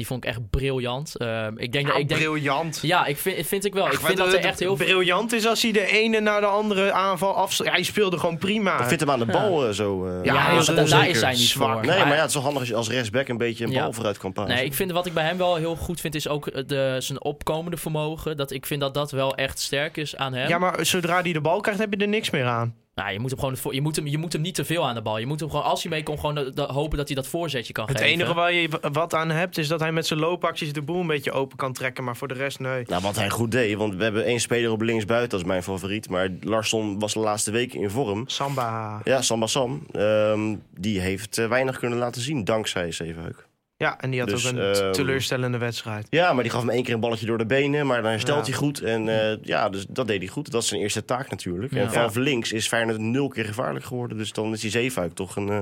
Die 0.00 0.08
vond 0.08 0.24
ik 0.24 0.30
echt 0.30 0.50
briljant. 0.50 1.16
Eh, 1.16 1.46
ik 1.56 1.72
denk, 1.72 1.86
dat 1.86 1.96
ik 1.96 2.08
denk, 2.08 2.20
briljant. 2.20 2.78
ja, 2.82 3.06
ik 3.06 3.16
vind, 3.18 3.46
vind 3.46 3.64
ik 3.64 3.74
wel. 3.74 3.86
ik 3.86 3.92
vind 4.00 4.16
dat 4.16 4.26
er 4.26 4.32
het 4.32 4.44
echt 4.44 4.58
heel 4.58 4.74
briljant 4.74 5.32
is 5.32 5.46
als 5.46 5.62
hij 5.62 5.72
de 5.72 5.86
ene 5.86 6.20
naar 6.20 6.40
de 6.40 6.46
andere 6.46 6.92
aanval 6.92 7.34
afsluit. 7.36 7.72
Hij 7.72 7.82
speelde 7.82 8.18
gewoon 8.18 8.38
prima. 8.38 8.80
Ik 8.80 8.86
vind 8.88 9.00
hem 9.00 9.10
aan 9.10 9.18
de 9.18 9.24
bal 9.26 9.66
eh, 9.66 9.72
zo... 9.72 10.06
eh, 10.06 10.12
Ja, 10.24 10.34
Ja, 10.34 10.40
daar 10.74 11.08
is 11.08 11.20
hij 11.20 11.30
niet 11.32 11.38
zwak. 11.40 11.72
voor. 11.72 11.86
Nee, 11.86 11.98
maar 11.98 12.14
ja, 12.14 12.20
het 12.20 12.28
is 12.28 12.34
wel 12.34 12.42
handig 12.42 12.60
als 12.60 12.68
je 12.70 12.74
als 12.76 12.88
rechtsback 12.90 13.28
een 13.28 13.36
beetje 13.38 13.64
een 13.64 13.70
Ja. 13.70 13.82
bal 13.82 13.92
vooruit 13.92 14.18
kan 14.18 14.32
passen. 14.32 14.54
Nee, 14.54 14.64
ik 14.64 14.74
vind 14.74 14.90
wat 14.90 15.06
ik 15.06 15.12
bij 15.12 15.24
hem 15.24 15.36
wel 15.38 15.56
heel 15.56 15.76
goed 15.76 16.00
vind, 16.00 16.14
is 16.14 16.28
ook 16.28 16.68
de, 16.68 16.96
zijn 16.98 17.22
opkomende 17.22 17.76
vermogen. 17.76 18.36
Dat, 18.36 18.50
ik 18.50 18.66
vind 18.66 18.80
dat 18.80 18.94
dat 18.94 19.10
wel 19.10 19.34
echt 19.34 19.58
sterk 19.58 19.96
is 19.96 20.16
aan 20.16 20.32
hem. 20.34 20.48
Ja, 20.48 20.58
maar 20.58 20.86
zodra 20.86 21.20
hij 21.22 21.32
de 21.32 21.40
bal 21.40 21.60
krijgt, 21.60 21.80
heb 21.80 21.92
je 21.94 21.98
er 22.00 22.08
niks 22.08 22.30
meer 22.30 22.44
aan. 22.46 22.74
Nou, 23.00 23.12
je 23.12 23.18
moet 23.20 23.30
hem 23.30 23.38
gewoon 23.38 23.56
voor, 23.56 23.74
je 23.74 23.80
moet 23.80 23.96
hem, 23.96 24.06
je 24.06 24.18
moet 24.18 24.32
hem 24.32 24.42
niet 24.42 24.54
te 24.54 24.64
veel 24.64 24.86
aan 24.88 24.94
de 24.94 25.02
bal. 25.02 25.18
Je 25.18 25.26
moet 25.26 25.40
hem 25.40 25.50
gewoon, 25.50 25.64
als 25.64 25.82
hij 25.82 25.90
mee 25.92 26.02
komt, 26.02 26.20
gewoon 26.20 26.34
de- 26.34 26.52
de- 26.54 26.62
hopen 26.62 26.96
dat 26.98 27.06
hij 27.06 27.16
dat 27.16 27.26
voorzetje 27.26 27.72
kan 27.72 27.86
Het 27.86 27.96
geven. 27.98 28.12
enige 28.12 28.34
waar 28.34 28.52
je 28.52 28.68
wat 28.92 29.14
aan 29.14 29.30
hebt, 29.30 29.58
is 29.58 29.68
dat 29.68 29.80
hij 29.80 29.92
met 29.92 30.06
zijn 30.06 30.20
loopacties 30.20 30.72
de 30.72 30.82
boel 30.82 31.00
een 31.00 31.06
beetje 31.06 31.32
open 31.32 31.56
kan 31.56 31.72
trekken. 31.72 32.04
Maar 32.04 32.16
voor 32.16 32.28
de 32.28 32.34
rest, 32.34 32.58
nee. 32.60 32.84
Nou, 32.86 33.02
wat 33.02 33.16
hij 33.16 33.30
goed 33.30 33.50
deed, 33.50 33.76
want 33.76 33.94
we 33.94 34.02
hebben 34.02 34.24
één 34.24 34.40
speler 34.40 34.70
op 34.70 34.80
linksbuiten, 34.80 35.30
dat 35.30 35.40
is 35.40 35.46
mijn 35.46 35.62
favoriet. 35.62 36.08
Maar 36.08 36.28
Larsson 36.40 36.98
was 36.98 37.12
de 37.12 37.20
laatste 37.20 37.50
weken 37.50 37.80
in 37.80 37.90
vorm. 37.90 38.22
Samba. 38.26 39.00
Ja, 39.04 39.22
Samba 39.22 39.46
Sam, 39.46 39.86
ehm, 39.92 40.54
die 40.78 41.00
heeft 41.00 41.38
eh, 41.38 41.46
weinig 41.48 41.78
kunnen 41.78 41.98
laten 41.98 42.22
zien, 42.22 42.44
dankzij 42.44 42.92
Zevenhuik. 42.92 43.48
Ja, 43.80 44.00
en 44.00 44.10
die 44.10 44.20
had 44.20 44.28
Dus, 44.28 44.46
ook 44.46 44.52
een 44.52 44.58
ehm, 44.58 44.92
teleurstellende 44.92 45.58
wedstrijd. 45.58 46.06
Ja, 46.10 46.32
maar 46.32 46.42
die 46.42 46.52
gaf 46.52 46.60
hem 46.60 46.70
één 46.70 46.82
keer 46.82 46.94
een 46.94 47.00
balletje 47.00 47.26
door 47.26 47.38
de 47.38 47.46
benen, 47.46 47.86
maar 47.86 48.02
dan 48.02 48.10
herstelt 48.10 48.46
Ja. 48.46 48.50
hij 48.52 48.60
goed. 48.60 48.80
En 48.82 49.08
eh, 49.30 49.36
ja, 49.42 49.68
dus 49.68 49.86
dat 49.88 50.06
deed 50.06 50.18
hij 50.18 50.28
goed. 50.28 50.50
Dat 50.50 50.62
is 50.62 50.68
zijn 50.68 50.80
eerste 50.80 51.04
taak 51.04 51.30
natuurlijk. 51.30 51.72
Ja. 51.74 51.80
En 51.80 51.92
vanaf 51.92 52.14
links 52.14 52.52
is 52.52 52.68
Feyenoord 52.68 52.98
nul 52.98 53.28
keer 53.28 53.44
gevaarlijk 53.44 53.84
geworden. 53.84 54.16
Dus 54.16 54.32
dan 54.32 54.52
is 54.52 54.60
die 54.60 54.70
Zevenhuik 54.70 55.14
toch 55.14 55.36
een, 55.36 55.48
eh, 55.48 55.60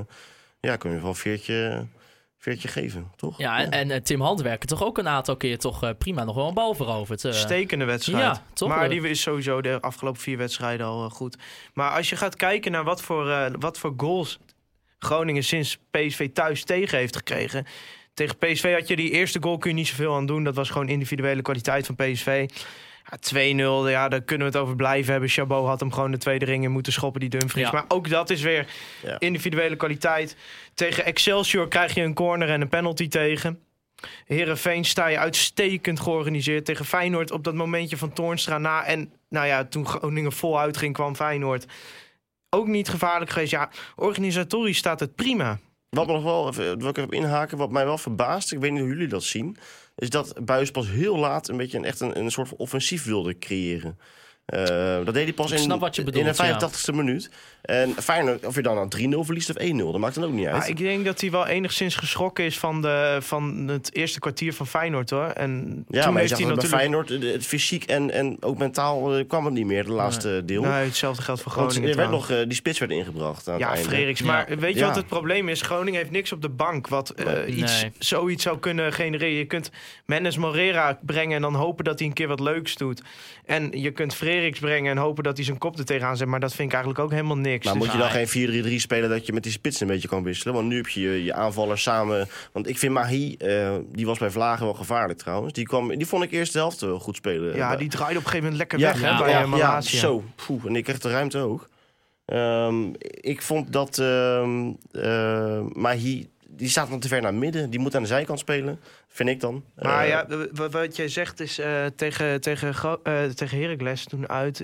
ja, 0.60 0.76
kun 0.76 0.90
je 0.92 1.00
wel 1.00 1.08
een 1.08 1.14
veertje, 1.14 1.86
veertje 2.38 2.68
geven, 2.68 3.10
toch? 3.16 3.38
Ja, 3.38 3.58
en, 3.58 3.70
en, 3.70 3.90
eh, 3.90 4.00
Tim 4.00 4.20
Handwerker 4.20 4.68
toch 4.68 4.84
ook 4.84 4.98
een 4.98 5.08
aantal 5.08 5.36
keer 5.36 5.58
toch 5.58 5.82
eh, 5.82 5.90
prima 5.98 6.24
nog 6.24 6.34
wel 6.34 6.48
een 6.48 6.54
bal 6.54 6.74
veroverd. 6.74 7.20
Stekende 7.30 7.84
wedstrijd. 7.84 8.22
ja, 8.22 8.42
toch? 8.52 8.68
Maar 8.68 8.88
die 8.88 9.08
is 9.08 9.20
sowieso 9.20 9.60
de 9.60 9.80
afgelopen 9.80 10.20
vier 10.20 10.36
wedstrijden 10.36 10.86
al 10.86 11.10
goed. 11.10 11.36
Maar 11.74 11.90
als 11.90 12.08
je 12.08 12.16
gaat 12.16 12.36
kijken 12.36 12.72
naar 12.72 12.84
wat 12.84 13.02
voor, 13.02 13.30
eh, 13.30 13.46
wat 13.58 13.78
voor 13.78 13.94
goals 13.96 14.38
Groningen 14.98 15.44
sinds 15.44 15.78
PSV 15.90 16.28
thuis 16.32 16.64
tegen 16.64 16.98
heeft 16.98 17.16
gekregen. 17.16 17.66
Tegen 18.18 18.36
PSV 18.38 18.74
had 18.74 18.88
je 18.88 18.96
die 18.96 19.10
eerste 19.10 19.38
goal 19.42 19.58
kun 19.58 19.70
je 19.70 19.76
niet 19.76 19.86
zoveel 19.88 20.14
aan 20.14 20.26
doen. 20.26 20.44
Dat 20.44 20.54
was 20.54 20.70
gewoon 20.70 20.88
individuele 20.88 21.42
kwaliteit 21.42 21.86
van 21.86 21.94
PSV. 21.94 22.48
Ja, 23.10 23.18
2-0, 23.86 23.90
ja, 23.90 24.08
daar 24.08 24.22
kunnen 24.22 24.46
we 24.46 24.52
het 24.52 24.62
over 24.62 24.76
blijven 24.76 25.10
hebben. 25.12 25.28
Chabot 25.30 25.66
had 25.66 25.80
hem 25.80 25.92
gewoon 25.92 26.10
de 26.10 26.18
tweede 26.18 26.44
ring 26.44 26.64
in 26.64 26.70
moeten 26.70 26.92
schoppen, 26.92 27.20
die 27.20 27.28
Dumfries. 27.28 27.64
Ja. 27.64 27.72
Maar 27.72 27.84
ook 27.88 28.08
dat 28.08 28.30
is 28.30 28.42
weer 28.42 28.66
Ja. 29.02 29.18
individuele 29.18 29.76
kwaliteit. 29.76 30.36
Tegen 30.74 31.04
Excelsior 31.04 31.68
krijg 31.68 31.94
je 31.94 32.02
een 32.02 32.14
corner 32.14 32.48
en 32.48 32.60
een 32.60 32.68
penalty 32.68 33.08
tegen. 33.08 33.60
Herenveen 34.24 34.84
sta 34.84 35.06
je 35.06 35.18
uitstekend 35.18 36.00
georganiseerd. 36.00 36.64
Tegen 36.64 36.84
Feyenoord 36.84 37.30
op 37.30 37.44
dat 37.44 37.54
momentje 37.54 37.96
van 37.96 38.12
Toornstra 38.12 38.58
na. 38.58 38.84
En 38.84 39.12
nou 39.28 39.46
ja, 39.46 39.64
toen 39.64 39.86
Groningen 39.86 40.32
voluit 40.32 40.76
ging, 40.76 40.94
kwam 40.94 41.16
Feyenoord. 41.16 41.66
Ook 42.50 42.66
niet 42.66 42.88
gevaarlijk 42.88 43.30
geweest. 43.30 43.50
Ja, 43.50 43.70
organisatorisch 43.96 44.78
staat 44.78 45.00
het 45.00 45.14
prima. 45.14 45.58
Wat 45.90 46.06
me 46.06 46.12
nog 46.12 46.22
wel, 46.22 46.48
even, 46.48 46.80
wat 46.80 46.96
ik 46.96 47.04
even 47.04 47.16
inhaken, 47.16 47.58
wat 47.58 47.70
mij 47.70 47.84
wel 47.84 47.98
verbaast, 47.98 48.52
ik 48.52 48.58
weet 48.58 48.70
niet 48.70 48.80
hoe 48.80 48.88
jullie 48.88 49.08
dat 49.08 49.22
zien, 49.22 49.56
is 49.96 50.10
dat 50.10 50.44
Buis 50.44 50.70
pas 50.70 50.88
heel 50.88 51.18
laat 51.18 51.48
een 51.48 51.56
beetje 51.56 51.78
een, 51.78 51.84
echt 51.84 52.00
een, 52.00 52.18
een 52.18 52.30
soort 52.30 52.48
van 52.48 52.58
offensief 52.58 53.04
wilde 53.04 53.38
creëren. 53.38 53.98
Eh, 54.48 55.04
dat 55.04 55.14
deed 55.14 55.24
hij 55.24 55.32
pas 55.32 55.50
Ik 55.50 55.56
in, 55.58 55.62
snap 55.64 55.80
wat 55.80 55.96
je 55.96 56.02
in 56.04 56.24
de 56.24 56.34
85ste 56.34 56.94
minuut. 56.94 57.30
En 57.62 57.94
Feyenoord, 58.02 58.46
of 58.46 58.54
je 58.54 58.62
dan 58.62 58.74
nou 58.74 58.88
3-0 58.88 59.24
verliest 59.24 59.50
of 59.50 59.56
1-0, 59.62 59.76
dat 59.76 59.98
maakt 59.98 60.14
dan 60.14 60.24
ook 60.24 60.32
niet 60.32 60.46
uit. 60.46 60.56
Maar 60.56 60.68
ik 60.68 60.76
denk 60.76 61.04
dat 61.04 61.20
hij 61.20 61.30
wel 61.30 61.46
enigszins 61.46 61.94
geschrokken 61.94 62.44
is 62.44 62.58
van, 62.58 62.82
de, 62.82 63.18
van 63.20 63.68
het 63.68 63.94
eerste 63.94 64.18
kwartier 64.18 64.52
van 64.54 64.66
Feyenoord 64.66 65.10
hoor. 65.10 65.24
En 65.26 65.84
ja, 65.88 66.02
toen 66.02 66.12
maar 66.12 66.20
heeft 66.20 66.36
hij 66.36 66.46
bij 66.46 66.54
natuurlijk. 66.54 66.74
Feyenoord, 66.80 67.08
het 67.08 67.46
fysiek 67.46 67.84
en, 67.84 68.10
en 68.10 68.36
ook 68.40 68.58
mentaal 68.58 69.16
eh, 69.16 69.24
kwam 69.28 69.44
het 69.44 69.54
niet 69.54 69.66
meer, 69.66 69.84
de 69.84 69.92
laatste 69.92 70.42
deel. 70.44 70.62
Nee, 70.62 70.70
hetzelfde 70.84 71.22
geldt 71.22 71.42
voor 71.42 71.52
Want 71.54 71.70
Groningen. 71.72 71.90
er 71.90 72.00
werd 72.00 72.10
nog, 72.10 72.30
eh, 72.30 72.36
die 72.44 72.54
spits 72.54 72.78
werd 72.78 72.90
ingebracht 72.90 73.48
aan 73.48 73.58
Ja. 73.58 73.76
Frederiks. 73.76 74.20
Ja. 74.20 74.26
Maar 74.26 74.46
weet 74.58 74.72
je 74.74 74.78
Ja. 74.80 74.86
wat 74.86 74.96
het 74.96 75.06
probleem 75.06 75.48
is? 75.48 75.60
Groningen 75.62 75.98
heeft 76.00 76.10
niks 76.12 76.32
op 76.32 76.42
de 76.42 76.48
bank 76.48 76.88
wat 76.88 77.14
Nee. 77.24 77.46
iets, 77.46 77.82
Nee. 77.82 77.92
zoiets 77.98 78.42
zou 78.42 78.58
kunnen 78.58 78.92
genereren. 78.92 79.34
Je 79.34 79.44
kunt 79.44 79.70
Mendes 80.06 80.36
Morera 80.36 80.98
brengen 81.02 81.36
en 81.36 81.42
dan 81.42 81.54
hopen 81.54 81.84
dat 81.84 81.98
hij 81.98 82.08
een 82.08 82.14
keer 82.14 82.28
wat 82.28 82.40
leuks 82.40 82.74
doet. 82.74 83.02
En 83.44 83.70
je 83.80 83.90
kunt 83.90 84.14
Brengen 84.60 84.90
en 84.90 84.96
hopen 84.96 85.24
dat 85.24 85.36
hij 85.36 85.44
zijn 85.44 85.58
kop 85.58 85.78
er 85.78 85.84
tegenaan 85.84 86.16
zet. 86.16 86.28
Maar 86.28 86.40
dat 86.40 86.54
vind 86.54 86.68
ik 86.68 86.74
eigenlijk 86.74 87.04
ook 87.04 87.10
helemaal 87.10 87.36
niks. 87.36 87.64
Maar 87.64 87.74
Dus- 87.74 87.82
moet 87.82 87.92
je 87.92 87.98
dan 87.98 88.10
geen 88.10 88.28
4-3-3 88.28 88.80
spelen 88.80 89.10
dat 89.10 89.26
je 89.26 89.32
met 89.32 89.42
die 89.42 89.52
spits 89.52 89.80
een 89.80 89.86
beetje 89.86 90.08
kan 90.08 90.22
wisselen? 90.22 90.54
Want 90.54 90.68
nu 90.68 90.76
heb 90.76 90.88
je 90.88 91.00
je, 91.00 91.24
je 91.24 91.34
aanvallers 91.34 91.82
samen. 91.82 92.28
Want 92.52 92.68
ik 92.68 92.78
vind 92.78 92.92
Mahi, 92.92 93.34
eh, 93.34 93.74
die 93.92 94.06
was 94.06 94.18
bij 94.18 94.30
Vlagen 94.30 94.64
wel 94.64 94.74
gevaarlijk 94.74 95.18
trouwens. 95.18 95.52
Die, 95.52 95.66
kwam, 95.66 95.96
die 95.96 96.06
vond 96.06 96.24
ik 96.24 96.30
eerst 96.30 96.52
de 96.52 96.58
helft 96.58 96.80
wel 96.80 96.98
goed 96.98 97.16
spelen. 97.16 97.56
ja, 97.56 97.76
die 97.76 97.88
draaide 97.88 98.18
op 98.18 98.24
een 98.24 98.30
gegeven 98.30 98.50
moment 98.50 98.56
lekker 98.56 98.78
ja, 98.78 98.92
weg 98.92 99.00
hè, 99.00 99.08
ja, 99.08 99.18
bij 99.18 99.30
ja, 99.30 99.42
eh, 99.42 99.58
ja, 99.58 99.80
zo. 99.80 100.24
Poeh, 100.46 100.64
en 100.64 100.76
ik 100.76 100.84
kreeg 100.84 100.98
de 100.98 101.10
ruimte 101.10 101.38
ook. 101.38 101.68
Ehm, 102.24 102.92
ik 103.20 103.42
vond 103.42 103.72
dat 103.72 103.98
ehm 103.98 104.72
eh, 104.92 105.60
Mahi, 105.72 106.26
die 106.50 106.68
staat 106.68 106.90
nog 106.90 107.00
te 107.00 107.08
ver 107.08 107.22
naar 107.22 107.34
midden. 107.34 107.70
Die 107.70 107.80
moet 107.80 107.94
aan 107.94 108.02
de 108.02 108.08
zijkant 108.08 108.38
spelen, 108.38 108.80
vind 109.08 109.28
ik 109.28 109.40
dan. 109.40 109.64
Maar 109.76 110.04
Eh, 110.04 110.08
ja, 110.08 110.26
wat 110.70 110.96
jij 110.96 111.08
zegt 111.08 111.40
is 111.40 111.58
eh, 111.58 111.86
tegen, 111.96 112.40
tegen, 112.40 112.74
eh, 113.02 113.24
tegen 113.24 113.60
Heracles 113.60 114.04
toen 114.04 114.28
uit 114.28 114.60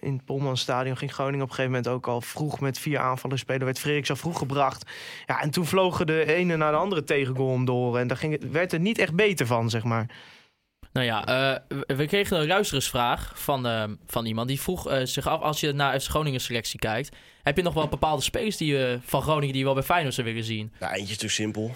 in 0.00 0.12
het 0.12 0.24
Polmanstadion 0.24 0.96
ging 0.96 1.12
Groningen 1.12 1.44
op 1.44 1.48
een 1.48 1.54
gegeven 1.54 1.76
moment 1.76 1.94
ook 1.94 2.06
al 2.06 2.20
vroeg 2.20 2.60
met 2.60 2.78
vier 2.78 2.98
aanvallers 2.98 3.40
spelen. 3.40 3.64
Werd 3.64 3.78
Frederiks 3.78 4.10
al 4.10 4.16
vroeg 4.16 4.38
gebracht. 4.38 4.90
Ja, 5.26 5.42
en 5.42 5.50
toen 5.50 5.66
vlogen 5.66 6.06
de 6.06 6.34
ene 6.34 6.56
naar 6.56 6.72
de 6.72 6.78
andere 6.78 7.04
tegengoal 7.04 7.48
om 7.48 7.64
door. 7.64 7.98
En 7.98 8.06
daar 8.06 8.16
ging 8.16 8.32
het, 8.32 8.50
werd 8.50 8.72
het 8.72 8.80
niet 8.80 8.98
echt 8.98 9.14
beter 9.14 9.46
van, 9.46 9.70
zeg 9.70 9.84
maar. 9.84 10.06
Nou 10.94 11.06
ja, 11.06 11.26
eh, 11.26 11.60
we- 11.96 12.06
kregen 12.06 12.40
een 12.40 12.46
luisterersvraag 12.46 13.32
van, 13.34 13.66
eh, 13.66 13.84
van 14.06 14.26
iemand. 14.26 14.48
Die 14.48 14.60
vroeg 14.60 14.88
eh, 14.88 15.04
zich 15.04 15.26
af, 15.26 15.40
als 15.40 15.60
je 15.60 15.72
naar 15.72 16.00
FC 16.00 16.08
Groningen 16.08 16.40
selectie 16.40 16.78
kijkt... 16.78 17.16
heb 17.42 17.56
je 17.56 17.62
nog 17.62 17.74
wel 17.74 17.88
bepaalde 17.88 18.22
spelers 18.22 18.56
die, 18.56 18.98
van 19.04 19.22
Groningen 19.22 19.48
die 19.48 19.58
je 19.58 19.64
wel 19.64 19.74
bij 19.74 19.82
Feyenoord 19.82 20.14
zou 20.14 20.26
willen 20.26 20.44
zien? 20.44 20.72
ja, 20.80 20.94
eentje 20.94 21.12
is 21.12 21.18
te 21.18 21.28
simpel. 21.28 21.74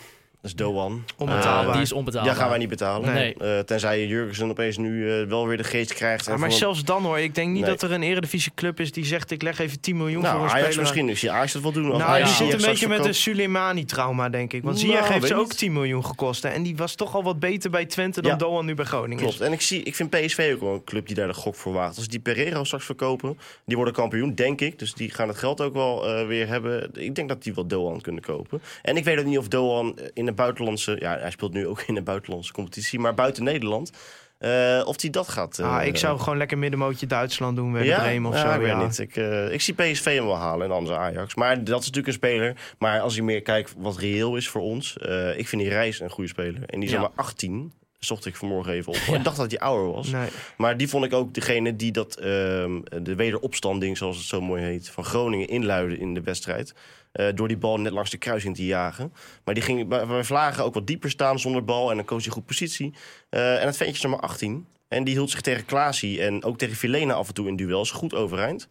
Dat 0.56 0.66
is 0.66 0.72
Doan. 0.72 1.04
Onbetaalbaar. 1.16 1.66
Eh, 1.66 1.72
die 1.72 1.82
is 1.82 1.92
onbetaalbaar. 1.92 2.32
Ja, 2.32 2.38
gaan 2.38 2.48
wij 2.48 2.58
niet 2.58 2.68
betalen. 2.68 3.14
Nee. 3.14 3.34
Eh, 3.34 3.58
tenzij 3.58 4.06
Jurgensen 4.06 4.50
opeens 4.50 4.76
nu 4.76 5.20
eh, 5.20 5.26
wel 5.28 5.46
weer 5.46 5.56
de 5.56 5.64
geest 5.64 5.94
krijgt. 5.94 6.26
Ja, 6.26 6.36
maar 6.36 6.48
voor- 6.50 6.58
zelfs 6.58 6.84
dan 6.84 7.02
hoor, 7.04 7.18
ik 7.18 7.34
denk 7.34 7.50
niet 7.50 7.60
Nee. 7.62 7.70
dat 7.70 7.82
er 7.82 7.92
een 7.92 8.02
eredivisie 8.02 8.52
club 8.54 8.80
is 8.80 8.92
die 8.92 9.04
zegt 9.04 9.30
ik 9.30 9.42
leg 9.42 9.58
even 9.58 9.80
10 9.80 9.96
miljoen 9.96 10.22
voor 10.24 10.32
Nou, 10.32 10.42
een 10.44 10.48
Ajax 10.50 10.62
speler. 10.64 10.80
misschien. 10.80 11.08
Ik 11.08 11.18
zie 11.18 11.30
Ajax 11.30 11.52
dat 11.52 11.62
wel 11.62 11.72
doen. 11.72 11.88
Nou, 11.88 12.02
Ajax 12.02 12.38
die 12.38 12.46
zit 12.46 12.60
een 12.60 12.70
beetje 12.70 12.88
met 12.88 12.96
een 12.98 13.04
verkoopt. 13.04 13.22
Soleimani-trauma, 13.22 14.28
denk 14.28 14.52
ik. 14.52 14.62
Want 14.62 14.76
Nou, 14.76 14.88
Ziyech 14.88 15.08
heeft 15.08 15.26
ze 15.26 15.34
ook 15.34 15.48
niet. 15.48 15.58
10 15.58 15.72
miljoen 15.72 16.04
gekost. 16.04 16.42
hè. 16.42 16.48
En 16.48 16.62
die 16.62 16.76
was 16.76 16.94
toch 16.94 17.14
al 17.14 17.22
wat 17.22 17.38
beter 17.38 17.70
bij 17.70 17.84
Twente 17.86 18.20
dan 18.22 18.30
Ja. 18.30 18.36
Doan 18.36 18.64
nu 18.66 18.74
bij 18.74 18.84
Groningen 18.84 19.16
is. 19.16 19.22
Klopt. 19.30 19.40
En 19.40 19.52
ik, 19.52 19.60
zie, 19.60 19.82
ik 19.82 19.94
vind 19.94 20.10
PSV 20.10 20.50
ook 20.54 20.60
wel 20.60 20.74
een 20.74 20.84
club 20.84 21.06
die 21.06 21.16
daar 21.16 21.26
de 21.26 21.34
gok 21.34 21.54
voor 21.54 21.72
waagt. 21.72 21.96
Als 21.96 22.08
die 22.08 22.20
Pereira 22.20 22.64
straks 22.64 22.84
verkopen, 22.84 23.38
die 23.64 23.76
worden 23.76 23.94
kampioen, 23.94 24.34
denk 24.34 24.60
ik. 24.60 24.78
Dus 24.78 24.94
die 24.94 25.10
gaan 25.10 25.28
het 25.28 25.36
geld 25.38 25.60
ook 25.60 25.74
wel 25.74 26.26
weer 26.26 26.48
hebben. 26.48 26.90
Ik 26.94 27.14
denk 27.14 27.28
dat 27.28 27.42
die 27.42 27.54
wel 27.54 27.66
Doan 27.66 28.00
kunnen 28.00 28.22
kopen. 28.22 28.60
En 28.82 28.96
ik 28.96 29.04
weet 29.04 29.18
ook 29.18 29.24
niet 29.24 29.38
of 29.38 29.48
Doan 29.48 29.98
in 30.14 30.24
de 30.26 30.32
buitenlandse... 30.38 30.96
Ja, 31.00 31.18
hij 31.18 31.30
speelt 31.30 31.52
nu 31.52 31.66
ook 31.66 31.82
in 31.86 31.94
de 31.94 32.02
buitenlandse 32.02 32.52
competitie, 32.52 32.98
maar 32.98 33.14
buiten 33.14 33.44
Nederland... 33.44 33.90
eh, 34.38 34.82
of 34.84 35.00
hij 35.00 35.10
dat 35.10 35.28
gaat... 35.28 35.58
eh, 35.58 35.76
Ah, 35.76 35.86
ik 35.86 35.96
zou 35.96 36.18
gewoon 36.18 36.38
lekker 36.38 36.58
middenmootje 36.58 37.06
Duitsland 37.06 37.56
doen, 37.56 37.72
Werder 37.72 37.90
ja? 37.92 38.00
Bremen 38.02 38.30
of 38.30 38.36
Ja, 38.36 38.40
zo. 38.42 38.54
ik 38.54 38.60
weet 38.60 38.68
ja. 38.70 38.84
niet. 38.84 38.98
Ik, 38.98 39.16
eh, 39.16 39.52
ik 39.52 39.60
zie 39.60 39.74
PSV 39.74 40.04
hem 40.16 40.24
wel 40.24 40.36
halen 40.36 40.66
en 40.66 40.72
anders 40.72 40.96
Ajax. 40.98 41.34
Maar 41.34 41.54
dat 41.64 41.80
is 41.80 41.86
natuurlijk 41.86 42.06
een 42.06 42.12
speler. 42.12 42.56
Maar 42.78 43.00
als 43.00 43.14
je 43.14 43.22
meer 43.22 43.42
kijkt 43.42 43.74
wat 43.76 43.96
reëel 43.96 44.36
is 44.36 44.48
voor 44.48 44.60
ons... 44.62 44.98
eh, 44.98 45.38
ik 45.38 45.48
vind 45.48 45.62
die 45.62 45.70
Reis 45.70 46.00
een 46.00 46.10
goede 46.10 46.30
speler. 46.30 46.62
En 46.66 46.80
die 46.80 46.88
is 46.88 46.94
Ja. 46.94 47.00
maar 47.00 47.10
18. 47.14 47.72
Zocht 47.98 48.26
ik 48.26 48.36
vanmorgen 48.36 48.72
even 48.72 48.92
op. 48.92 48.98
Ik 49.14 49.24
dacht 49.24 49.36
dat 49.36 49.50
hij 49.50 49.60
ouder 49.60 49.92
was. 49.92 50.08
Nee. 50.08 50.28
Maar 50.56 50.76
die 50.76 50.88
vond 50.88 51.04
ik 51.04 51.12
ook 51.12 51.34
degene 51.34 51.76
die 51.76 51.92
dat, 51.92 52.16
ehm, 52.16 52.80
de 53.02 53.14
wederopstanding, 53.14 53.96
zoals 53.96 54.16
het 54.16 54.26
zo 54.26 54.40
mooi 54.40 54.62
heet, 54.62 54.88
van 54.88 55.04
Groningen 55.04 55.48
inluidde 55.48 55.98
in 55.98 56.14
de 56.14 56.20
wedstrijd. 56.20 56.74
Eh, 57.12 57.26
door 57.34 57.48
die 57.48 57.56
bal 57.56 57.80
net 57.80 57.92
langs 57.92 58.10
de 58.10 58.16
kruising 58.16 58.56
te 58.56 58.66
jagen. 58.66 59.12
Maar 59.44 59.54
die 59.54 59.62
ging 59.62 59.88
bij, 59.88 60.06
bij 60.06 60.24
Vlagen 60.24 60.64
ook 60.64 60.74
wat 60.74 60.86
dieper 60.86 61.10
staan 61.10 61.38
zonder 61.38 61.64
bal. 61.64 61.90
En 61.90 61.96
dan 61.96 62.04
koos 62.04 62.24
hij 62.24 62.32
goed 62.32 62.46
positie. 62.46 62.94
Eh, 63.28 63.60
en 63.60 63.66
het 63.66 63.76
ventje 63.76 63.94
is 63.94 64.02
nummer 64.02 64.20
18. 64.20 64.66
En 64.88 65.04
die 65.04 65.14
hield 65.14 65.30
zich 65.30 65.40
tegen 65.40 65.64
Klaasie 65.64 66.22
en 66.22 66.44
ook 66.44 66.58
tegen 66.58 66.76
Filena 66.76 67.14
af 67.14 67.28
en 67.28 67.34
toe 67.34 67.48
in 67.48 67.56
duels 67.56 67.90
goed 67.90 68.14
overeind. 68.14 68.68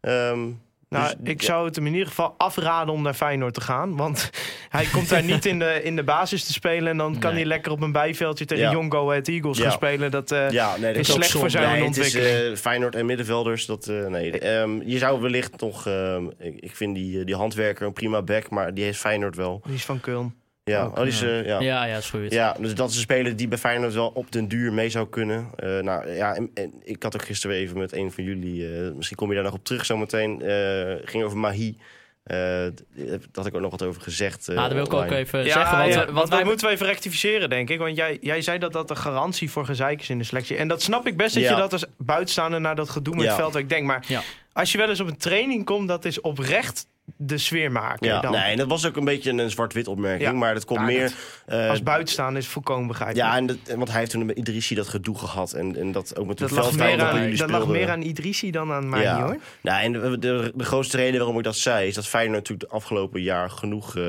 Ehm, 0.00 0.48
Nou, 0.88 1.14
dus- 1.18 1.30
ik 1.32 1.42
zou 1.42 1.66
het 1.66 1.76
hem 1.76 1.86
in 1.86 1.92
ieder 1.92 2.08
geval 2.08 2.34
afraden 2.38 2.94
om 2.94 3.02
naar 3.02 3.14
Feyenoord 3.14 3.54
te 3.54 3.60
gaan. 3.60 3.96
Want 3.96 4.30
hij 4.76 4.84
komt 4.92 5.08
daar 5.08 5.22
niet 5.24 5.46
in 5.46 5.58
de, 5.58 5.80
in 5.82 5.96
de 5.96 6.02
basis 6.04 6.44
te 6.44 6.52
spelen. 6.52 6.88
En 6.88 6.96
dan 6.96 7.18
kan 7.18 7.30
Nee. 7.30 7.40
hij 7.40 7.48
lekker 7.48 7.72
op 7.72 7.80
een 7.82 7.92
bijveldje 7.92 8.44
tegen 8.44 8.64
Ja. 8.64 8.70
Young 8.70 8.92
Go 8.92 9.08
Ahead 9.10 9.28
Eagles 9.28 9.56
Ja. 9.58 9.62
gaan 9.62 9.72
spelen. 9.72 10.10
Dat, 10.10 10.30
eh, 10.32 10.50
Ja, 10.50 10.76
nee, 10.76 10.92
dat 10.92 11.02
is 11.08 11.12
slecht 11.12 11.30
voor 11.30 11.50
zijn 11.50 11.68
Nee, 11.72 11.84
het 11.88 11.96
is, 11.96 12.04
ontwikkeling. 12.04 12.52
eh, 12.52 12.56
Feyenoord 12.60 12.94
en 12.94 13.06
middenvelders, 13.06 13.66
dat, 13.66 13.86
eh, 13.88 14.06
nee. 14.06 14.38
Ehm, 14.38 14.80
je 14.84 14.98
zou 14.98 15.20
wellicht 15.20 15.60
nog... 15.60 15.86
ehm, 15.86 16.26
ik, 16.38 16.54
ik 16.60 16.76
vind 16.76 16.94
die, 16.94 17.24
die 17.24 17.34
handwerker 17.34 17.86
een 17.86 17.92
prima 17.92 18.22
back, 18.22 18.50
maar 18.50 18.74
die 18.74 18.84
heeft 18.84 18.98
Feyenoord 18.98 19.36
wel. 19.36 19.60
die 19.64 19.74
is 19.74 19.84
van 19.84 20.00
Köln. 20.00 20.45
Ja, 20.70 20.82
Ook, 20.82 20.90
oh, 20.96 21.02
die 21.02 21.12
is, 21.12 21.20
ja. 21.20 21.26
eh, 21.26 21.46
ja. 21.46 21.60
Ja, 21.60 21.84
ja, 21.84 21.96
is 21.96 22.10
goed. 22.10 22.32
Ja, 22.32 22.56
dus 22.60 22.74
dat 22.74 22.88
is 22.90 22.94
een 22.96 23.00
speler 23.02 23.36
die 23.36 23.48
bij 23.48 23.58
Feyenoord 23.58 23.94
wel 23.94 24.10
op 24.14 24.32
den 24.32 24.48
duur 24.48 24.72
mee 24.72 24.88
zou 24.88 25.08
kunnen. 25.08 25.50
Eh, 25.56 25.78
nou 25.78 26.10
ja, 26.12 26.34
en, 26.34 26.50
en 26.54 26.72
ik 26.84 27.02
had 27.02 27.14
ook 27.14 27.24
gisteren 27.24 27.56
even 27.56 27.78
met 27.78 27.92
een 27.92 28.12
van 28.12 28.24
jullie, 28.24 28.74
eh, 28.86 28.92
misschien 28.92 29.16
kom 29.16 29.28
je 29.28 29.34
daar 29.34 29.44
nog 29.44 29.52
op 29.52 29.64
terug 29.64 29.86
zometeen, 29.86 30.42
eh 30.42 30.94
ging 31.04 31.24
over 31.24 31.38
Mahi. 31.38 31.76
Eh, 32.22 32.36
d- 32.66 32.82
daar 32.94 33.18
had 33.32 33.46
ik 33.46 33.54
ook 33.54 33.60
nog 33.60 33.70
wat 33.70 33.82
over 33.82 34.02
gezegd. 34.02 34.48
eh, 34.48 34.54
Nou, 34.56 34.68
dat 34.68 34.76
wil 34.76 34.86
ik 34.86 35.04
ook 35.04 35.10
even 35.18 35.44
Ja, 35.44 35.52
zeggen. 35.52 35.78
Want, 35.78 35.92
ja, 35.94 35.98
eh, 36.00 36.04
want 36.04 36.10
want 36.16 36.28
dat 36.30 36.38
wij, 36.38 36.44
moeten 36.48 36.66
we 36.66 36.72
even 36.72 36.86
rectificeren, 36.86 37.48
denk 37.48 37.70
ik. 37.70 37.78
Want 37.78 37.96
jij, 37.96 38.18
jij 38.20 38.42
zei 38.42 38.58
dat 38.58 38.72
dat 38.72 38.90
een 38.90 38.96
garantie 38.96 39.50
voor 39.50 39.64
gezeik 39.64 40.00
is 40.00 40.10
in 40.10 40.18
de 40.18 40.24
selectie. 40.24 40.56
En 40.56 40.68
dat 40.68 40.82
snap 40.82 41.06
ik 41.06 41.16
best 41.16 41.34
dat 41.34 41.42
Ja. 41.42 41.50
je 41.50 41.56
dat 41.56 41.72
als 41.72 41.84
buitenstaander 41.98 42.60
naar 42.60 42.76
dat 42.76 42.88
gedoe 42.90 43.16
met 43.16 43.32
veldwerk 43.34 43.68
denkt. 43.68 43.86
Maar 43.86 44.04
Ja. 44.08 44.22
als 44.52 44.72
je 44.72 44.78
wel 44.78 44.88
eens 44.88 45.00
op 45.00 45.06
een 45.08 45.16
training 45.16 45.64
komt, 45.64 45.88
dat 45.88 46.04
is 46.04 46.20
oprecht 46.20 46.86
de 47.16 47.38
sfeer 47.38 47.72
maken. 47.72 48.06
Ja, 48.06 48.20
dan. 48.20 48.32
nee, 48.32 48.40
en 48.42 48.56
dat 48.56 48.66
was 48.68 48.86
ook 48.86 48.96
een 48.96 49.04
beetje 49.04 49.30
een 49.30 49.50
zwart-wit 49.50 49.88
opmerking, 49.88 50.30
Ja. 50.30 50.36
maar 50.36 50.54
dat 50.54 50.64
komt 50.64 50.80
Ja, 50.80 50.86
meer... 50.86 51.02
dat- 51.02 51.14
eh, 51.60 51.68
Als 51.70 51.82
buitenstaander 51.82 52.42
is 52.42 52.48
volkomen 52.48 52.86
begrijpelijk. 52.86 53.28
ja, 53.28 53.36
en 53.36 53.46
dat, 53.46 53.56
want 53.76 53.88
hij 53.90 53.98
heeft 53.98 54.10
toen 54.10 54.26
met 54.26 54.36
Idrissi 54.38 54.74
dat 54.74 54.88
gedoe 54.88 55.18
gehad. 55.18 55.52
En, 55.52 55.76
en 55.76 55.92
dat 55.92 56.18
ook 56.18 56.26
met 56.26 56.38
de 56.38 56.42
dat 56.44 56.52
lag, 56.52 56.62
veldwijn 56.64 56.88
meer 56.96 56.98
dat 56.98 57.14
aan, 57.14 57.20
jullie 57.22 57.36
dat 57.38 57.50
lag 57.50 57.66
meer 57.66 57.90
aan 57.90 58.02
Idrissi 58.02 58.50
dan 58.50 58.72
aan 58.72 58.88
mij, 58.88 59.02
Ja. 59.02 59.22
hoor. 59.22 59.36
Nou, 59.60 59.82
en 59.82 59.92
de, 59.92 60.18
de, 60.18 60.52
de 60.54 60.64
grootste 60.64 60.96
reden 60.96 61.18
waarom 61.18 61.38
ik 61.38 61.44
dat 61.44 61.56
zei... 61.56 61.86
is 61.88 61.94
dat 61.94 62.06
Feyenoord 62.06 62.38
natuurlijk 62.38 62.70
de 62.70 62.76
afgelopen 62.76 63.22
jaar 63.22 63.50
genoeg 63.50 63.96
eh 63.96 64.04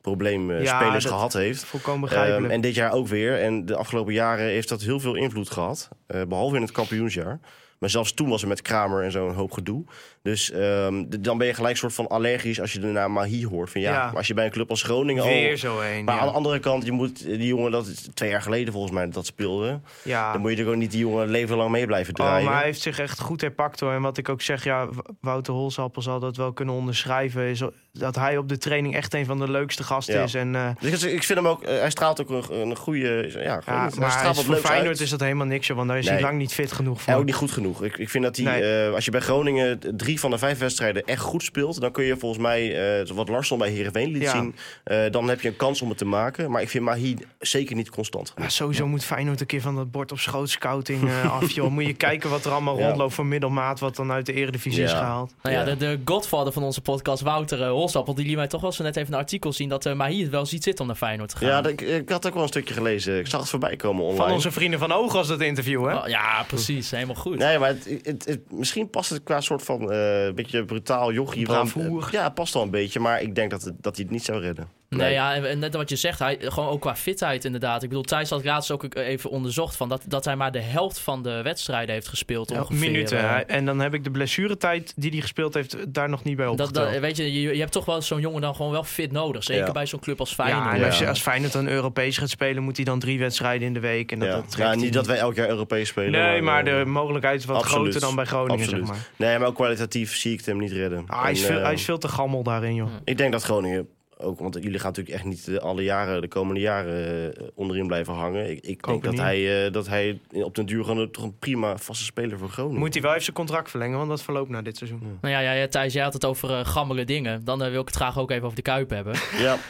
probleemspelers 0.00 1.04
dat- 1.04 1.12
gehad 1.12 1.32
heeft. 1.32 1.64
Volkomen 1.64 2.00
begrijpelijk. 2.00 2.42
Ehm, 2.44 2.50
en 2.52 2.60
dit 2.60 2.74
jaar 2.74 2.92
ook 2.92 3.06
weer. 3.08 3.40
En 3.42 3.66
de 3.66 3.76
afgelopen 3.76 4.12
jaren 4.12 4.44
heeft 4.44 4.68
dat 4.68 4.82
heel 4.82 5.00
veel 5.00 5.14
invloed 5.14 5.50
gehad. 5.50 5.88
eh, 6.06 6.22
behalve 6.28 6.56
in 6.56 6.62
het 6.62 6.70
kampioensjaar. 6.72 7.38
Maar 7.78 7.90
zelfs 7.90 8.12
toen 8.12 8.28
was 8.28 8.42
er 8.42 8.48
met 8.48 8.62
Kramer 8.62 9.02
en 9.04 9.10
zo 9.12 9.28
een 9.28 9.34
hoop 9.34 9.52
gedoe. 9.52 9.84
Dus 10.22 10.50
ehm, 10.50 11.04
dan 11.20 11.38
ben 11.38 11.46
je 11.46 11.54
gelijk 11.54 11.76
soort 11.76 11.94
van 11.94 12.08
allergisch 12.08 12.60
als 12.60 12.72
je 12.72 12.78
de 12.78 12.86
naam 12.86 13.12
Mahi 13.12 13.46
hoort. 13.46 13.70
Van 13.70 13.80
ja, 13.80 13.92
Ja. 13.92 14.06
maar 14.06 14.16
als 14.16 14.26
je 14.26 14.34
bij 14.34 14.44
een 14.44 14.50
club 14.50 14.70
als 14.70 14.82
Groningen 14.82 15.22
al... 15.22 15.56
Zo. 15.56 15.74
Maar 15.76 16.14
ja. 16.14 16.20
aan 16.20 16.26
de 16.26 16.32
andere 16.32 16.58
kant, 16.58 16.84
je 16.84 16.92
moet 16.92 17.24
die 17.24 17.46
jongen, 17.46 17.70
dat 17.70 17.86
is 17.86 18.08
twee 18.14 18.30
jaar 18.30 18.42
geleden 18.42 18.72
volgens 18.72 18.92
mij 18.92 19.08
dat 19.08 19.26
speelde. 19.26 19.80
ja. 20.04 20.32
Dan 20.32 20.40
moet 20.40 20.50
je 20.50 20.56
er 20.56 20.62
gewoon 20.62 20.78
niet 20.78 20.90
die 20.90 21.00
jongen 21.00 21.28
leven 21.28 21.56
lang 21.56 21.70
mee 21.70 21.86
blijven 21.86 22.14
Oh, 22.18 22.24
draaien. 22.26 22.44
maar 22.44 22.54
hij 22.56 22.64
heeft 22.64 22.80
zich 22.80 22.98
echt 22.98 23.20
goed 23.20 23.40
herpakt 23.40 23.80
hoor. 23.80 23.92
En 23.92 24.02
wat 24.02 24.18
ik 24.18 24.28
ook 24.28 24.42
zeg, 24.42 24.64
ja, 24.64 24.88
Wouter 25.20 25.52
Holsappel 25.54 26.02
zal 26.02 26.20
dat 26.20 26.36
wel 26.36 26.52
kunnen 26.52 26.74
onderschrijven. 26.74 27.42
Is 27.42 27.62
dat 27.98 28.14
hij 28.14 28.36
op 28.36 28.48
de 28.48 28.58
training 28.58 28.94
echt 28.96 29.14
een 29.14 29.26
van 29.26 29.38
de 29.38 29.50
leukste 29.50 29.82
gasten 29.82 30.14
Ja. 30.14 30.22
is. 30.22 30.34
En, 30.34 30.54
eh, 30.54 30.68
Dus 30.80 31.02
ik 31.02 31.22
vind 31.24 31.38
hem 31.38 31.48
ook, 31.48 31.62
eh, 31.62 31.78
hij 31.78 31.90
straalt 31.90 32.20
ook 32.20 32.30
een, 32.30 32.60
een 32.60 32.76
goede, 32.76 33.08
ja, 33.08 33.60
gewoon, 33.60 33.78
ja, 33.78 33.88
hij 33.88 33.98
maar 33.98 34.10
straalt 34.10 34.36
is 34.36 34.46
wat 34.46 34.56
voor 34.56 34.56
Feyenoord 34.66 34.88
uit. 34.88 35.00
is 35.00 35.10
dat 35.10 35.20
helemaal 35.20 35.46
niks, 35.46 35.66
joh, 35.66 35.76
want 35.76 35.88
daar 35.88 35.98
is 35.98 36.04
Nee. 36.04 36.14
hij 36.14 36.22
lang 36.22 36.38
niet 36.38 36.52
fit 36.54 36.72
genoeg 36.72 37.02
voor. 37.02 37.12
En 37.12 37.18
ook 37.18 37.24
niet 37.24 37.34
goed 37.34 37.50
genoeg. 37.50 37.82
Ik, 37.84 37.96
ik 37.98 38.08
vind 38.08 38.24
dat 38.24 38.36
hij, 38.36 38.44
Nee. 38.44 38.86
eh, 38.86 38.94
als 38.94 39.04
je 39.04 39.10
bij 39.10 39.20
Groningen 39.20 39.80
drie 39.96 40.20
van 40.20 40.30
de 40.30 40.38
vijf 40.38 40.58
wedstrijden 40.58 41.04
echt 41.04 41.20
goed 41.22 41.42
speelt, 41.42 41.80
dan 41.80 41.90
kun 41.92 42.04
je 42.04 42.16
volgens 42.16 42.42
mij, 42.42 42.98
eh, 43.00 43.06
wat 43.14 43.28
Larsson 43.28 43.58
bij 43.58 43.70
Heerenveen 43.70 44.10
liet 44.10 44.22
Ja. 44.22 44.30
zien, 44.32 44.54
eh, 44.84 44.98
dan 45.10 45.28
heb 45.28 45.40
je 45.40 45.48
een 45.48 45.56
kans 45.56 45.82
om 45.82 45.88
het 45.88 45.98
te 45.98 46.04
maken. 46.04 46.50
Maar 46.50 46.62
ik 46.62 46.68
vind 46.68 46.84
Mahi 46.84 47.16
zeker 47.38 47.76
niet 47.76 47.90
constant. 47.90 48.32
Ja, 48.36 48.48
sowieso 48.48 48.86
moet 48.86 49.04
Feyenoord 49.04 49.40
een 49.40 49.46
keer 49.46 49.60
van 49.60 49.74
dat 49.76 49.90
bord 49.90 50.12
op 50.12 50.18
schoot 50.18 50.50
scouting 50.50 51.10
af, 51.30 51.50
joh. 51.50 51.70
Moet 51.70 51.86
je 51.86 51.94
kijken 52.08 52.30
wat 52.30 52.44
er 52.44 52.52
allemaal 52.52 52.78
Ja. 52.78 52.86
rondloopt 52.86 53.14
voor 53.14 53.26
middelmaat, 53.26 53.80
wat 53.80 53.96
dan 53.96 54.12
uit 54.12 54.26
de 54.26 54.32
eredivisie 54.32 54.82
is 54.82 54.92
gehaald. 54.92 55.34
nou 55.42 55.54
ja, 55.54 55.60
Ja. 55.60 55.66
de, 55.66 55.76
de 55.76 55.98
godfather 56.04 56.52
van 56.52 56.62
onze 56.62 56.80
podcast, 56.80 57.22
Wouter 57.22 57.68
die 57.92 58.26
liet 58.26 58.36
mij 58.36 58.46
toch 58.46 58.60
wel 58.60 58.72
zo 58.72 58.82
net 58.82 58.96
even 58.96 59.12
een 59.12 59.18
artikel 59.18 59.52
zien 59.52 59.68
dat 59.68 59.86
uh, 59.86 59.92
Mahi 59.94 60.20
het 60.22 60.30
wel 60.30 60.46
ziet 60.46 60.62
zitten 60.62 60.80
om 60.80 60.86
naar 60.86 60.96
Feyenoord 60.96 61.28
te 61.30 61.36
gaan. 61.36 61.48
Ja, 61.48 61.64
ik, 61.68 61.80
ik 61.80 62.08
had 62.08 62.26
ook 62.26 62.34
wel 62.34 62.42
een 62.42 62.48
stukje 62.48 62.74
gelezen. 62.74 63.18
Ik 63.18 63.26
zag 63.26 63.40
het 63.40 63.48
voorbij 63.50 63.76
komen 63.76 64.02
online. 64.02 64.22
Van 64.24 64.32
onze 64.32 64.50
vrienden 64.50 64.78
van 64.78 64.92
Oog 64.92 65.12
was 65.12 65.28
dat 65.28 65.40
interview, 65.40 65.86
hè? 65.86 65.96
Oh, 65.96 66.08
ja, 66.08 66.42
precies. 66.42 66.90
Helemaal 66.90 67.14
goed. 67.14 67.38
Nee, 67.38 67.58
maar 67.58 67.68
het, 67.68 67.88
het, 68.02 68.24
het- 68.24 68.52
misschien 68.52 68.90
past 68.90 69.10
het 69.10 69.22
qua 69.22 69.40
soort 69.40 69.62
van 69.62 69.92
eh 69.92 70.32
beetje 70.34 70.64
brutaal 70.64 71.12
jochie. 71.12 71.44
Bravoer. 71.44 72.08
Ja, 72.12 72.24
het 72.24 72.34
past 72.34 72.54
wel 72.54 72.62
een 72.62 72.70
beetje, 72.70 73.00
maar 73.00 73.22
ik 73.22 73.34
denk 73.34 73.50
dat, 73.50 73.62
het, 73.62 73.74
dat 73.80 73.94
hij 73.96 74.04
het 74.04 74.12
niet 74.14 74.24
zou 74.24 74.40
redden. 74.40 74.68
Nee, 74.88 75.12
ja, 75.12 75.34
en, 75.34 75.58
net 75.58 75.74
wat 75.74 75.88
je 75.88 75.96
zegt, 75.96 76.18
hij, 76.18 76.36
gewoon 76.40 76.68
ook 76.68 76.80
qua 76.80 76.96
fitheid 76.96 77.44
inderdaad. 77.44 77.82
Ik 77.82 77.88
bedoel, 77.88 78.04
Thijs 78.04 78.30
had 78.30 78.44
laatst 78.44 78.70
ook 78.70 78.94
even 78.94 79.30
onderzocht 79.30 79.76
van 79.76 79.88
dat, 79.88 80.02
dat 80.06 80.24
hij 80.24 80.36
maar 80.36 80.52
de 80.52 80.60
helft 80.60 80.98
van 80.98 81.22
de 81.22 81.42
wedstrijden 81.42 81.94
heeft 81.94 82.08
gespeeld 82.08 82.50
Ja, 82.50 82.58
ongeveer. 82.60 82.78
minuten. 82.90 83.18
eh. 83.18 83.30
hè. 83.30 83.36
En 83.40 83.64
dan 83.64 83.78
heb 83.80 83.94
ik 83.94 84.04
de 84.04 84.10
blessuretijd 84.10 84.92
die 84.96 85.10
hij 85.10 85.20
gespeeld 85.20 85.54
heeft 85.54 85.76
daar 85.94 86.08
nog 86.08 86.24
niet 86.24 86.36
bij 86.36 86.44
dat, 86.46 86.60
opgeteld. 86.60 86.92
dat, 86.92 87.00
weet 87.00 87.16
je, 87.16 87.32
je, 87.42 87.52
je 87.54 87.60
hebt 87.60 87.72
toch 87.72 87.84
wel 87.84 88.02
zo'n 88.02 88.20
jongen 88.20 88.40
dan 88.40 88.54
gewoon 88.54 88.72
wel 88.72 88.84
fit 88.84 89.12
nodig. 89.12 89.44
Zeker 89.44 89.66
Ja. 89.66 89.72
bij 89.72 89.86
zo'n 89.86 90.00
club 90.00 90.20
als 90.20 90.34
Feyenoord. 90.34 90.64
ja, 90.64 90.74
en 90.74 90.84
als, 90.84 90.98
je, 90.98 91.08
als 91.08 91.20
Feyenoord 91.20 91.52
dan 91.52 91.68
Europees 91.68 92.18
gaat 92.18 92.30
spelen, 92.30 92.62
moet 92.62 92.76
hij 92.76 92.84
dan 92.84 92.98
drie 92.98 93.18
wedstrijden 93.18 93.66
in 93.66 93.74
de 93.74 93.80
week. 93.80 94.12
En 94.12 94.18
dat, 94.18 94.54
ja. 94.56 94.68
dat 94.68 94.76
niet 94.76 94.92
dat 94.92 95.06
wij 95.06 95.18
elk 95.18 95.34
jaar 95.34 95.48
Europees 95.48 95.88
spelen. 95.88 96.10
Nee, 96.10 96.42
maar 96.42 96.66
eh, 96.66 96.78
de 96.78 96.84
mogelijkheid 96.84 97.40
is 97.40 97.44
wat 97.46 97.56
absoluut. 97.56 97.80
groter 97.82 98.00
dan 98.00 98.14
bij 98.14 98.24
Groningen, 98.24 98.60
Absoluut. 98.60 98.86
zeg 98.86 98.96
maar. 98.96 99.06
Nee, 99.28 99.38
maar 99.38 99.48
ook 99.48 99.54
kwalitatief 99.54 100.16
zie 100.16 100.32
ik 100.32 100.36
het 100.36 100.46
hem 100.46 100.58
niet 100.58 100.72
redden. 100.72 101.04
Ah, 101.06 101.22
hij, 101.22 101.32
is 101.32 101.40
En, 101.40 101.46
veel, 101.46 101.56
eh, 101.56 101.62
hij 101.64 101.72
is 101.72 101.84
veel 101.84 101.98
te 101.98 102.08
gammel 102.08 102.42
daarin, 102.42 102.74
joh. 102.74 102.88
Ik 103.04 103.16
denk 103.18 103.32
dat 103.32 103.42
Groningen 103.42 103.88
ook, 104.20 104.38
want 104.38 104.54
jullie 104.54 104.78
gaan 104.78 104.88
natuurlijk 104.88 105.16
echt 105.16 105.24
niet 105.24 105.48
eh, 105.48 105.56
alle 105.56 105.82
jaren, 105.82 106.20
de 106.20 106.28
komende 106.28 106.60
jaren 106.60 107.34
eh, 107.36 107.42
onderin 107.54 107.86
blijven 107.86 108.14
hangen. 108.14 108.50
Ik, 108.50 108.66
ik 108.66 108.86
denk 108.86 109.04
dat 109.04 109.16
hij, 109.18 109.66
eh, 109.66 109.72
dat 109.72 109.88
hij 109.88 110.20
op 110.30 110.54
den 110.54 110.66
duur 110.66 110.84
gewoon 110.84 110.98
een- 110.98 111.10
toch 111.10 111.24
een 111.24 111.38
prima 111.38 111.76
vaste 111.76 112.04
speler 112.04 112.38
voor 112.38 112.48
Groningen. 112.48 112.78
Moet 112.78 112.92
hij 112.92 113.02
wel 113.02 113.10
even 113.10 113.22
zijn 113.24 113.36
contract 113.36 113.70
verlengen, 113.70 113.96
want 113.96 114.08
dat 114.10 114.22
verloopt 114.22 114.50
na 114.50 114.62
dit 114.62 114.76
seizoen. 114.76 115.00
Nou 115.20 115.34
ja, 115.34 115.40
ja, 115.40 115.52
ja, 115.52 115.68
Thijs, 115.68 115.92
jij 115.92 116.02
had 116.02 116.12
het 116.12 116.24
over 116.24 116.50
eh, 116.50 116.64
gammele 116.66 117.04
dingen. 117.04 117.44
Dan 117.44 117.58
wil 117.58 117.80
ik 117.80 117.86
het 117.86 117.96
graag 117.96 118.18
ook 118.18 118.30
even 118.30 118.44
over 118.44 118.56
de 118.56 118.62
Kuip 118.62 118.90
hebben. 118.90 119.14
Ja, 119.38 119.56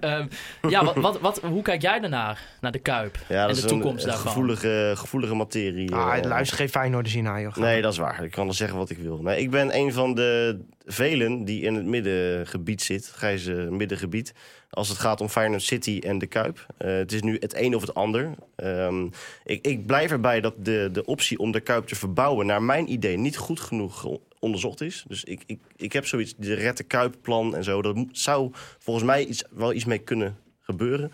Ehm, 0.00 0.26
ja, 0.68 0.84
wat, 0.84 0.96
wat, 0.96 1.20
wat, 1.20 1.40
hoe 1.40 1.62
kijk 1.62 1.82
jij 1.82 2.00
daarnaar? 2.00 2.42
Naar 2.60 2.72
de 2.72 2.78
Kuip 2.78 3.18
ja 3.28 3.40
dat 3.40 3.50
en 3.50 3.56
is 3.56 3.60
de 3.62 3.68
toekomst 3.68 4.04
een, 4.04 4.10
daarvan? 4.10 4.26
gevoelige, 4.26 4.92
gevoelige 4.94 5.34
materie. 5.34 5.94
Ah, 5.94 6.24
luister 6.24 6.56
geen 6.56 6.68
Feyenoord 6.68 7.08
zien 7.08 7.24
naar, 7.24 7.40
joh. 7.40 7.56
Nee, 7.56 7.82
dat 7.82 7.92
is 7.92 7.98
waar. 7.98 8.24
Ik 8.24 8.30
kan 8.30 8.48
er 8.48 8.54
zeggen 8.54 8.78
wat 8.78 8.90
ik 8.90 8.98
wil. 8.98 9.18
Nee, 9.22 9.40
ik 9.40 9.50
ben 9.50 9.76
een 9.76 9.92
van 9.92 10.14
de 10.14 10.58
velen 10.84 11.44
die 11.44 11.62
in 11.62 11.74
het 11.74 11.84
middengebied 11.84 12.82
zit, 12.82 13.12
grijze 13.16 13.66
middengebied. 13.76 14.34
Als 14.70 14.88
het 14.88 14.98
gaat 14.98 15.20
om 15.20 15.28
Feyenoord 15.28 15.62
City 15.62 16.00
en 16.04 16.18
de 16.18 16.26
Kuip. 16.26 16.66
Eh, 16.76 16.94
het 16.94 17.12
is 17.12 17.22
nu 17.22 17.36
het 17.40 17.56
een 17.56 17.74
of 17.74 17.80
het 17.80 17.94
ander. 17.94 18.30
Ehm, 18.56 19.06
ik, 19.44 19.66
ik 19.66 19.86
blijf 19.86 20.10
erbij 20.10 20.40
dat 20.40 20.54
de, 20.64 20.88
de 20.92 21.04
optie 21.04 21.38
om 21.38 21.52
de 21.52 21.60
Kuip 21.60 21.86
te 21.86 21.94
verbouwen... 21.94 22.46
naar 22.46 22.62
mijn 22.62 22.92
idee 22.92 23.16
niet 23.16 23.36
goed 23.36 23.60
genoeg 23.60 24.06
onderzocht 24.38 24.80
is. 24.80 25.04
Dus 25.08 25.24
ik, 25.24 25.42
ik, 25.46 25.60
ik 25.76 25.92
heb 25.92 26.06
zoiets, 26.06 26.34
de 26.36 26.54
Red 26.54 26.76
de 26.76 26.84
Kuip-plan 26.84 27.56
en 27.56 27.64
zo... 27.64 27.82
dat 27.82 27.96
zou 28.12 28.50
volgens 28.78 29.06
mij 29.06 29.24
iets, 29.24 29.44
wel 29.50 29.72
iets 29.72 29.84
mee 29.84 29.98
kunnen 29.98 30.36
gebeuren. 30.60 31.12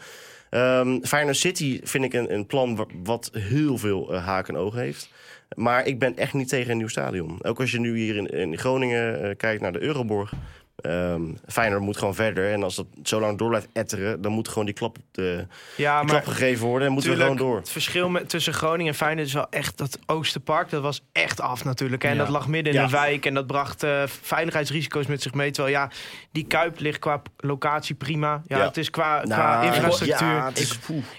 Ehm 0.50 1.00
Feyenoord 1.02 1.36
City 1.36 1.80
vind 1.82 2.04
ik 2.04 2.12
een, 2.12 2.34
een 2.34 2.46
plan 2.46 2.76
wa- 2.76 2.86
wat 3.02 3.30
heel 3.32 3.78
veel 3.78 4.12
eh, 4.14 4.24
haken 4.24 4.54
en 4.54 4.60
ogen 4.60 4.80
heeft... 4.80 5.10
Maar 5.56 5.86
ik 5.86 5.98
ben 5.98 6.16
echt 6.16 6.32
niet 6.32 6.48
tegen 6.48 6.70
een 6.70 6.76
nieuw 6.76 6.88
stadion. 6.88 7.44
Ook 7.44 7.60
als 7.60 7.70
je 7.70 7.80
nu 7.80 7.98
hier 7.98 8.16
in, 8.16 8.26
in 8.26 8.58
Groningen 8.58 9.22
eh, 9.22 9.36
kijkt 9.36 9.62
naar 9.62 9.72
de 9.72 9.80
Euroborg. 9.82 10.32
Ehm 10.80 11.22
Feyenoord 11.46 11.82
moet 11.82 11.96
gewoon 11.96 12.14
verder. 12.14 12.52
En 12.52 12.62
als 12.62 12.74
dat 12.76 12.86
zo 13.02 13.20
lang 13.20 13.38
door 13.38 13.48
blijft 13.48 13.68
etteren... 13.72 14.22
dan 14.22 14.32
moet 14.32 14.48
gewoon 14.48 14.64
die 14.64 14.74
klap, 14.74 14.96
op 14.98 15.04
de, 15.10 15.46
Ja, 15.76 15.96
maar 16.02 16.04
klap 16.06 16.26
gegeven 16.26 16.66
worden. 16.66 16.86
En 16.88 16.92
moeten 16.92 17.10
we 17.10 17.16
gewoon 17.16 17.36
door. 17.36 17.56
Het 17.56 17.70
verschil 17.70 18.08
met, 18.08 18.28
tussen 18.28 18.52
Groningen 18.54 18.92
en 18.92 18.98
Feyenoord 18.98 19.26
is 19.26 19.32
wel 19.32 19.46
echt 19.50 19.78
dat 19.78 19.98
Oosterpark. 20.06 20.70
Dat 20.70 20.82
was 20.82 21.02
echt 21.12 21.40
af 21.40 21.64
natuurlijk. 21.64 22.02
hè. 22.02 22.08
En 22.08 22.14
Ja. 22.14 22.20
dat 22.22 22.30
lag 22.32 22.48
midden 22.48 22.72
in 22.72 22.78
Ja. 22.78 22.84
een 22.84 22.90
wijk. 22.90 23.26
En 23.26 23.34
dat 23.34 23.46
bracht 23.46 23.82
eh, 23.82 24.02
veiligheidsrisico's 24.06 25.06
met 25.06 25.22
zich 25.22 25.34
mee. 25.34 25.50
Terwijl 25.50 25.74
ja, 25.74 25.90
die 26.32 26.44
Kuip 26.46 26.80
ligt 26.80 26.98
qua 26.98 27.22
locatie 27.36 27.94
prima. 27.94 28.42
Ja, 28.46 28.64
het 28.64 28.76
is 28.76 28.90
qua, 28.90 29.14
Nou, 29.14 29.26
qua 29.26 29.62
infrastructuur. 29.62 30.28
Ja, 30.28 30.50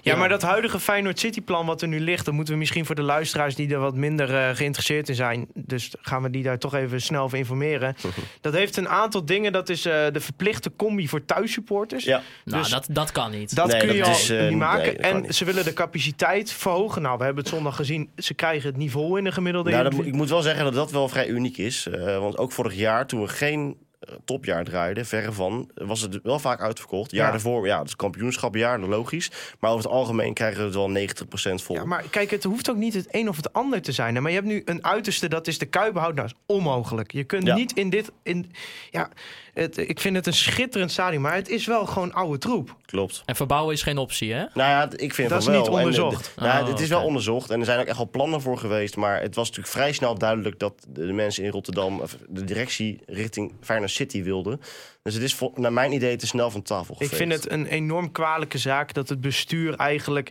is, 0.03 0.15
maar 0.15 0.29
dat 0.29 0.41
huidige 0.41 0.79
Feyenoord 0.79 1.19
City 1.19 1.41
plan 1.41 1.65
wat 1.65 1.81
er 1.81 1.87
nu 1.87 1.99
ligt... 1.99 2.25
dat 2.25 2.33
moeten 2.33 2.53
we 2.53 2.59
misschien 2.59 2.85
voor 2.85 2.95
de 2.95 3.01
luisteraars 3.01 3.55
die 3.55 3.73
er 3.73 3.79
wat 3.79 3.95
minder 3.95 4.35
eh, 4.35 4.55
geïnteresseerd 4.55 5.09
in 5.09 5.15
zijn... 5.15 5.47
dus 5.53 5.93
gaan 6.01 6.21
we 6.21 6.29
die 6.29 6.43
daar 6.43 6.57
toch 6.57 6.73
even 6.75 7.01
snel 7.01 7.23
over 7.23 7.37
informeren. 7.37 7.95
dat 8.41 8.53
heeft 8.53 8.77
een 8.77 8.89
aantal 8.89 9.25
dingen. 9.25 9.50
Dat 9.51 9.69
is 9.69 9.85
eh, 9.85 9.93
de 10.11 10.19
verplichte 10.19 10.71
combi 10.75 11.07
voor 11.07 11.25
thuissupporters. 11.25 12.03
Ja, 12.03 12.21
Nou, 12.45 12.61
Dus- 12.61 12.71
dat, 12.71 12.87
dat 12.91 13.11
kan 13.11 13.31
niet. 13.31 13.55
Dat 13.55 13.67
Nee, 13.67 13.79
kun 13.79 13.87
dat 13.87 13.95
je 14.27 14.33
al 14.33 14.37
eh, 14.39 14.49
niet 14.49 14.57
maken. 14.57 14.83
nee, 14.83 14.95
en 14.97 15.21
niet. 15.21 15.35
ze 15.35 15.45
willen 15.45 15.63
de 15.63 15.73
capaciteit 15.73 16.51
verhogen. 16.51 17.01
Nou, 17.01 17.17
we 17.17 17.23
hebben 17.23 17.43
het 17.43 17.53
zondag 17.53 17.75
gezien. 17.75 18.09
Ze 18.17 18.33
krijgen 18.33 18.67
het 18.69 18.77
niveau 18.77 19.17
in 19.17 19.23
de 19.23 19.31
gemiddelde. 19.31 19.71
nou, 19.71 19.83
dat, 19.83 19.93
ik 20.05 20.13
moet 20.13 20.29
wel 20.29 20.41
zeggen 20.41 20.63
dat 20.63 20.73
dat 20.73 20.91
wel 20.91 21.09
vrij 21.09 21.27
uniek 21.27 21.57
is. 21.57 21.87
Eh, 21.87 22.17
want 22.19 22.37
ook 22.37 22.51
vorig 22.51 22.73
jaar, 22.75 23.07
toen 23.07 23.21
we 23.21 23.27
geen 23.27 23.77
topjaar 24.25 24.63
draaide, 24.63 25.05
verre 25.05 25.31
van, 25.31 25.69
was 25.75 26.01
het 26.01 26.19
wel 26.23 26.39
vaak 26.39 26.61
uitverkocht. 26.61 27.11
Jaar 27.11 27.25
Ja. 27.25 27.31
daarvoor, 27.31 27.65
ja, 27.67 27.79
het 27.79 27.87
is 27.87 27.95
kampioenschapjaar, 27.95 28.79
logisch. 28.79 29.31
Maar 29.59 29.71
over 29.71 29.83
het 29.83 29.93
algemeen 29.93 30.33
krijgen 30.33 30.57
we 30.59 30.65
het 30.65 30.73
wel 30.75 30.89
90% 30.89 31.63
vol. 31.63 31.75
Ja, 31.75 31.85
maar 31.85 32.03
kijk, 32.09 32.31
het 32.31 32.43
hoeft 32.43 32.69
ook 32.69 32.75
niet 32.77 32.93
het 32.93 33.07
een 33.11 33.29
of 33.29 33.35
het 33.35 33.53
ander 33.53 33.81
te 33.81 33.91
zijn. 33.91 34.15
hè. 34.15 34.21
Maar 34.21 34.31
je 34.31 34.37
hebt 34.37 34.49
nu 34.49 34.61
een 34.65 34.85
uiterste, 34.85 35.29
dat 35.29 35.47
is 35.47 35.57
de 35.57 35.65
Kuipenhout. 35.65 36.15
Nou, 36.15 36.27
dat 36.27 36.37
is 36.37 36.55
onmogelijk. 36.55 37.11
Je 37.11 37.23
kunt 37.23 37.45
Ja. 37.47 37.55
niet 37.55 37.73
in 37.73 37.89
dit... 37.89 38.11
In, 38.23 38.51
ja, 38.91 39.09
het, 39.53 39.77
ik 39.77 39.99
vind 39.99 40.15
het 40.15 40.27
een 40.27 40.33
schitterend 40.33 40.91
stadion, 40.91 41.21
maar 41.21 41.35
het 41.35 41.49
is 41.49 41.65
wel 41.65 41.85
gewoon 41.85 42.13
oude 42.13 42.37
troep. 42.37 42.75
Klopt. 42.85 43.23
En 43.25 43.35
verbouwen 43.35 43.73
is 43.73 43.81
geen 43.83 43.97
optie, 43.97 44.33
hè? 44.33 44.39
Nou 44.39 44.49
ja, 44.69 44.89
ik 44.95 45.13
vind 45.13 45.29
Dat 45.29 45.45
het 45.45 45.47
is 45.47 45.53
wel. 45.53 45.57
niet 45.57 45.67
En, 45.67 45.73
eh, 45.73 45.79
onderzocht. 45.79 46.23
d- 46.35 46.41
nou, 46.41 46.63
Oh, 46.63 46.69
het 46.69 46.79
is 46.79 46.89
wel 46.89 47.03
onderzocht 47.03 47.49
en 47.49 47.59
er 47.59 47.65
zijn 47.65 47.79
ook 47.79 47.85
echt 47.85 47.97
wel 47.97 48.09
plannen 48.09 48.41
voor 48.41 48.57
geweest. 48.57 48.95
Maar 48.95 49.21
het 49.21 49.35
was 49.35 49.47
natuurlijk 49.47 49.73
vrij 49.75 49.91
snel 49.93 50.17
duidelijk 50.17 50.59
dat 50.59 50.73
de, 50.87 51.05
de 51.05 51.13
mensen 51.13 51.43
in 51.43 51.51
Rotterdam, 51.51 51.99
of 51.99 52.17
de 52.27 52.43
directie 52.43 52.99
richting 53.05 53.53
Feyenoord 53.61 53.91
City 53.91 54.23
wilden. 54.23 54.61
Dus 55.03 55.13
het 55.13 55.23
is 55.23 55.33
vol- 55.35 55.53
naar 55.55 55.73
mijn 55.73 55.91
idee 55.91 56.15
te 56.15 56.27
snel 56.27 56.51
van 56.51 56.61
tafel 56.61 56.93
Ik 56.93 57.01
geveegd. 57.01 57.15
vind 57.21 57.33
het 57.33 57.51
een 57.51 57.65
enorm 57.65 58.11
kwalijke 58.11 58.57
zaak 58.57 58.93
dat 58.93 59.09
het 59.09 59.21
bestuur 59.21 59.75
eigenlijk 59.75 60.29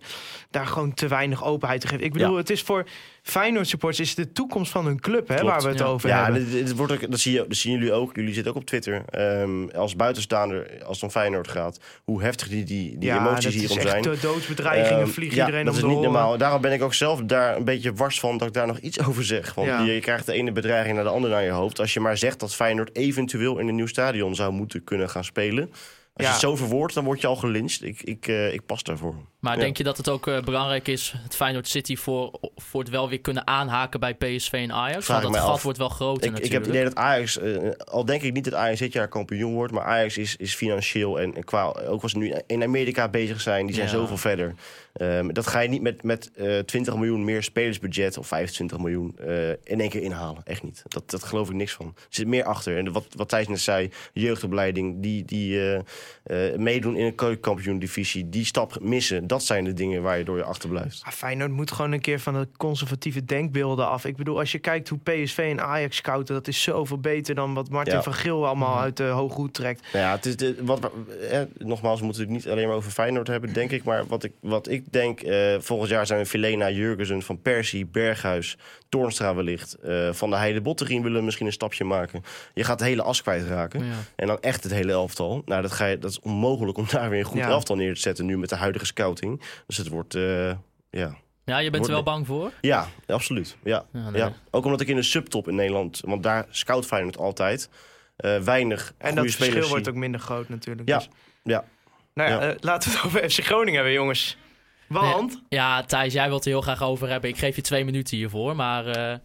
daar 0.50 0.66
gewoon 0.66 0.94
te 0.94 1.08
weinig 1.08 1.44
openheid 1.44 1.80
te 1.80 1.86
geeft. 1.86 2.02
Ik 2.02 2.12
bedoel, 2.12 2.30
Ja. 2.32 2.36
het 2.36 2.50
is 2.50 2.62
voor 2.62 2.86
Feyenoord 3.22 3.68
supporters 3.68 4.00
is 4.00 4.08
het 4.16 4.26
de 4.26 4.32
toekomst 4.32 4.72
van 4.72 4.86
hun 4.86 5.00
club, 5.00 5.28
hè, 5.28 5.34
Klopt. 5.34 5.50
waar 5.52 5.62
we 5.62 5.68
het 5.68 5.78
Ja. 5.78 5.84
over 5.84 6.08
Ja, 6.08 6.24
hebben. 6.24 6.44
dit, 6.50 6.66
dit 6.66 6.76
wordt 6.76 6.92
ook, 6.92 7.10
dat, 7.10 7.20
zie 7.20 7.32
je, 7.32 7.44
dat 7.48 7.56
zien 7.56 7.72
jullie 7.72 7.92
ook. 7.92 8.16
Jullie 8.16 8.34
zitten 8.34 8.52
ook 8.52 8.58
op 8.58 8.64
Twitter. 8.66 9.02
Ehm, 9.10 9.68
als 9.68 9.96
buitenstaander, 9.96 10.70
als 10.84 10.94
het 10.96 11.02
om 11.02 11.10
Feyenoord 11.10 11.48
gaat, 11.48 11.80
hoe 12.04 12.22
heftig 12.22 12.48
die, 12.48 12.64
die, 12.64 12.98
die 12.98 13.08
ja, 13.08 13.18
emoties 13.18 13.44
dat 13.44 13.52
hierom 13.52 13.78
is 13.78 13.84
echt 13.84 13.92
zijn. 13.92 14.02
de 14.02 14.18
doodsbedreigingen 14.20 15.02
Ehm, 15.02 15.10
vliegen 15.10 15.36
ja, 15.36 15.44
iedereen 15.44 15.64
dat 15.66 15.74
om 15.82 15.88
is 15.88 15.94
niet 15.94 16.02
normaal. 16.02 16.38
Daarom 16.38 16.60
ben 16.60 16.72
ik 16.72 16.82
ook 16.82 16.94
zelf 16.94 17.20
daar 17.22 17.56
een 17.56 17.64
beetje 17.64 17.92
wars 17.92 18.20
van 18.20 18.38
dat 18.38 18.48
ik 18.48 18.54
daar 18.54 18.66
nog 18.66 18.78
iets 18.78 19.04
over 19.06 19.24
zeg. 19.24 19.54
Want 19.54 19.68
Ja. 19.68 19.80
je, 19.82 19.92
je 19.92 20.00
krijgt 20.00 20.26
de 20.26 20.32
ene 20.32 20.52
bedreiging 20.52 20.94
naar 20.94 21.04
de 21.04 21.10
andere 21.10 21.34
naar 21.34 21.44
je 21.44 21.50
hoofd. 21.50 21.80
Als 21.80 21.94
je 21.94 22.00
maar 22.00 22.16
zegt 22.16 22.40
dat 22.40 22.54
Feyenoord 22.54 22.96
eventueel 22.96 23.58
in 23.58 23.68
een 23.68 23.74
nieuw 23.74 23.86
stadion 23.86 24.34
zou 24.34 24.48
moeten 24.48 24.58
kunnen 24.84 25.10
gaan 25.10 25.24
spelen. 25.24 25.70
Als 26.14 26.28
Ja. 26.28 26.34
je 26.34 26.40
het 26.40 26.50
zo 26.50 26.56
verwoordt, 26.56 26.94
dan 26.94 27.04
word 27.04 27.20
je 27.20 27.26
al 27.26 27.36
gelincht. 27.36 27.84
Ik, 27.84 28.02
ik, 28.02 28.26
eh, 28.28 28.52
ik 28.52 28.66
pas 28.66 28.82
daarvoor. 28.82 29.14
Maar 29.40 29.54
Ja. 29.54 29.60
denk 29.60 29.76
je 29.76 29.82
dat 29.84 29.96
het 29.96 30.08
ook 30.08 30.26
eh, 30.26 30.40
belangrijk 30.42 30.88
is, 30.88 31.14
het 31.16 31.36
Feyenoord 31.36 31.68
City, 31.68 31.96
voor, 31.96 32.38
voor 32.56 32.80
het 32.80 32.90
wel 32.90 33.08
weer 33.08 33.20
kunnen 33.20 33.46
aanhaken 33.46 34.00
bij 34.00 34.14
PSV 34.14 34.52
en 34.52 34.72
Ajax? 34.72 35.04
Vraag 35.04 35.16
Want 35.22 35.28
ik 35.28 35.40
dat 35.40 35.48
gat 35.48 35.56
af. 35.56 35.62
wordt 35.62 35.78
wel 35.78 35.88
groter 35.88 36.22
Ik, 36.24 36.28
ik 36.28 36.32
natuurlijk. 36.32 36.52
heb 36.52 36.62
het 36.62 36.70
idee 36.70 36.84
dat 36.84 36.94
Ajax, 36.94 37.38
eh, 37.38 37.70
al 37.94 38.04
denk 38.04 38.22
ik 38.22 38.32
niet 38.32 38.44
dat 38.44 38.54
Ajax 38.54 38.78
dit 38.78 38.92
jaar 38.92 39.08
kampioen 39.08 39.54
wordt, 39.54 39.72
maar 39.72 39.84
Ajax 39.84 40.18
is, 40.18 40.36
is 40.36 40.54
financieel 40.54 41.20
en, 41.20 41.34
en 41.36 41.44
qua, 41.44 41.64
ook 41.66 42.02
als 42.02 42.10
ze 42.12 42.18
nu 42.18 42.34
in 42.46 42.62
Amerika 42.62 43.08
bezig 43.08 43.40
zijn, 43.40 43.66
die 43.66 43.74
zijn 43.74 43.86
Ja. 43.86 43.92
zoveel 43.92 44.16
verder. 44.16 44.54
Ehm, 44.92 45.28
dat 45.28 45.46
ga 45.46 45.60
je 45.60 45.68
niet 45.68 45.82
met, 45.82 46.02
met 46.02 46.30
eh 46.34 46.58
20 46.58 46.94
miljoen 46.96 47.24
meer 47.24 47.42
spelersbudget 47.42 48.18
of 48.18 48.26
25 48.26 48.78
miljoen 48.78 49.16
eh, 49.18 49.48
in 49.50 49.80
één 49.80 49.88
keer 49.88 50.02
inhalen. 50.02 50.42
Echt 50.44 50.62
niet. 50.62 50.82
Dat, 50.88 51.10
dat 51.10 51.24
geloof 51.24 51.48
ik 51.48 51.54
niks 51.54 51.72
van. 51.72 51.86
Er 51.86 52.02
zit 52.08 52.26
meer 52.26 52.44
achter. 52.44 52.76
En 52.78 52.92
wat, 52.92 53.06
wat 53.16 53.28
Thijs 53.28 53.48
net 53.48 53.60
zei, 53.60 53.90
jeugdopleiding, 54.12 55.02
die, 55.02 55.24
die 55.24 55.60
eh, 55.60 56.50
eh, 56.50 56.58
meedoen 56.58 56.96
in 56.96 57.04
een 57.04 57.14
keukenkampioen 57.14 57.78
divisie, 57.78 58.28
die 58.28 58.44
stap 58.44 58.80
missen, 58.80 59.26
dat 59.26 59.42
zijn 59.42 59.64
de 59.64 59.72
dingen 59.72 60.02
waar 60.02 60.18
je 60.18 60.24
door 60.24 60.36
je 60.36 60.44
achterblijft. 60.44 61.02
Ah, 61.04 61.12
Feyenoord 61.12 61.50
moet 61.50 61.70
gewoon 61.72 61.92
een 61.92 62.00
keer 62.00 62.20
van 62.20 62.34
de 62.34 62.48
conservatieve 62.56 63.24
denkbeelden 63.24 63.88
af. 63.88 64.04
Ik 64.04 64.16
bedoel, 64.16 64.38
als 64.38 64.52
je 64.52 64.58
kijkt 64.58 64.88
hoe 64.88 64.98
PSV 64.98 65.38
en 65.38 65.60
Ajax 65.60 65.96
scouten... 65.96 66.34
dat 66.34 66.48
is 66.48 66.62
zoveel 66.62 66.98
beter 66.98 67.34
dan 67.34 67.54
wat 67.54 67.68
Martin 67.70 67.94
Ja. 67.94 68.02
van 68.02 68.14
Geel 68.14 68.46
allemaal 68.46 68.78
uit 68.80 68.96
de 68.96 69.04
hoge 69.04 69.34
hoed 69.34 69.54
trekt. 69.54 69.86
Nou 69.92 70.04
ja, 70.04 70.12
het 70.12 70.26
is 70.26 70.36
de, 70.36 70.56
wat, 70.64 70.90
eh, 71.30 71.40
nogmaals, 71.58 71.98
we 71.98 72.04
moeten 72.04 72.22
het 72.22 72.32
niet 72.32 72.48
alleen 72.48 72.66
maar 72.66 72.76
over 72.76 72.90
Feyenoord 72.90 73.26
hebben, 73.26 73.52
denk 73.52 73.70
ik. 73.70 73.84
Maar 73.84 74.06
wat 74.06 74.24
ik, 74.24 74.32
wat 74.40 74.68
ik 74.68 74.79
denk, 74.90 75.20
eh, 75.20 75.56
volgend 75.58 75.90
jaar 75.90 76.06
zijn 76.06 76.20
we 76.20 76.26
Filena, 76.26 76.70
Jurgensen, 76.70 77.22
Van 77.22 77.42
Persie, 77.42 77.86
Berghuis, 77.86 78.56
Toornstra 78.88 79.34
wellicht. 79.34 79.74
eh, 79.74 80.12
van 80.12 80.30
de 80.30 80.36
Heide 80.36 80.60
Botterien 80.60 81.02
willen 81.02 81.24
misschien 81.24 81.46
een 81.46 81.52
stapje 81.52 81.84
maken. 81.84 82.22
Je 82.54 82.64
gaat 82.64 82.78
de 82.78 82.84
hele 82.84 83.02
as 83.02 83.22
kwijtraken. 83.22 83.84
Ja. 83.84 83.92
En 84.16 84.26
dan 84.26 84.40
echt 84.40 84.62
het 84.62 84.72
hele 84.72 84.92
elftal. 84.92 85.42
Nou, 85.44 85.62
dat, 85.62 85.72
ga 85.72 85.86
je, 85.86 85.98
dat 85.98 86.10
is 86.10 86.20
onmogelijk 86.20 86.78
om 86.78 86.86
daar 86.90 87.10
weer 87.10 87.18
een 87.18 87.24
goed 87.24 87.38
Ja. 87.38 87.48
elftal 87.48 87.76
neer 87.76 87.94
te 87.94 88.00
zetten 88.00 88.26
nu 88.26 88.38
met 88.38 88.48
de 88.48 88.56
huidige 88.56 88.86
scouting. 88.86 89.42
Dus 89.66 89.76
het 89.76 89.88
wordt, 89.88 90.14
eh, 90.14 90.52
ja. 90.90 91.16
ja, 91.44 91.58
je 91.58 91.70
bent 91.70 91.86
er 91.86 91.92
wel 91.92 92.02
bang 92.02 92.26
voor? 92.26 92.52
Ja, 92.60 92.88
absoluut. 93.06 93.56
Ja. 93.64 93.84
Ja, 93.92 94.10
nee. 94.10 94.20
Ja. 94.20 94.32
Ook 94.50 94.64
omdat 94.64 94.80
ik 94.80 94.88
in 94.88 94.96
de 94.96 95.02
subtop 95.02 95.48
in 95.48 95.54
Nederland, 95.54 96.00
want 96.04 96.22
daar 96.22 96.46
scout 96.50 96.86
Feyenoord 96.86 97.18
altijd, 97.18 97.68
eh, 98.16 98.38
weinig 98.38 98.92
En 98.98 99.14
dat 99.14 99.30
verschil 99.30 99.68
wordt 99.68 99.88
ook 99.88 99.94
minder 99.94 100.20
groot 100.20 100.48
natuurlijk. 100.48 100.88
Ja. 100.88 100.96
Dus. 100.98 101.08
Ja. 101.42 101.64
Nou 102.14 102.30
ja, 102.30 102.44
Ja. 102.46 102.54
laten 102.60 102.90
we 102.90 102.96
het 102.96 103.06
over 103.06 103.20
FC 103.30 103.40
Groningen 103.44 103.74
hebben, 103.74 103.92
jongens. 103.92 104.36
Want... 104.98 105.42
Ja, 105.48 105.82
Thijs, 105.82 106.12
jij 106.12 106.28
wilt 106.28 106.44
er 106.44 106.50
heel 106.50 106.60
graag 106.60 106.82
over 106.82 107.08
hebben. 107.08 107.30
Ik 107.30 107.38
geef 107.38 107.56
je 107.56 107.62
twee 107.62 107.84
minuten 107.84 108.16
hiervoor, 108.16 108.56
maar... 108.56 108.86
eh, 108.86 109.18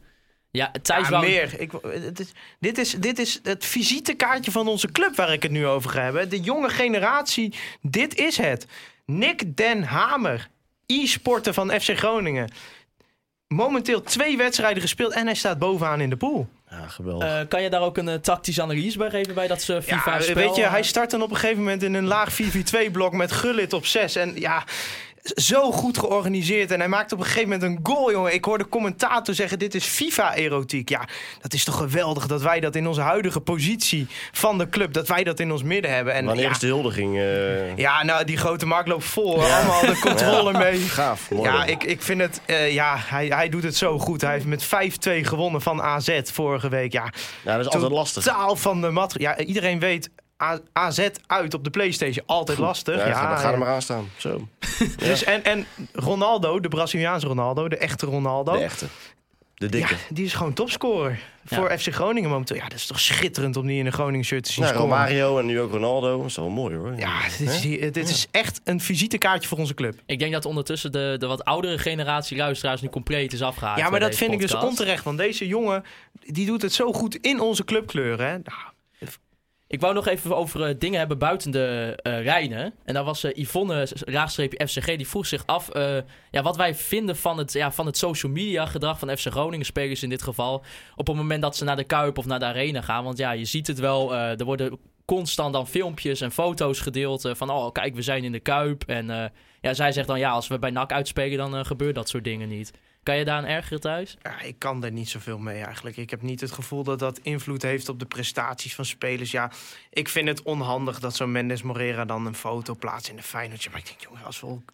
ja, 0.52 0.72
Thijs 0.82 1.04
Ja, 1.04 1.10
wou... 1.10 1.26
meer. 1.26 1.60
Ik, 1.60 1.72
het 1.82 2.20
is, 2.20 2.32
dit, 2.60 2.78
is, 2.78 2.92
dit 2.92 3.20
is 3.20 3.40
het 3.44 3.66
visitekaartje 3.66 4.52
van 4.52 4.68
onze 4.68 4.92
club 4.92 5.16
waar 5.16 5.34
ik 5.34 5.44
het 5.44 5.52
nu 5.52 5.68
over 5.68 5.90
ga 5.90 6.02
hebben. 6.02 6.30
De 6.30 6.40
jonge 6.40 6.70
generatie, 6.70 7.54
dit 7.82 8.16
is 8.16 8.38
het. 8.38 8.68
Nick 9.06 9.58
Den 9.58 9.84
Hamer, 9.84 10.50
e-sporter 10.86 11.54
van 11.54 11.70
FC 11.72 11.98
Groningen. 11.98 12.52
Momenteel 13.48 14.02
twee 14.02 14.38
wedstrijden 14.38 14.82
gespeeld 14.82 15.14
en 15.14 15.26
hij 15.26 15.36
staat 15.36 15.60
bovenaan 15.60 16.02
in 16.02 16.10
de 16.10 16.18
pool. 16.18 16.48
Ja, 16.70 16.88
geweldig. 16.88 17.28
Eh, 17.28 17.48
kan 17.48 17.62
je 17.62 17.70
daar 17.70 17.82
ook 17.82 17.98
een 17.98 18.10
eh, 18.10 18.16
tactische 18.16 18.62
analyse 18.62 18.98
bij 18.98 19.10
geven 19.10 19.34
bij 19.34 19.48
dat 19.48 19.70
eh, 19.70 19.82
FIFA 19.82 20.14
Ja, 20.16 20.22
spel? 20.22 20.36
weet 20.36 20.56
je, 20.56 20.64
hij 20.68 20.84
start 20.84 21.12
dan 21.12 21.22
op 21.22 21.30
een 21.30 21.36
gegeven 21.36 21.64
moment 21.64 21.84
in 21.84 21.94
een 21.94 22.06
laag 22.06 22.42
4-4-2-blok 22.42 23.14
met 23.14 23.32
Gullit 23.32 23.74
op 23.74 23.86
6. 23.86 24.16
En 24.16 24.40
ja, 24.40 24.64
zo 25.34 25.72
goed 25.72 25.98
georganiseerd. 25.98 26.72
En 26.72 26.80
hij 26.80 26.88
maakt 26.88 27.12
op 27.12 27.20
een 27.20 27.26
gegeven 27.26 27.50
moment 27.50 27.64
een 27.64 27.80
goal, 27.84 28.12
jongen. 28.12 28.34
Ik 28.34 28.46
hoorde 28.46 28.70
commentator 28.70 29.34
zeggen, 29.36 29.60
dit 29.60 29.76
is 29.76 29.86
FIFA-erotiek. 29.86 30.90
Ja, 30.90 31.08
dat 31.42 31.54
is 31.54 31.64
toch 31.64 31.78
geweldig 31.78 32.28
dat 32.28 32.42
wij 32.42 32.60
dat 32.60 32.76
in 32.76 32.88
onze 32.88 33.02
huidige 33.02 33.40
positie 33.42 34.08
van 34.32 34.58
de 34.58 34.70
club... 34.70 34.94
dat 34.94 35.08
wij 35.08 35.24
dat 35.24 35.40
in 35.40 35.52
ons 35.52 35.64
midden 35.64 35.94
hebben. 35.94 36.14
En 36.14 36.26
Wanneer 36.26 36.44
ja, 36.46 36.52
is 36.52 36.60
de 36.60 36.68
huldiging? 36.68 37.18
eh 37.18 37.78
ja, 37.78 38.04
nou, 38.04 38.26
die 38.26 38.38
grote 38.38 38.66
markt 38.66 38.88
loopt 38.88 39.04
vol. 39.06 39.44
Allemaal 39.44 39.82
de 39.82 40.00
controle 40.00 40.52
mee. 40.58 40.80
Gaaf, 40.80 41.32
mooi. 41.32 41.50
Ja, 41.50 41.66
ik, 41.66 41.84
ik 41.84 42.02
vind 42.02 42.22
het... 42.22 42.42
eh, 42.46 42.74
ja, 42.74 42.96
hij, 42.98 43.28
hij 43.28 43.50
doet 43.50 43.64
het 43.64 43.76
zo 43.76 44.00
goed. 44.00 44.22
Hij 44.22 44.32
heeft 44.32 44.46
met 44.46 44.66
5-2 44.66 44.68
gewonnen 45.22 45.62
van 45.62 45.82
AZ 45.82 46.20
vorige 46.24 46.70
week. 46.70 46.92
Ja, 46.92 47.14
ja, 47.44 47.58
dat 47.58 47.66
is 47.66 47.72
altijd 47.72 47.92
lastig. 47.92 48.24
Totaal 48.24 48.56
van 48.56 48.82
de 48.82 48.90
mat. 48.90 49.16
Ja, 49.18 49.38
iedereen 49.38 49.80
weet... 49.80 50.10
A- 50.46 50.60
AZ 50.74 51.08
uit 51.28 51.54
op 51.54 51.64
de 51.64 51.70
PlayStation, 51.70 52.26
altijd 52.28 52.58
lastig. 52.58 52.96
Ja, 52.98 53.08
Ja, 53.08 53.36
ga 53.36 53.42
ja. 53.48 53.52
er 53.52 53.58
maar 53.60 53.68
aan 53.68 53.82
staan. 53.82 54.10
Zo, 54.18 54.48
Dus, 54.98 55.24
en, 55.24 55.44
en 55.44 55.66
Ronaldo, 55.94 56.60
de 56.60 56.68
Braziliaanse 56.68 57.28
Ronaldo, 57.28 57.68
de 57.68 57.78
echte 57.78 58.06
Ronaldo... 58.06 58.52
de 58.52 58.60
echte. 58.64 58.86
De 59.56 59.70
dikke. 59.70 59.94
Ja, 59.94 60.00
die 60.10 60.26
is 60.26 60.34
gewoon 60.34 60.54
topscorer 60.54 61.20
voor 61.46 61.78
FC 61.78 61.94
Groningen 61.94 62.30
momenteel. 62.30 62.56
Ja, 62.56 62.64
dat 62.68 62.74
is 62.78 62.86
toch 62.86 63.00
schitterend 63.00 63.58
om 63.58 63.68
die 63.68 63.80
in 63.80 63.86
een 63.86 63.92
Groningen 63.92 64.26
shirt 64.26 64.44
te 64.44 64.52
zien 64.52 64.64
Nou, 64.64 64.76
scoren. 64.76 64.92
Romario 64.98 65.40
en 65.40 65.46
nu 65.46 65.60
ook 65.62 65.72
Ronaldo. 65.72 66.18
Dat 66.18 66.26
is 66.26 66.36
wel 66.36 66.50
mooi 66.50 66.76
hoor. 66.76 66.94
Ja, 66.98 67.22
dit 67.38 67.50
is, 67.50 67.62
dit 67.92 68.10
is 68.10 68.28
echt 68.32 68.62
een 68.64 68.80
visitekaartje 68.80 69.48
voor 69.50 69.58
onze 69.58 69.74
club. 69.74 70.00
Ik 70.06 70.20
denk 70.20 70.34
dat 70.34 70.46
ondertussen 70.46 70.92
de, 70.92 71.16
de 71.20 71.28
wat 71.28 71.44
oudere 71.46 71.78
generatie 71.78 72.38
luisteraars 72.38 72.82
nu 72.82 72.90
compleet 72.90 73.34
is 73.34 73.42
afgehaakt. 73.42 73.80
Ja, 73.80 73.90
maar 73.90 74.00
dat 74.00 74.16
vind 74.16 74.32
ik 74.34 74.40
dus 74.40 74.54
onterecht. 74.56 75.04
Want 75.04 75.18
deze 75.18 75.48
jongen, 75.48 75.84
die 76.26 76.46
doet 76.46 76.62
het 76.62 76.74
zo 76.74 76.94
goed 76.94 77.16
in 77.16 77.40
onze 77.40 77.64
clubkleuren. 77.66 78.26
Hè? 78.28 78.32
Nou, 78.32 78.60
Ik 79.68 79.82
wou 79.82 79.94
nog 79.94 80.08
even 80.08 80.38
over 80.38 80.64
eh, 80.64 80.76
dingen 80.78 81.00
hebben 81.00 81.18
buiten 81.18 81.52
de 81.52 81.98
eh 82.02 82.24
Rijnen. 82.24 82.74
En 82.84 82.94
daar 82.94 83.04
was 83.04 83.24
eh, 83.24 83.44
Yvonne, 83.44 83.88
raagstreepje 84.06 84.68
FCG, 84.68 84.86
die 84.96 85.08
vroeg 85.08 85.26
zich 85.26 85.46
af 85.46 85.70
ja, 86.32 86.42
wat 86.42 86.56
wij 86.56 86.76
vinden 86.76 87.16
van 87.16 87.38
het, 87.38 87.54
ja, 87.54 87.72
van 87.72 87.86
het 87.86 87.98
social 87.98 88.32
media 88.32 88.66
gedrag 88.66 89.00
van 89.00 89.18
FC 89.18 89.28
Groningen 89.28 89.66
spelers 89.66 90.04
in 90.04 90.10
dit 90.10 90.22
geval. 90.22 90.64
Op 90.96 91.08
het 91.08 91.16
moment 91.16 91.42
dat 91.42 91.56
ze 91.56 91.64
naar 91.64 91.76
de 91.76 91.84
Kuip 91.84 92.18
of 92.18 92.26
naar 92.26 92.40
de 92.40 92.46
Arena 92.46 92.82
gaan. 92.82 93.04
Want 93.04 93.18
ja, 93.18 93.32
je 93.32 93.46
ziet 93.46 93.68
het 93.68 93.80
wel, 93.80 94.16
er 94.16 94.46
worden 94.46 94.80
constant 95.06 95.54
dan 95.54 95.68
filmpjes 95.68 96.22
en 96.22 96.32
foto's 96.32 96.80
gedeeld 96.80 97.30
van 97.32 97.50
oh 97.50 97.72
kijk 97.72 97.96
we 97.96 98.02
zijn 98.02 98.24
in 98.24 98.32
de 98.32 98.40
Kuip. 98.40 98.84
En 98.84 99.32
ja, 99.62 99.74
zij 99.74 99.92
zegt 99.92 100.08
dan 100.08 100.20
ja 100.20 100.30
als 100.32 100.48
we 100.48 100.60
bij 100.60 100.72
NAC 100.72 100.92
uitspelen 100.92 101.52
dan 101.52 101.66
gebeurt 101.66 101.96
dat 101.96 102.10
soort 102.10 102.24
dingen 102.24 102.50
niet. 102.50 102.72
Kan 103.06 103.18
je 103.18 103.26
daar 103.26 103.38
een 103.38 103.50
ergeren 103.50 103.80
thuis? 103.82 104.18
Ja, 104.24 104.42
ik 104.42 104.56
kan 104.58 104.84
er 104.84 104.92
niet 104.92 105.10
zoveel 105.10 105.38
mee 105.38 105.64
eigenlijk. 105.64 105.98
Ik 105.98 106.10
heb 106.10 106.22
niet 106.22 106.42
het 106.42 106.52
gevoel 106.52 106.84
dat 106.84 107.00
dat 107.00 107.20
invloed 107.24 107.62
heeft 107.62 107.90
op 107.90 108.00
de 108.00 108.06
prestaties 108.06 108.76
van 108.76 108.86
spelers. 108.86 109.32
Ja, 109.32 109.52
ik 109.90 110.10
vind 110.10 110.28
het 110.28 110.42
onhandig 110.44 111.00
dat 111.00 111.16
zo'n 111.16 111.32
Mendes 111.32 111.62
Morera 111.62 112.06
dan 112.06 112.26
een 112.26 112.36
foto 112.36 112.76
plaatst 112.76 113.10
in 113.10 113.16
de 113.16 113.24
Feyenoordje. 113.24 113.70
Maar 113.70 113.80
ik 113.80 113.86
denk, 113.86 114.00
jongen, 114.02 114.24
als 114.26 114.40
we 114.40 114.48
ook- 114.48 114.72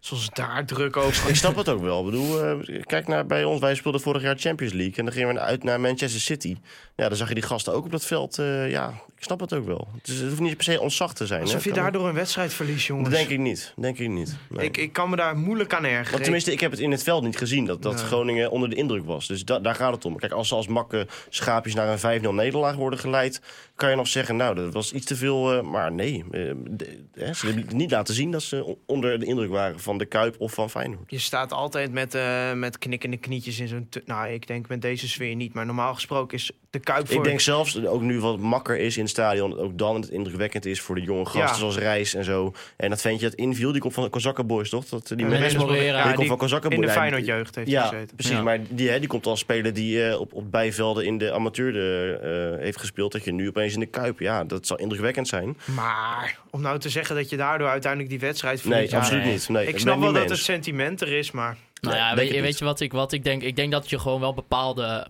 als 0.00 0.10
we 0.10 0.16
ons 0.16 0.30
daar 0.32 0.66
druk 0.66 0.96
over... 0.96 1.28
Ik 1.28 1.36
snap 1.36 1.56
het 1.56 1.68
ook 1.68 1.80
wel. 1.82 1.98
Ik 1.98 2.04
bedoel, 2.04 2.42
eh, 2.44 2.82
kijk 2.86 3.06
naar 3.08 3.26
bij 3.26 3.44
ons. 3.44 3.60
Wij 3.60 3.74
speelden 3.74 4.00
vorig 4.00 4.22
jaar 4.22 4.38
Champions 4.38 4.72
League. 4.72 4.94
En 4.96 5.04
dan 5.04 5.14
gingen 5.14 5.34
we 5.34 5.40
uit 5.40 5.64
naar 5.64 5.80
Manchester 5.80 6.20
City. 6.20 6.56
Ja, 6.96 7.08
dan 7.08 7.16
zag 7.16 7.28
je 7.28 7.34
die 7.34 7.42
gasten 7.42 7.72
ook 7.74 7.84
op 7.84 7.90
dat 7.90 8.04
veld. 8.06 8.38
eh, 8.38 8.70
ja, 8.70 8.88
ik 9.16 9.22
snap 9.24 9.40
het 9.40 9.52
ook 9.52 9.66
wel. 9.66 9.88
Dus 10.02 10.16
het 10.18 10.28
hoeft 10.28 10.40
niet 10.40 10.54
per 10.56 10.64
se 10.64 10.80
onzacht 10.80 11.16
te 11.16 11.26
zijn. 11.26 11.38
hè. 11.40 11.46
Alsof 11.46 11.64
je 11.64 11.72
daardoor 11.72 12.08
een 12.08 12.14
wedstrijd 12.14 12.54
verliest, 12.54 12.86
jongens. 12.86 13.08
Dat 13.08 13.18
denk 13.18 13.30
ik 13.30 13.38
niet. 13.38 13.72
Denk 13.76 13.98
ik 13.98 14.08
niet. 14.08 14.36
Nee. 14.48 14.66
ik, 14.66 14.76
ik 14.76 14.92
kan 14.92 15.10
me 15.10 15.16
daar 15.16 15.36
moeilijk 15.36 15.74
aan 15.74 15.84
ergeren. 15.84 16.10
Want 16.10 16.22
tenminste, 16.22 16.52
ik 16.52 16.60
heb 16.60 16.70
het 16.70 16.80
in 16.80 16.90
het 16.90 17.02
veld 17.02 17.22
niet 17.24 17.36
gezien. 17.38 17.66
Dat, 17.80 17.92
dat. 17.92 18.02
Groningen 18.02 18.50
onder 18.50 18.68
de 18.68 18.76
indruk 18.76 19.04
was. 19.06 19.26
Dus 19.26 19.44
da- 19.44 19.58
daar 19.58 19.74
gaat 19.74 19.94
het 19.94 20.04
om. 20.04 20.16
Kijk, 20.16 20.32
als 20.32 20.48
ze 20.48 20.54
als 20.54 20.66
makke 20.66 21.06
schaapjes 21.28 21.74
naar 21.74 21.88
een 21.88 22.22
5-0 22.24 22.28
nederlaag 22.34 22.74
worden 22.74 22.98
geleid... 22.98 23.40
kan 23.82 23.90
je 23.90 23.96
nog 23.96 24.08
zeggen, 24.08 24.36
nou, 24.36 24.54
dat 24.54 24.72
was 24.72 24.92
iets 24.92 25.06
te 25.06 25.16
veel. 25.16 25.52
eh, 25.52 25.62
maar 25.62 25.92
nee, 25.92 26.24
eh, 26.30 26.40
de- 26.70 27.04
hè, 27.14 27.32
ze 27.34 27.46
hebben 27.46 27.76
niet 27.76 27.90
laten 27.90 28.14
zien 28.14 28.30
dat 28.30 28.42
ze 28.42 28.76
onder 28.86 29.18
de 29.18 29.26
indruk 29.26 29.50
waren 29.50 29.80
van 29.80 29.98
de 29.98 30.04
Kuip 30.04 30.34
of 30.38 30.52
van 30.52 30.70
Feyenoord. 30.70 31.10
Je 31.10 31.18
staat 31.18 31.52
altijd 31.52 31.92
met, 31.92 32.14
eh, 32.14 32.52
met 32.52 32.78
knikkende 32.78 33.16
knietjes 33.16 33.60
in 33.60 33.68
zo'n... 33.68 33.88
Nou, 34.06 34.28
ik 34.28 34.46
denk 34.46 34.68
met 34.68 34.82
deze 34.82 35.08
sfeer 35.08 35.34
niet. 35.34 35.54
Maar 35.54 35.66
normaal 35.66 35.94
gesproken 35.94 36.36
is 36.38 36.50
de 36.70 36.78
Kuip 36.78 37.06
voor... 37.06 37.16
Ik 37.16 37.24
denk 37.24 37.40
zelfs, 37.40 37.72
dat 37.72 37.86
ook 37.86 38.00
nu 38.02 38.20
wat 38.20 38.38
makker 38.38 38.78
is 38.78 38.96
in 38.96 39.02
het 39.02 39.10
stadion... 39.10 39.58
ook 39.58 39.78
dan 39.78 39.94
het 40.00 40.08
indrukwekkend 40.10 40.66
is 40.66 40.80
voor 40.80 40.94
de 40.94 41.00
jonge 41.00 41.24
gasten 41.24 41.40
Ja. 41.42 41.54
zoals 41.54 41.78
Reis 41.78 42.14
en 42.14 42.24
zo. 42.24 42.52
En 42.76 42.90
dat 42.90 43.00
ventje 43.00 43.28
dat 43.28 43.38
inviel, 43.38 43.72
die 43.72 43.80
komt 43.80 43.94
van 43.94 44.02
de 44.04 44.10
Kozakken 44.10 44.46
Boys, 44.46 44.68
toch? 44.70 44.84
Dat, 44.84 45.08
die 45.08 45.18
Ja, 45.18 45.24
Moreira. 45.26 45.66
die 45.68 45.84
Ja, 45.84 46.02
komt 46.02 46.16
die 46.18 46.26
van 46.28 46.36
Kozakken 46.36 46.70
in 46.70 46.80
de 46.80 46.88
Feyenoord-jeugd 46.88 47.54
heeft 47.54 47.70
hij 47.70 47.76
Ja, 47.80 47.86
gezeten. 47.88 48.14
precies. 48.16 48.32
Ja. 48.36 48.42
Maar 48.42 48.58
die, 48.68 48.88
hè, 48.90 48.98
die 48.98 49.08
komt 49.08 49.26
als 49.26 49.40
speler 49.40 49.72
die 49.72 50.06
eh, 50.08 50.20
op, 50.20 50.32
op 50.32 50.50
bijvelden 50.50 51.04
in 51.04 51.18
de 51.18 51.32
amateur 51.32 51.74
eh, 52.22 52.58
heeft 52.62 52.78
gespeeld. 52.78 53.12
Dat 53.12 53.24
je 53.24 53.32
nu 53.32 53.48
opeens 53.48 53.71
in 53.74 53.80
de 53.80 53.86
Kuip, 53.86 54.20
ja, 54.20 54.44
dat 54.44 54.66
zal 54.66 54.76
indrukwekkend 54.76 55.28
zijn. 55.28 55.58
Maar 55.64 56.38
om 56.50 56.60
nou 56.60 56.78
te 56.78 56.88
zeggen 56.88 57.16
dat 57.16 57.30
je 57.30 57.36
daardoor 57.36 57.68
uiteindelijk 57.68 58.10
die 58.10 58.20
wedstrijd 58.20 58.64
Nee, 58.64 58.72
verliest... 58.72 58.92
ja, 58.92 58.98
absoluut 58.98 59.24
nee. 59.24 59.32
niet. 59.32 59.48
Nee, 59.48 59.66
Ik 59.66 59.78
snap 59.78 60.00
wel 60.00 60.12
dat 60.12 60.30
het 60.30 60.38
sentiment 60.38 61.00
er 61.00 61.12
is, 61.12 61.30
maar... 61.30 61.56
Nou 61.80 61.94
Nee, 61.94 62.04
ja, 62.04 62.14
weet, 62.14 62.40
weet 62.40 62.58
je 62.58 62.64
wat 62.64 62.80
ik, 62.80 62.92
wat 62.92 63.12
ik 63.12 63.24
denk? 63.24 63.42
Ik 63.42 63.56
denk 63.56 63.72
dat 63.72 63.90
je 63.90 63.98
gewoon 63.98 64.20
wel 64.20 64.34
bepaalde 64.34 65.06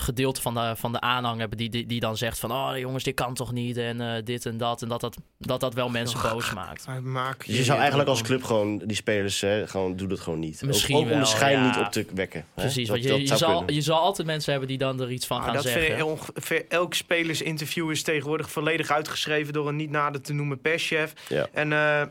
gedeelte 0.00 0.40
van 0.40 0.54
de, 0.54 0.72
van 0.76 0.92
de 0.92 1.00
aanhang 1.00 1.40
hebt 1.40 1.58
die, 1.58 1.68
die, 1.68 1.86
die 1.86 2.00
dan 2.00 2.16
zegt 2.16 2.38
van... 2.38 2.52
oh 2.52 2.70
jongens, 2.76 3.04
dit 3.04 3.14
kan 3.14 3.34
toch 3.34 3.52
niet 3.52 3.76
en 3.76 4.00
eh, 4.00 4.22
dit 4.24 4.46
en 4.46 4.56
dat. 4.56 4.82
En 4.82 4.88
dat 4.88 5.00
dat, 5.00 5.16
dat, 5.38 5.60
dat 5.60 5.74
wel 5.74 5.88
mensen 5.88 6.20
boos 6.22 6.52
maakt. 6.54 6.86
Maak 7.02 7.46
Dus 7.46 7.56
je 7.56 7.64
zou 7.64 7.78
eigenlijk 7.78 8.08
als 8.08 8.22
club 8.22 8.42
gewoon 8.44 8.78
die 8.78 8.96
spelers, 8.96 9.40
hè, 9.40 9.66
gewoon 9.66 9.96
doe 9.96 10.08
dat 10.08 10.20
gewoon 10.20 10.38
niet. 10.38 10.62
Misschien 10.62 10.94
ook, 10.96 11.00
ook 11.00 11.06
om 11.06 11.12
de 11.12 11.18
wel, 11.18 11.26
schijn 11.26 11.58
ja. 11.58 11.66
niet 11.66 11.86
op 11.86 11.92
te 11.92 12.06
wekken. 12.14 12.40
hè. 12.54 12.62
Precies, 12.62 12.88
Dat- 12.88 12.96
want 12.96 13.08
je, 13.08 13.20
je, 13.20 13.26
zou 13.26 13.38
zal, 13.38 13.56
kunnen. 13.56 13.74
je 13.74 13.80
zal 13.80 13.98
altijd 13.98 14.26
mensen 14.26 14.50
hebben 14.50 14.68
die 14.68 14.78
dan 14.78 15.00
er 15.00 15.10
iets 15.10 15.26
van 15.26 15.36
Maar 15.36 15.46
gaan 15.46 15.54
dat 15.54 15.64
vind 15.66 15.74
zeggen. 15.74 15.98
ik 15.98 16.04
ongeveer 16.04 16.64
elk 16.68 16.94
spelersinterview 16.94 17.90
is 17.90 18.02
tegenwoordig 18.02 18.50
volledig 18.50 18.90
uitgeschreven 18.90 19.52
door 19.52 19.68
een 19.68 19.76
niet 19.76 19.90
nader 19.90 20.20
te 20.20 20.32
noemen 20.32 20.60
perschef. 20.60 21.12
Ja. 21.28 21.48
En 21.52 21.72
eh, 21.72 22.02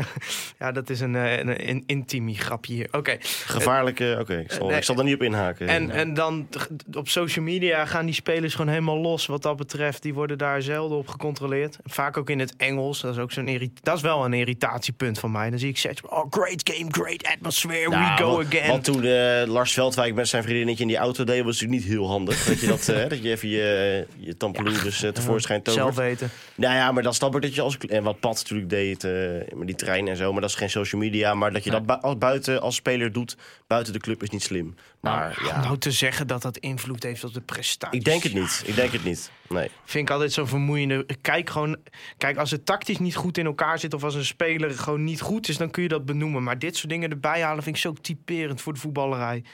ja, 0.58 0.72
dat 0.72 0.90
is 0.90 1.00
een, 1.00 1.16
eh, 1.16 1.38
een, 1.38 1.84
een 1.86 2.34
grapje 2.34 2.72
hier. 2.72 2.88
Oké. 2.90 3.16
Gevaarlijke, 3.20 4.16
oké, 4.20 4.38
ik, 4.38 4.52
zal- 4.52 4.66
nee. 4.66 4.76
ik 4.76 4.84
zal 4.84 4.94
daar 4.94 5.04
niet 5.04 5.14
op 5.14 5.22
inhaken. 5.22 5.68
En, 5.68 5.90
en 5.90 6.14
dan 6.14 6.48
op 6.92 7.08
social 7.08 7.44
media 7.44 7.86
gaan 7.86 8.04
die 8.04 8.14
spelers 8.14 8.54
gewoon 8.54 8.70
helemaal 8.70 8.98
los 8.98 9.26
wat 9.26 9.42
dat 9.42 9.56
betreft. 9.56 10.02
Die 10.02 10.14
worden 10.14 10.38
daar 10.38 10.62
zelden 10.62 10.98
op 10.98 11.08
gecontroleerd. 11.08 11.78
Vaak 11.84 12.16
ook 12.16 12.30
in 12.30 12.38
het 12.38 12.56
Engels. 12.56 13.00
Dat 13.00 13.14
is 13.14 13.20
ook 13.20 13.32
zo'n 13.32 13.70
Dat 13.82 13.96
is 13.96 14.02
wel 14.02 14.24
een 14.24 14.32
irritatiepunt 14.32 15.18
van 15.18 15.30
mij. 15.30 15.50
Dan 15.50 15.58
zie 15.58 15.68
ik 15.68 15.78
steeds, 15.78 16.00
oh 16.02 16.26
great 16.30 16.70
game, 16.70 16.90
great 16.90 17.26
atmosphere, 17.26 17.88
we 17.90 18.22
go 18.22 18.40
again. 18.40 18.68
Want 18.68 18.84
toen 18.84 19.04
eh, 19.04 19.42
Lars 19.46 19.72
Veldwijk 19.72 20.14
met 20.14 20.28
zijn 20.28 20.42
vriendinnetje 20.42 20.82
in 20.82 20.88
die 20.88 20.96
auto 20.96 21.24
deed, 21.24 21.44
was 21.44 21.60
natuurlijk 21.60 21.80
niet 21.80 21.92
heel 21.92 22.08
handig. 22.08 22.44
dat, 22.44 22.60
je 22.60 22.66
dat, 22.66 22.88
eh, 22.88 23.08
dat 23.08 23.22
je 23.22 23.30
even 23.30 23.48
je, 23.48 24.06
je 24.16 24.36
tampeloen 24.36 24.82
dus 24.82 25.02
eh, 25.02 25.10
tevoorschijn 25.10 25.62
tovert. 25.62 25.84
Zelf 25.84 25.96
weten. 25.96 26.30
Nou 26.54 26.74
ja, 26.74 26.92
maar 26.92 27.02
dan 27.02 27.14
ik 27.34 27.42
dat 27.42 27.54
je 27.54 27.60
als... 27.60 27.76
En 27.78 28.02
wat 28.02 28.20
Pat 28.20 28.34
natuurlijk 28.34 28.70
deed, 28.70 29.04
eh, 29.04 29.12
met 29.54 29.66
die 29.66 29.76
en 29.86 30.16
zo. 30.16 30.32
Maar 30.32 30.40
dat 30.40 30.50
is 30.50 30.56
geen 30.56 30.70
social 30.70 31.00
media. 31.00 31.34
Maar 31.34 31.52
dat 31.52 31.64
je 31.64 31.70
dat 31.70 31.86
bu- 31.86 31.92
als 32.00 32.18
buiten 32.18 32.60
als 32.60 32.74
speler 32.74 33.12
doet, 33.12 33.36
buiten 33.66 33.92
de 33.92 33.98
club, 33.98 34.22
is 34.22 34.30
niet 34.30 34.42
slim. 34.42 34.74
Maar 35.00 35.36
Om 35.40 35.46
ja, 35.46 35.60
nou 35.60 35.78
te 35.78 35.90
zeggen 35.90 36.26
dat 36.26 36.42
dat 36.42 36.56
invloed 36.58 37.02
heeft 37.02 37.24
op 37.24 37.34
de 37.34 37.40
prestatie. 37.40 37.98
ik 37.98 38.04
denk 38.04 38.22
het 38.22 38.34
niet. 38.34 38.62
Ik 38.66 38.74
denk 38.74 38.92
het 38.92 39.04
niet. 39.04 39.30
Nee. 39.48 39.70
Vind 39.84 40.08
ik 40.08 40.14
altijd 40.14 40.32
zo 40.32 40.44
vermoeiende. 40.44 41.06
Kijk 41.20 41.50
gewoon. 41.50 41.76
Kijk, 42.18 42.36
als 42.36 42.50
het 42.50 42.66
tactisch 42.66 42.98
niet 42.98 43.16
goed 43.16 43.38
in 43.38 43.46
elkaar 43.46 43.78
zit. 43.78 43.94
of 43.94 44.04
als 44.04 44.14
een 44.14 44.24
speler 44.24 44.70
gewoon 44.70 45.04
niet 45.04 45.20
goed 45.20 45.48
is. 45.48 45.56
dan 45.56 45.70
kun 45.70 45.82
je 45.82 45.88
dat 45.88 46.04
benoemen. 46.06 46.42
Maar 46.42 46.58
dit 46.58 46.76
soort 46.76 46.88
dingen 46.88 47.10
erbij 47.10 47.42
halen. 47.42 47.62
vind 47.62 47.76
ik 47.76 47.82
zo 47.82 47.92
typerend 47.92 48.60
voor 48.60 48.72
de 48.74 48.80
voetballerij. 48.80 49.44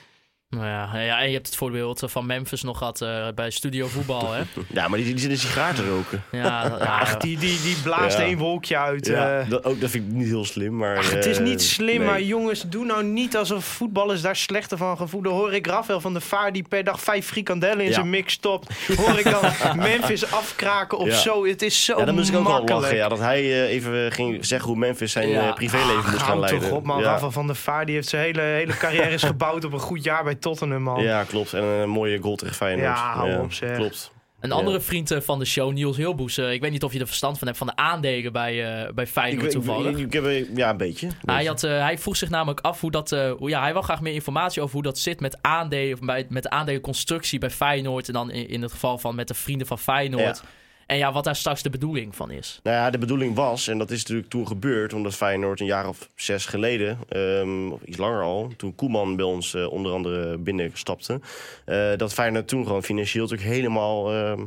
Nou 0.53 0.65
ja, 0.65 0.89
ja, 0.99 1.19
en 1.19 1.27
je 1.27 1.33
hebt 1.33 1.45
het 1.47 1.55
voorbeeld 1.55 2.03
van 2.05 2.25
Memphis 2.25 2.63
nog 2.63 2.77
gehad 2.77 3.01
eh, 3.01 3.27
bij 3.35 3.49
Studio 3.49 3.87
Voetbal. 3.87 4.31
Hè? 4.33 4.41
Ja, 4.73 4.87
maar 4.87 4.97
die, 4.99 5.07
die 5.07 5.19
zit 5.19 5.31
een 5.31 5.37
sigaar 5.37 5.73
te 5.73 5.89
roken. 5.89 6.23
Ja, 6.31 6.41
ja, 6.79 6.99
Ach, 6.99 7.17
die, 7.17 7.37
die, 7.37 7.61
die 7.61 7.75
blaast 7.83 8.17
Ja. 8.17 8.23
één 8.23 8.37
wolkje 8.37 8.77
uit. 8.77 9.05
Ja, 9.07 9.39
eh. 9.39 9.49
dat, 9.49 9.63
ook, 9.65 9.81
dat 9.81 9.89
vind 9.89 10.07
ik 10.07 10.13
niet 10.13 10.27
heel 10.27 10.45
slim. 10.45 10.77
Maar, 10.77 10.97
Ach, 10.97 11.11
het 11.11 11.25
is 11.25 11.37
eh, 11.37 11.43
niet 11.43 11.61
slim, 11.61 11.97
nee. 11.97 12.07
maar 12.07 12.21
jongens, 12.21 12.63
doe 12.67 12.85
nou 12.85 13.03
niet 13.03 13.37
alsof 13.37 13.65
voetballers 13.65 14.21
daar 14.21 14.35
slechter 14.35 14.77
van 14.77 14.97
gaan 14.97 15.09
voelen. 15.09 15.31
Hoor 15.31 15.53
ik 15.53 15.67
Rafael 15.67 16.01
van 16.01 16.13
der 16.13 16.21
Vaar 16.21 16.51
die 16.53 16.63
per 16.69 16.83
dag 16.83 16.99
vijf 17.01 17.25
frikandellen 17.25 17.79
in 17.79 17.87
Ja. 17.87 17.93
zijn 17.93 18.09
mix 18.09 18.33
stopt. 18.33 18.69
Hoor 18.95 19.19
ik 19.19 19.29
dan 19.31 19.41
Memphis 19.87 20.31
afkraken 20.31 20.97
of 20.97 21.07
Ja. 21.07 21.15
zo. 21.17 21.45
Het 21.45 21.61
is 21.61 21.85
zo 21.85 21.99
Ja, 21.99 22.05
dan 22.05 22.15
moest 22.15 22.29
ik 22.29 22.35
ook 22.35 22.43
wel 22.43 22.51
makkelijk. 22.51 22.81
lachen. 22.81 22.97
Ja, 22.97 23.09
dat 23.09 23.19
hij 23.19 23.39
eh, 23.41 23.69
even 23.73 24.11
ging 24.11 24.45
zeggen 24.45 24.69
hoe 24.69 24.77
Memphis 24.77 25.11
zijn 25.11 25.29
Ja. 25.29 25.51
privéleven 25.51 26.11
moest 26.11 26.21
gaan 26.23 26.39
leiden. 26.39 26.61
toch 26.61 26.71
op, 26.77 26.85
man. 26.85 26.99
Ja. 26.99 27.05
Rafael 27.05 27.31
van 27.31 27.47
der 27.47 27.55
Vaar 27.55 27.85
die 27.85 27.95
heeft 27.95 28.07
zijn 28.07 28.23
hele, 28.23 28.41
hele 28.41 28.77
carrière 28.77 29.09
is 29.09 29.23
gebouwd 29.23 29.63
op 29.65 29.73
een 29.73 29.79
goed 29.79 30.03
jaar 30.03 30.23
bij 30.23 30.35
Tottenham, 30.43 30.81
man. 30.81 31.03
Ja, 31.03 31.23
klopt. 31.23 31.53
En 31.53 31.63
een 31.63 31.89
mooie 31.89 32.17
goal 32.21 32.35
tegen 32.35 32.55
Feyenoord. 32.55 32.87
Ja, 32.97 33.13
hou 33.13 33.39
op, 33.43 33.53
zeg. 33.53 33.75
Klopt. 33.77 34.11
Een 34.39 34.51
andere 34.51 34.79
vriend 34.81 35.15
van 35.19 35.39
de 35.39 35.45
show, 35.45 35.71
Niels 35.71 35.97
Hilboes. 35.97 36.37
eh, 36.37 36.51
ik 36.51 36.61
weet 36.61 36.71
niet 36.71 36.83
of 36.83 36.93
je 36.93 36.99
er 36.99 37.07
verstand 37.07 37.37
van 37.37 37.47
hebt 37.47 37.59
van 37.59 37.67
de 37.67 37.75
aandelen 37.75 38.31
bij, 38.31 38.81
eh 38.83 38.93
bij 38.93 39.03
Ik, 39.03 39.09
Feyenoord 39.09 39.45
ik, 39.45 39.51
toevallig. 39.51 39.97
ik, 39.97 39.97
ik 39.97 40.13
heb 40.13 40.47
ja, 40.55 40.69
een 40.69 40.77
beetje. 40.77 41.07
hij, 41.25 41.45
had, 41.45 41.63
eh, 41.63 41.79
hij 41.79 41.97
vroeg 41.97 42.15
zich 42.15 42.29
namelijk 42.29 42.59
af 42.59 42.81
hoe 42.81 42.91
dat. 42.91 43.11
eh, 43.11 43.31
hoe, 43.31 43.49
ja, 43.49 43.61
hij 43.61 43.73
wil 43.73 43.81
graag 43.81 44.01
meer 44.01 44.13
informatie 44.13 44.61
over 44.61 44.73
hoe 44.73 44.83
dat 44.83 44.97
zit 44.97 45.19
met 45.19 45.37
aandelen. 45.41 45.93
Of 45.93 45.99
bij, 45.99 46.25
met 46.29 46.43
de 46.43 46.49
aandelenconstructie 46.49 47.39
bij 47.39 47.49
Feyenoord. 47.49 48.07
En 48.07 48.13
dan 48.13 48.31
in, 48.31 48.49
in 48.49 48.61
het 48.61 48.71
geval 48.71 48.97
van 48.97 49.15
met 49.15 49.27
de 49.27 49.33
vrienden 49.33 49.67
van 49.67 49.79
Feyenoord. 49.79 50.43
En 50.85 50.97
ja, 50.97 51.11
wat 51.11 51.23
daar 51.23 51.35
straks 51.35 51.61
de 51.61 51.69
bedoeling 51.69 52.15
van 52.15 52.31
is. 52.31 52.59
Nou 52.63 52.77
ja, 52.77 52.89
de 52.89 52.97
bedoeling 52.97 53.35
was, 53.35 53.67
en 53.67 53.77
dat 53.77 53.91
is 53.91 53.99
natuurlijk 53.99 54.29
toen 54.29 54.47
gebeurd... 54.47 54.93
omdat 54.93 55.15
Feyenoord 55.15 55.59
een 55.59 55.65
jaar 55.65 55.87
of 55.87 56.09
zes 56.15 56.45
geleden, 56.45 56.97
ehm, 57.09 57.71
of 57.71 57.83
iets 57.83 57.97
langer 57.97 58.21
al... 58.21 58.51
toen 58.57 58.75
Koeman 58.75 59.15
bij 59.15 59.25
ons 59.25 59.53
eh, 59.53 59.71
onder 59.71 59.91
andere 59.91 60.37
binnenstapte... 60.37 61.19
eh, 61.65 61.97
dat 61.97 62.13
Feyenoord 62.13 62.47
toen 62.47 62.65
gewoon 62.65 62.83
financieel 62.83 63.23
natuurlijk 63.23 63.49
helemaal... 63.55 64.11
ehm, 64.11 64.41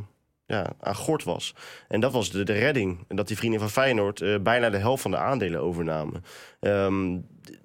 ja, 0.47 0.65
aan 0.79 0.95
gort 0.95 1.23
was. 1.23 1.53
En 1.87 1.99
dat 1.99 2.11
was 2.11 2.31
de, 2.31 2.43
de 2.43 2.53
redding. 2.53 3.05
En 3.07 3.15
dat 3.15 3.27
die 3.27 3.37
vrienden 3.37 3.59
van 3.59 3.69
Feyenoord 3.69 4.21
eh, 4.21 4.35
bijna 4.39 4.69
de 4.69 4.77
helft 4.77 5.01
van 5.01 5.11
de 5.11 5.17
aandelen 5.17 5.61
overnamen. 5.61 6.23
Ehm, 6.59 7.17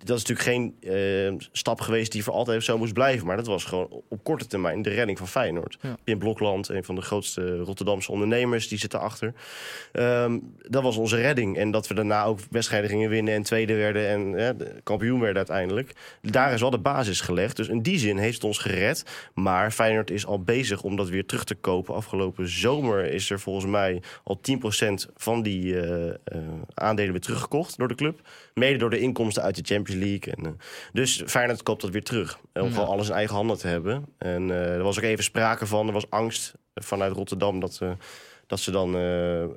dat 0.04 0.18
is 0.18 0.24
natuurlijk 0.24 0.48
geen 0.48 0.74
eh, 0.80 1.46
stap 1.52 1.80
geweest 1.80 2.12
die 2.12 2.24
voor 2.24 2.34
altijd 2.34 2.64
zo 2.64 2.78
moest 2.78 2.92
blijven. 2.92 3.26
Maar 3.26 3.36
dat 3.36 3.46
was 3.46 3.64
gewoon 3.64 4.02
op 4.08 4.24
korte 4.24 4.46
termijn 4.46 4.82
de 4.82 4.90
redding 4.90 5.18
van 5.18 5.28
Feyenoord. 5.28 5.78
Ja. 5.80 5.96
Pim 6.04 6.18
Blokland, 6.18 6.68
een 6.68 6.84
van 6.84 6.94
de 6.94 7.02
grootste 7.02 7.58
Rotterdamse 7.58 8.12
ondernemers, 8.12 8.68
die 8.68 8.78
zit 8.78 8.94
erachter. 8.94 9.34
Ehm, 9.92 10.38
dat 10.68 10.82
was 10.82 10.96
onze 10.96 11.16
redding. 11.16 11.56
En 11.56 11.70
dat 11.70 11.88
we 11.88 11.94
daarna 11.94 12.24
ook 12.24 12.38
wedstrijden 12.50 12.90
gingen 12.90 13.10
winnen 13.10 13.34
en 13.34 13.42
tweede 13.42 13.74
werden 13.74 14.08
en 14.08 14.56
kampioen 14.82 15.20
werden 15.20 15.36
uiteindelijk. 15.36 15.92
Daar 16.22 16.52
is 16.52 16.60
wel 16.60 16.70
de 16.70 16.78
basis 16.78 17.20
gelegd. 17.20 17.56
Dus 17.56 17.68
in 17.68 17.82
die 17.82 17.98
zin 17.98 18.16
heeft 18.16 18.34
het 18.34 18.44
ons 18.44 18.58
gered. 18.58 19.04
Maar 19.34 19.70
Feyenoord 19.70 20.10
is 20.10 20.26
al 20.26 20.42
bezig 20.42 20.82
om 20.82 20.96
dat 20.96 21.08
weer 21.08 21.26
terug 21.26 21.44
te 21.44 21.54
kopen. 21.54 21.94
Afgelopen 21.94 22.48
zomer 22.48 23.04
is 23.04 23.30
er 23.30 23.40
volgens 23.40 23.66
mij 23.66 24.02
al 24.24 24.40
10% 24.40 25.06
van 25.16 25.42
die 25.42 25.80
eh, 25.80 26.08
eh, 26.08 26.14
aandelen 26.74 27.10
weer 27.12 27.20
teruggekocht 27.20 27.78
door 27.78 27.88
de 27.88 27.94
club. 27.94 28.20
Mede 28.54 28.78
door 28.78 28.90
de 28.90 28.98
inkomsten 28.98 29.42
uit 29.42 29.54
de 29.54 29.62
Champions 29.72 30.04
League. 30.04 30.34
En, 30.34 30.46
eh, 30.46 30.52
dus 30.92 31.22
Feyenoord 31.26 31.62
koopt 31.62 31.82
dat 31.82 31.90
weer 31.90 32.04
terug. 32.04 32.38
Om 32.52 32.72
gewoon 32.72 32.88
alles 32.88 33.08
in 33.08 33.14
eigen 33.14 33.34
handen 33.34 33.58
te 33.58 33.68
hebben. 33.68 34.06
En 34.18 34.50
eh, 34.50 34.74
er 34.74 34.82
was 34.82 34.96
ook 34.98 35.04
even 35.04 35.24
sprake 35.24 35.66
van. 35.66 35.86
Er 35.86 35.92
was 35.92 36.10
angst 36.10 36.54
vanuit 36.74 37.12
Rotterdam 37.12 37.60
dat... 37.60 37.80
dat 38.52 38.60
ze 38.60 38.70
dan 38.70 38.94
eh, 38.94 39.42
eh, 39.42 39.48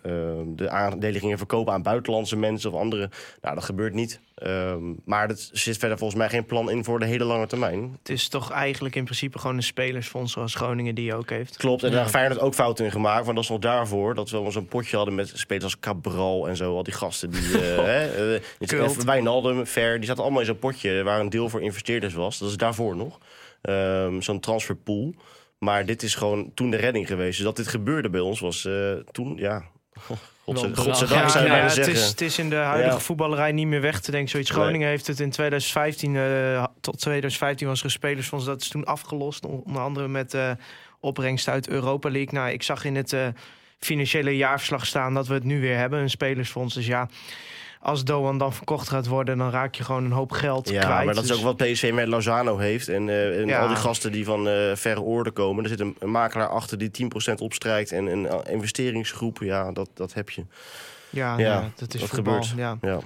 de 0.45 0.69
aandelen 0.69 1.19
gingen 1.19 1.37
verkopen 1.37 1.73
aan 1.73 1.81
buitenlandse 1.81 2.35
mensen 2.35 2.73
of 2.73 2.79
anderen. 2.79 3.09
Nou, 3.41 3.55
dat 3.55 3.63
gebeurt 3.63 3.93
niet. 3.93 4.19
Ehm, 4.35 4.81
maar 5.05 5.29
er 5.29 5.35
zit 5.51 5.77
verder 5.77 5.97
volgens 5.97 6.19
mij 6.19 6.29
geen 6.29 6.45
plan 6.45 6.71
in 6.71 6.83
voor 6.83 6.99
de 6.99 7.05
hele 7.05 7.23
lange 7.23 7.47
termijn. 7.47 7.95
Het 7.99 8.09
is 8.09 8.27
toch 8.27 8.51
eigenlijk 8.51 8.95
in 8.95 9.03
principe 9.03 9.39
gewoon 9.39 9.55
een 9.55 9.63
spelersfonds 9.63 10.33
zoals 10.33 10.55
Groningen 10.55 10.95
die 10.95 11.13
ook 11.15 11.29
heeft. 11.29 11.57
Klopt, 11.57 11.81
en 11.83 11.87
Ja. 11.89 11.93
daar 11.93 12.03
heeft 12.03 12.15
Feyenoord 12.15 12.39
ook 12.41 12.53
fouten 12.53 12.85
in 12.85 12.91
gemaakt. 12.91 13.23
Want 13.23 13.35
dat 13.35 13.43
is 13.43 13.49
nog 13.49 13.59
daarvoor 13.59 14.15
dat 14.15 14.29
we 14.29 14.41
wel 14.41 14.51
zo'n 14.51 14.67
potje 14.67 14.95
hadden 14.95 15.15
met 15.15 15.31
spelers 15.33 15.63
als 15.63 15.79
Cabral 15.79 16.47
en 16.47 16.55
zo. 16.55 16.75
Al 16.75 16.83
die 16.83 16.93
gasten 16.93 17.29
die... 17.31 17.41
Kult. 18.67 18.97
eh, 18.97 19.03
Wijnaldum, 19.05 19.67
Ver, 19.67 19.97
die 19.97 20.05
zaten 20.07 20.21
allemaal 20.23 20.41
in 20.41 20.45
zo'n 20.47 20.59
potje... 20.59 21.03
waar 21.03 21.19
een 21.19 21.29
deel 21.29 21.49
voor 21.49 21.61
investeerders 21.61 22.13
was. 22.13 22.37
Dat 22.37 22.49
is 22.49 22.57
daarvoor 22.57 22.95
nog. 22.95 23.19
Ehm, 23.61 24.21
zo'n 24.21 24.39
transferpool. 24.39 25.15
Maar 25.57 25.85
dit 25.85 26.03
is 26.03 26.15
gewoon 26.15 26.51
toen 26.53 26.69
de 26.69 26.77
redding 26.77 27.07
geweest. 27.07 27.35
Dus 27.35 27.45
dat 27.45 27.55
dit 27.55 27.67
gebeurde 27.67 28.09
bij 28.09 28.19
ons 28.19 28.39
was 28.39 28.65
eh, 28.65 28.91
toen, 29.11 29.35
ja... 29.37 29.63
Godzijdank, 30.45 31.29
zou 31.29 31.45
je 31.45 31.51
ja, 31.51 31.57
het, 31.57 31.87
is, 31.87 32.07
het 32.07 32.21
is 32.21 32.39
in 32.39 32.49
de 32.49 32.55
huidige 32.55 32.93
Ja. 32.95 32.99
voetballerij 32.99 33.51
niet 33.51 33.67
meer 33.67 33.81
weg 33.81 34.01
te 34.01 34.11
denken. 34.11 34.29
Zoiets 34.29 34.49
Nee. 34.51 34.59
Groningen 34.59 34.87
heeft 34.87 35.07
het 35.07 35.19
in 35.19 35.29
2015, 35.29 36.15
eh, 36.15 36.63
tot 36.81 36.99
2015 36.99 37.67
was 37.67 37.79
er 37.79 37.85
een 37.85 37.91
spelersfonds. 37.91 38.45
Dat 38.45 38.61
is 38.61 38.67
toen 38.67 38.83
afgelost, 38.85 39.45
onder 39.45 39.81
andere 39.81 40.07
met 40.07 40.33
eh 40.33 40.51
opbrengst 40.99 41.47
uit 41.47 41.67
Europa 41.67 42.09
League. 42.09 42.33
Nou, 42.33 42.49
ik 42.51 42.63
zag 42.63 42.85
in 42.85 42.95
het 42.95 43.13
eh, 43.13 43.27
financiële 43.79 44.37
jaarverslag 44.37 44.85
staan 44.85 45.13
dat 45.13 45.27
we 45.27 45.33
het 45.33 45.43
nu 45.43 45.61
weer 45.61 45.77
hebben, 45.77 45.99
een 45.99 46.09
spelersfonds. 46.09 46.73
Dus 46.73 46.85
ja, 46.85 47.09
als 47.85 48.03
Doan 48.03 48.37
dan 48.37 48.53
verkocht 48.53 48.89
gaat 48.89 49.07
worden, 49.07 49.37
dan 49.37 49.49
raak 49.49 49.75
je 49.75 49.83
gewoon 49.83 50.03
een 50.05 50.11
hoop 50.11 50.31
geld 50.31 50.69
Ja, 50.69 50.83
kwijt. 50.85 51.05
maar 51.05 51.13
dat 51.13 51.23
is 51.23 51.29
Dus- 51.29 51.37
ook 51.37 51.43
wat 51.43 51.57
PSV 51.57 51.91
met 51.93 52.07
Lozano 52.07 52.57
heeft. 52.57 52.87
En, 52.87 53.09
eh, 53.09 53.39
en 53.39 53.47
Ja. 53.47 53.59
al 53.61 53.67
die 53.67 53.75
gasten 53.77 54.11
die 54.11 54.25
van 54.25 54.47
eh, 54.47 54.75
verre 54.75 55.01
oorden 55.01 55.33
komen. 55.33 55.63
Er 55.63 55.69
zit 55.69 55.79
een, 55.79 55.95
een 55.99 56.11
makelaar 56.11 56.49
achter 56.49 56.77
die 56.77 56.91
10% 56.91 57.41
opstrijkt. 57.41 57.91
En 57.91 58.05
een 58.05 58.27
eh, 58.27 58.53
investeringsgroep, 58.53 59.37
ja, 59.41 59.71
dat, 59.71 59.89
dat 59.93 60.13
heb 60.13 60.29
je. 60.29 60.45
Ja, 61.09 61.37
Ja, 61.37 61.69
dat 61.75 61.93
is 61.93 61.99
dat 61.99 62.09
voetbal. 62.09 62.41
gebeurt. 62.43 62.59
Ja. 62.59 62.77
Ja. 62.89 62.99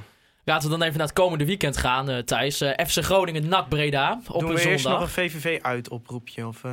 Laten 0.43 0.69
we 0.69 0.77
dan 0.77 0.85
even 0.85 0.97
naar 0.97 1.07
het 1.07 1.15
komende 1.15 1.45
weekend 1.45 1.77
gaan, 1.77 2.09
eh, 2.09 2.17
Thijs. 2.17 2.61
Eh, 2.61 2.85
FC 2.87 3.03
Groningen, 3.03 3.47
NAC 3.47 3.69
Breda 3.69 4.19
op 4.27 4.39
Doen 4.39 4.49
een 4.49 4.55
we 4.55 4.69
eerst 4.69 4.85
nog 4.87 5.01
een 5.01 5.07
VVV-uitoproepje? 5.07 6.47
Of, 6.47 6.63
eh? 6.63 6.71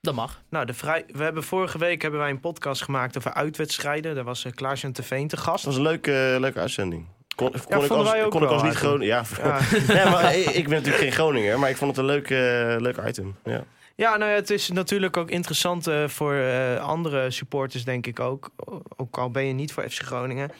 Dat 0.00 0.14
mag. 0.14 0.42
Nou, 0.50 0.66
de 0.66 0.74
vrij... 0.74 1.04
we 1.12 1.22
hebben 1.22 1.42
vorige 1.42 1.78
week 1.78 2.02
hebben 2.02 2.20
wij 2.20 2.30
een 2.30 2.40
podcast 2.40 2.82
gemaakt 2.82 3.16
over 3.16 3.32
uitwedstrijden. 3.34 4.14
Daar 4.14 4.24
was 4.24 4.44
uh, 4.44 4.52
Klaas-Jan 4.52 4.92
Teveen 4.92 5.28
te 5.28 5.36
gast. 5.36 5.64
Dat 5.64 5.72
was 5.74 5.76
een 5.76 5.88
leuke, 5.88 6.36
leuke 6.40 6.58
uitzending. 6.60 7.06
Kon, 7.40 7.52
kon 7.68 7.84
ik 7.84 7.90
als, 7.90 8.10
wij 8.10 8.24
ook 8.24 8.30
kon 8.30 8.42
ik 8.42 8.48
als 8.48 8.62
niet. 8.62 8.74
Groningen... 8.74 9.06
Ja, 9.06 9.24
Ja. 9.42 9.60
nee, 9.94 10.04
maar 10.04 10.36
ik, 10.36 10.46
ik 10.46 10.64
ben 10.64 10.76
natuurlijk 10.76 11.02
geen 11.02 11.12
Groninger, 11.12 11.58
maar 11.58 11.70
ik 11.70 11.76
vond 11.76 11.90
het 11.96 11.98
een 11.98 12.04
leuk, 12.04 12.30
eh, 12.30 12.76
leuk 12.78 12.96
item. 13.06 13.36
Ja. 13.44 13.64
Ja, 14.00 14.16
nou 14.16 14.30
ja, 14.30 14.36
het 14.36 14.50
is 14.50 14.68
natuurlijk 14.70 15.16
ook 15.16 15.30
interessant 15.30 15.86
eh, 15.86 16.08
voor 16.08 16.34
eh, 16.34 16.76
andere 16.76 17.30
supporters, 17.30 17.84
denk 17.84 18.06
ik 18.06 18.20
ook. 18.20 18.50
Ook 18.96 19.18
al 19.18 19.30
ben 19.30 19.44
je 19.44 19.52
niet 19.52 19.72
voor 19.72 19.90
FC 19.90 20.02
Groningen. 20.02 20.50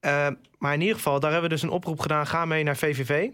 Eh, 0.00 0.28
maar 0.58 0.74
in 0.74 0.80
ieder 0.80 0.96
geval, 0.96 1.20
daar 1.20 1.32
hebben 1.32 1.48
we 1.50 1.54
dus 1.54 1.64
een 1.64 1.70
oproep 1.70 2.00
gedaan. 2.00 2.26
Ga 2.26 2.44
mee 2.44 2.62
naar 2.62 2.76
VVV. 2.76 3.28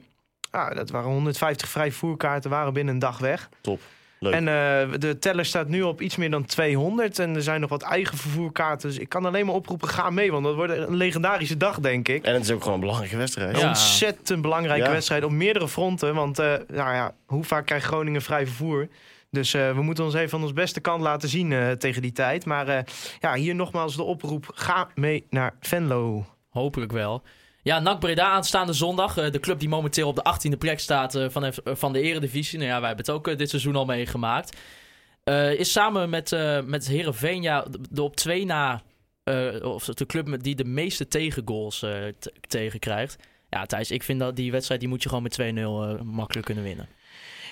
Ah, 0.51 0.75
dat 0.77 0.91
waren 0.91 1.11
150 1.11 1.69
vrij 1.69 1.93
voerkaarten, 1.93 2.51
waren 2.51 2.73
binnen 2.73 2.95
een 2.95 3.01
dag 3.01 3.19
weg. 3.19 3.49
Top. 3.61 3.81
Leuk. 4.23 4.33
En 4.33 4.49
eh, 4.49 4.99
de 4.99 5.19
teller 5.19 5.45
staat 5.45 5.69
nu 5.69 5.83
op 5.83 6.01
iets 6.01 6.17
meer 6.17 6.31
dan 6.31 6.45
200. 6.45 7.19
En 7.19 7.35
er 7.35 7.43
zijn 7.43 7.61
nog 7.61 7.71
wat 7.71 7.83
eigen 7.83 8.17
vervoerkaarten. 8.19 8.89
Dus 8.89 8.99
ik 8.99 9.09
kan 9.09 9.27
alleen 9.27 9.47
maar 9.47 9.55
oproepen, 9.55 9.89
ga 9.89 10.11
mee. 10.11 10.33
Want 10.33 10.45
dat 10.45 10.55
wordt 10.55 10.73
een 10.73 10.97
legendarische 10.97 11.57
dag, 11.57 11.81
denk 11.81 12.09
ik. 12.09 12.25
En 12.25 12.35
het 12.35 12.43
is 12.43 12.51
ook 12.51 12.59
gewoon 12.61 12.75
een 12.75 12.81
belangrijke 12.81 13.17
wedstrijd. 13.17 13.59
Ja. 13.61 13.69
Ontzettend 13.69 14.43
belangrijke 14.43 14.85
Ja. 14.87 14.91
wedstrijd 14.93 15.25
op 15.25 15.31
meerdere 15.31 15.69
fronten. 15.69 16.15
Want 16.15 16.39
eh, 16.39 16.47
nou 16.69 16.95
ja, 16.95 17.15
hoe 17.27 17.45
vaak 17.45 17.67
krijgt 17.67 17.87
Groningen 17.87 18.23
vrij 18.23 18.47
vervoer? 18.47 18.89
Dus 19.31 19.55
eh, 19.55 19.75
we 19.75 19.83
moeten 19.83 20.05
ons 20.05 20.15
even 20.15 20.29
van 20.31 20.43
ons 20.43 20.53
beste 20.53 20.81
kant 20.81 21.03
laten 21.03 21.29
zien 21.29 21.53
eh, 21.53 21.71
tegen 21.71 22.03
die 22.03 22.13
tijd. 22.13 22.45
Maar 22.45 22.69
eh, 22.69 22.83
ja, 23.21 23.35
hier 23.35 23.55
nogmaals 23.55 23.97
de 23.97 24.03
oproep. 24.03 24.51
Ga 24.55 24.89
mee 24.95 25.27
naar 25.31 25.55
Venlo. 25.61 26.27
Hopelijk 26.49 26.93
wel. 26.93 27.23
Ja, 27.63 27.79
NAC 27.79 27.99
Breda 28.01 28.25
aanstaande 28.27 28.73
zondag. 28.73 29.17
Eh, 29.17 29.31
de 29.31 29.41
club 29.41 29.59
die 29.61 29.69
momenteel 29.69 30.09
op 30.09 30.17
de 30.17 30.23
18e 30.55 30.59
plek 30.59 30.81
staat 30.81 31.15
eh, 31.15 31.27
van, 31.29 31.45
eh, 31.45 31.53
van 31.65 31.93
de 31.93 32.01
Eredivisie. 32.01 32.59
Nou 32.59 32.71
ja, 32.71 32.79
wij 32.79 32.89
hebben 32.89 33.07
het 33.07 33.15
ook 33.15 33.39
dit 33.39 33.49
seizoen 33.51 33.77
al 33.77 33.85
meegemaakt. 33.85 34.57
Eh, 35.25 35.53
is 35.53 35.73
samen 35.73 36.11
met, 36.11 36.33
eh 36.33 36.61
met 36.63 36.87
Heerenveen 36.87 37.43
ja, 37.43 37.63
de, 37.63 37.79
de 37.91 38.03
op 38.03 38.17
twee 38.17 38.45
na... 38.45 38.83
eh, 39.25 39.63
of 39.63 39.85
de 39.85 40.07
club 40.07 40.27
met 40.29 40.43
die 40.45 40.55
de 40.55 40.65
meeste 40.65 41.09
tegengoals 41.09 41.83
eh 41.83 41.93
tegen 42.49 42.79
krijgt. 42.79 43.17
Ja, 43.51 43.67
Thijs, 43.67 43.91
ik 43.91 44.03
vind 44.03 44.21
dat 44.21 44.37
die 44.37 44.51
wedstrijd 44.53 44.81
die 44.81 44.89
moet 44.89 45.03
je 45.03 45.09
gewoon 45.09 45.23
met 45.25 45.41
2-0 45.41 45.45
eh, 45.45 46.01
makkelijk 46.03 46.47
kunnen 46.47 46.65
winnen. 46.65 46.89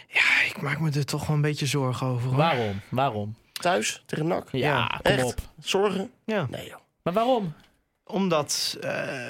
Ja, 0.09 0.43
ik 0.49 0.63
maak 0.63 0.81
me 0.81 0.91
er 0.91 1.05
toch 1.05 1.27
wel 1.27 1.37
een 1.37 1.43
beetje 1.43 1.67
zorgen 1.67 2.07
over. 2.07 2.29
Hoor. 2.29 2.37
Waarom? 2.37 2.81
Waarom? 2.89 3.37
Thuis 3.53 4.03
tegen 4.07 4.27
NAC. 4.27 4.49
Ja, 4.53 4.59
Ja, 4.59 4.87
kom 5.03 5.13
echt? 5.13 5.25
op. 5.25 5.35
Zorgen? 5.61 6.11
Ja. 6.25 6.47
Nee 6.51 6.67
joh. 6.67 6.77
Maar 7.03 7.13
waarom? 7.13 7.53
Omdat 8.05 8.77
eh, 8.81 9.29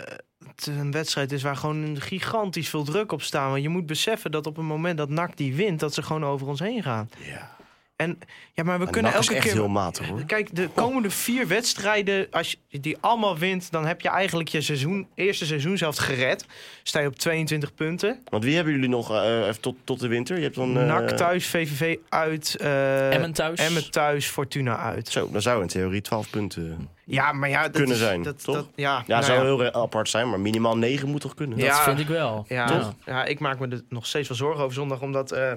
het 0.65 0.77
een 0.77 0.91
wedstrijd 0.91 1.33
is 1.33 1.43
waar 1.43 1.57
gewoon 1.57 2.01
gigantisch 2.01 2.69
veel 2.69 2.85
druk 2.85 3.13
op 3.13 3.23
staat. 3.23 3.51
Want 3.51 3.63
je 3.63 3.69
moet 3.69 3.87
beseffen 3.87 4.31
dat 4.31 4.47
op 4.47 4.57
het 4.57 4.65
moment 4.65 4.99
dat 4.99 5.09
NAC 5.09 5.37
die 5.37 5.55
wint... 5.55 5.81
dat 5.81 5.95
ze 5.95 6.03
gewoon 6.03 6.25
over 6.25 6.47
ons 6.47 6.61
heen 6.61 6.83
gaan. 6.83 7.11
Ja. 7.19 7.57
En 7.99 8.19
ja, 8.53 8.63
maar 8.65 8.79
we 8.79 8.87
En 8.87 8.91
kunnen 8.93 9.11
NAC 9.13 9.21
is 9.21 9.27
elke 9.27 9.39
echt 9.39 9.47
keer... 9.49 9.61
heel 9.61 9.69
matig 9.69 10.07
hoor. 10.09 10.25
Kijk, 10.25 10.57
de 10.57 10.69
komende 10.75 11.11
vier 11.11 11.47
wedstrijden, 11.49 12.27
als 12.31 12.57
je 12.69 12.81
die 12.81 12.97
allemaal 13.01 13.39
wint, 13.39 13.71
dan 13.71 13.87
heb 13.87 14.01
je 14.01 14.09
eigenlijk 14.09 14.49
je 14.49 14.61
seizoen, 14.61 15.07
eerste 15.15 15.47
seizoen 15.47 15.79
zelf 15.79 15.97
gered. 15.97 16.47
Sta 16.83 17.01
je 17.01 17.07
op 17.07 17.17
22 17.17 17.75
punten. 17.75 18.21
Want 18.31 18.45
wie 18.45 18.55
hebben 18.55 18.73
jullie 18.73 18.89
nog 18.89 19.11
eh, 19.13 19.47
even 19.47 19.61
tot, 19.61 19.77
tot 19.85 20.01
de 20.01 20.09
winter? 20.09 20.37
Je 20.37 20.43
hebt 20.43 20.55
dan... 20.55 20.79
eh, 20.79 20.87
NAC 20.87 21.11
thuis, 21.11 21.47
VVV 21.47 21.97
uit. 22.09 22.57
eh 22.57 23.15
Emmen 23.15 23.33
thuis? 23.33 23.61
Emmen 23.61 23.91
thuis, 23.91 24.27
Fortuna 24.27 24.77
uit. 24.79 25.09
Zo, 25.09 25.29
dan 25.33 25.43
zou 25.43 25.63
in 25.63 25.69
theorie 25.69 26.01
12 26.01 26.31
punten... 26.31 26.89
Ja, 27.05 27.33
maar 27.33 27.49
ja, 27.49 27.63
dat 27.63 27.71
Kunnen 27.71 27.95
is, 27.95 27.99
zijn, 27.99 28.23
dat, 28.23 28.45
toch? 28.45 28.55
Dat, 28.55 28.69
ja, 28.75 29.03
Ja, 29.07 29.21
nou 29.21 29.25
zou 29.25 29.39
ja. 29.39 29.45
heel 29.45 29.73
apart 29.83 30.09
zijn, 30.09 30.31
maar 30.31 30.41
minimaal 30.41 30.77
9 30.77 31.09
moet 31.09 31.21
toch 31.21 31.35
kunnen? 31.35 31.59
Ja. 31.59 31.67
Dat 31.69 31.81
vind 31.83 31.99
ik 31.99 32.07
wel. 32.09 32.45
Ja, 32.49 32.67
Toch? 32.67 32.95
ja, 33.07 33.25
ik 33.25 33.39
maak 33.39 33.59
me 33.59 33.69
er 33.69 33.83
nog 33.89 34.07
steeds 34.07 34.29
wel 34.29 34.37
zorgen 34.37 34.63
over 34.63 34.75
zondag, 34.75 35.01
omdat 35.01 35.33
eh, 35.33 35.53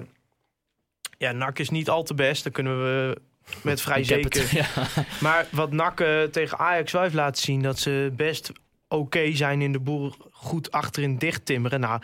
ja, 1.22 1.32
NAC 1.32 1.58
is 1.58 1.70
niet 1.70 1.88
al 1.88 2.02
te 2.02 2.14
best. 2.14 2.42
Dan 2.42 2.52
kunnen 2.52 2.82
we 2.82 3.16
met 3.62 3.80
vrij 3.86 4.04
zeker. 4.04 4.40
het, 4.40 4.50
ja. 4.50 4.66
Maar 5.26 5.46
wat 5.50 5.72
NAC 5.72 6.00
eh, 6.00 6.22
tegen 6.22 6.58
Ajax 6.58 6.92
wel 6.92 7.02
heeft 7.02 7.14
laten 7.14 7.42
zien... 7.42 7.62
dat 7.62 7.78
ze 7.78 8.12
best 8.16 8.52
oké 8.88 9.34
zijn 9.34 9.60
in 9.60 9.72
de 9.72 9.80
boel 9.80 10.12
goed 10.30 10.70
achterin 10.70 11.18
dicht 11.18 11.46
timmeren. 11.46 11.80
Nou, 11.80 12.00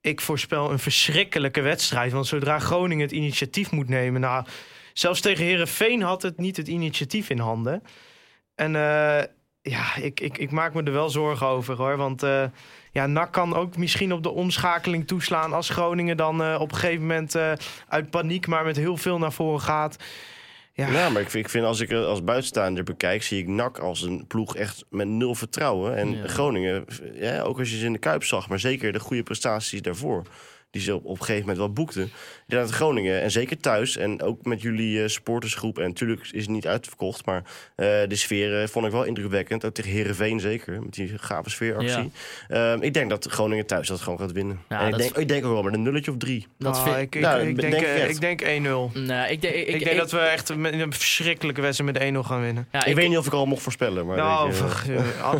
ik 0.00 0.20
voorspel 0.20 0.70
een 0.70 0.78
verschrikkelijke 0.78 1.60
wedstrijd. 1.60 2.12
Want 2.12 2.26
zodra 2.26 2.58
Groningen 2.58 3.04
het 3.04 3.14
initiatief 3.14 3.70
moet 3.70 3.88
nemen... 3.88 4.20
Nou, 4.20 4.44
zelfs 4.92 5.20
tegen 5.20 5.44
Herenveen 5.44 6.02
had 6.02 6.22
het 6.22 6.38
niet 6.38 6.56
het 6.56 6.68
initiatief 6.68 7.30
in 7.30 7.38
handen. 7.38 7.82
En 8.54 8.76
eh, 8.76 9.24
ja, 9.62 9.96
ik, 9.96 10.20
ik, 10.20 10.38
ik 10.38 10.50
maak 10.50 10.74
me 10.74 10.82
er 10.82 10.92
wel 10.92 11.10
zorgen 11.10 11.46
over 11.46 11.76
hoor. 11.76 11.96
Want 11.96 12.22
eh, 12.22 12.44
ja, 12.90 13.06
NAC 13.06 13.32
kan 13.32 13.54
ook 13.54 13.76
misschien 13.76 14.12
op 14.12 14.22
de 14.22 14.30
omschakeling 14.30 15.06
toeslaan... 15.06 15.52
als 15.52 15.68
Groningen 15.68 16.16
dan 16.16 16.42
eh, 16.42 16.56
op 16.60 16.72
een 16.72 16.78
gegeven 16.78 17.00
moment 17.00 17.34
eh, 17.34 17.52
uit 17.88 18.10
paniek... 18.10 18.46
maar 18.46 18.64
met 18.64 18.76
heel 18.76 18.96
veel 18.96 19.18
naar 19.18 19.32
voren 19.32 19.60
gaat... 19.60 19.96
Ja, 20.72 20.88
Ja, 20.88 21.08
maar 21.08 21.22
ik 21.22 21.30
vind, 21.30 21.44
ik 21.44 21.50
vind 21.50 21.64
als 21.64 21.80
ik 21.80 21.88
het 21.88 22.04
als 22.04 22.24
buitenstaander 22.24 22.84
bekijk, 22.84 23.22
zie 23.22 23.38
ik 23.38 23.48
NAC 23.48 23.78
als 23.78 24.02
een 24.02 24.26
ploeg 24.26 24.56
echt 24.56 24.84
met 24.90 25.08
nul 25.08 25.34
vertrouwen. 25.34 25.96
En 25.96 26.16
Ja. 26.16 26.26
Groningen, 26.26 26.84
ja, 27.14 27.40
ook 27.40 27.58
als 27.58 27.70
je 27.70 27.78
ze 27.78 27.86
in 27.86 27.92
de 27.92 27.98
Kuip 27.98 28.24
zag, 28.24 28.48
maar 28.48 28.58
zeker 28.58 28.92
de 28.92 29.00
goede 29.00 29.22
prestaties 29.22 29.82
daarvoor. 29.82 30.22
Die 30.70 30.82
ze 30.82 30.94
op, 30.94 31.04
op 31.04 31.10
een 31.10 31.16
gegeven 31.24 31.40
moment 31.40 31.58
wel 31.58 31.72
boekten. 31.72 32.02
Ik 32.02 32.10
denk 32.46 32.62
dat 32.62 32.70
Groningen, 32.70 33.20
en 33.22 33.30
zeker 33.30 33.58
thuis, 33.60 33.96
en 33.96 34.22
ook 34.22 34.44
met 34.44 34.62
jullie 34.62 35.02
eh, 35.02 35.08
supportersgroep. 35.08 35.78
En 35.78 35.84
natuurlijk 35.88 36.20
is 36.32 36.40
het 36.40 36.50
niet 36.50 36.66
uitverkocht, 36.66 37.26
maar 37.26 37.42
eh, 37.76 37.86
de 37.86 38.16
sfeer 38.16 38.62
eh, 38.62 38.68
vond 38.68 38.86
ik 38.86 38.92
wel 38.92 39.04
indrukwekkend. 39.04 39.64
Ook 39.64 39.74
tegen 39.74 39.90
Herenveen 39.90 40.40
zeker, 40.40 40.82
met 40.82 40.94
die 40.94 41.18
gave 41.18 41.50
sfeeractie. 41.50 42.12
Ehm, 42.48 42.82
ik 42.82 42.94
denk 42.94 43.10
dat 43.10 43.26
Groningen 43.30 43.66
thuis 43.66 43.88
dat 43.88 44.00
gewoon 44.00 44.18
gaat 44.18 44.32
winnen. 44.32 44.60
Ja, 44.68 44.80
en 44.80 44.88
ik 44.88 44.96
denk, 44.96 45.16
ik 45.16 45.28
denk 45.28 45.44
ook 45.44 45.52
wel 45.52 45.62
met 45.62 45.74
een 45.74 45.82
nulletje 45.82 46.10
of 46.10 46.16
drie. 46.16 46.46
Dat 46.58 46.82
vind 46.82 46.96
ik, 46.96 47.14
ik, 47.14 47.20
Nou, 47.20 47.40
ik 47.40 47.60
denk 47.60 47.72
denk, 47.72 47.84
ik 47.84 47.88
eh, 47.88 48.02
echt. 48.02 48.10
ik 48.10 48.20
denk 48.20 48.42
1-0. 48.42 48.46
Nee, 48.46 49.30
ik, 49.32 49.40
denk- 49.42 49.54
ik, 49.54 49.66
Ik, 49.66 49.84
denk 49.84 49.96
dat 49.96 50.10
we 50.10 50.18
echt 50.18 50.56
met 50.56 50.72
een 50.72 50.92
verschrikkelijke 50.92 51.60
wedstrijd 51.60 51.92
met 51.92 52.24
1-0 52.24 52.26
gaan 52.26 52.40
winnen. 52.40 52.68
ja, 52.72 52.84
ik, 52.84 52.94
weet 52.94 53.08
niet 53.08 53.18
of 53.18 53.26
ik 53.26 53.32
al 53.32 53.46
mocht 53.46 53.62
voorspellen, 53.62 54.06
maar... 54.06 54.16
nou, 54.16 54.52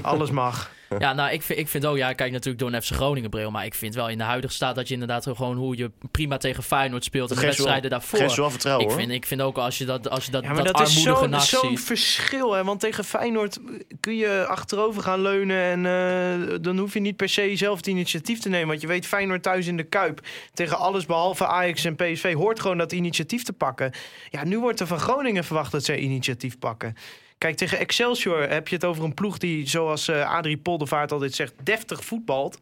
alles 0.03 0.31
mag. 0.31 0.71
Ja, 0.99 1.13
nou, 1.13 1.33
ik 1.33 1.43
vind, 1.43 1.59
ik 1.59 1.69
vind 1.69 1.87
ook, 1.87 1.97
ja, 1.97 2.13
kijk 2.13 2.33
natuurlijk 2.33 2.59
door 2.59 2.73
een 2.73 2.83
FC 2.83 2.91
Groningen 2.93 3.31
bril, 3.31 3.51
maar 3.51 3.65
ik 3.65 3.75
vind 3.75 3.95
wel 3.95 4.09
in 4.09 4.19
de 4.19 4.25
huidige 4.25 4.53
staat 4.53 4.75
dat 4.75 4.89
je 4.89 4.93
inderdaad 4.95 5.25
gewoon 5.25 5.57
hoe 5.57 5.77
je 5.77 5.91
prima 6.11 6.37
tegen 6.37 6.63
Feyenoord 6.63 7.05
speelt 7.05 7.31
en 7.31 7.37
de 7.37 7.43
wedstrijden 7.43 7.91
daarvoor. 7.91 8.19
geeft 8.19 8.35
ze 8.35 8.41
wel 8.41 8.51
vertrouwen, 8.51 8.87
ik 8.87 8.93
vind, 8.93 9.11
ik 9.11 9.27
vind 9.27 9.41
ook 9.41 9.59
als 9.59 9.79
je 9.79 9.85
dat, 9.85 10.11
als 10.11 10.25
je 10.25 10.31
dat, 10.31 10.43
Ja, 10.43 10.53
maar 10.53 10.65
dat, 10.65 10.77
dat, 10.77 10.89
is 10.89 10.97
armoedige 10.97 11.25
zo- 11.25 11.59
NAC 11.59 11.65
zo'n 11.65 11.79
verschil. 11.79 12.53
Hè? 12.53 12.65
Want 12.65 12.81
tegen 12.81 13.05
Feyenoord 13.05 13.59
kun 14.01 14.17
je 14.17 14.47
achterover 14.47 15.03
gaan 15.03 15.23
leunen. 15.23 15.85
En 15.85 15.87
eh, 15.87 16.59
dan 16.61 16.79
hoef 16.79 16.95
je 16.95 17.01
niet 17.01 17.17
per 17.17 17.29
se 17.29 17.57
zelf 17.57 17.77
het 17.77 17.87
initiatief 17.87 18.39
te 18.41 18.49
nemen. 18.49 18.69
Want 18.69 18.81
je 18.81 18.87
weet, 18.87 19.07
Feyenoord 19.07 19.43
thuis 19.43 19.67
in 19.67 19.77
de 19.77 19.83
Kuip. 19.85 20.21
Tegen 20.53 20.79
alles 20.79 21.07
behalve 21.07 21.47
Ajax 21.47 21.85
en 21.85 21.97
PSV 21.97 22.35
hoort 22.35 22.61
gewoon 22.61 22.79
dat 22.79 22.93
initiatief 22.93 23.43
te 23.43 23.53
pakken. 23.53 23.93
Ja, 24.31 24.45
nu 24.45 24.59
wordt 24.59 24.81
er 24.81 24.87
van 24.87 24.99
Groningen 24.99 25.45
verwacht 25.45 25.73
dat 25.73 25.85
zij 25.85 25.99
initiatief 25.99 26.59
pakken. 26.59 26.97
Kijk, 27.41 27.57
tegen 27.57 27.79
Excelsior 27.79 28.49
heb 28.49 28.69
je 28.69 28.75
het 28.75 28.85
over 28.85 29.05
een 29.05 29.15
ploeg 29.15 29.39
die, 29.39 29.69
zoals 29.69 30.09
eh 30.09 30.31
Adrie 30.31 30.57
Poldervaart 30.57 31.13
altijd 31.13 31.35
zegt, 31.35 31.53
deftig 31.63 32.05
voetbalt. 32.05 32.61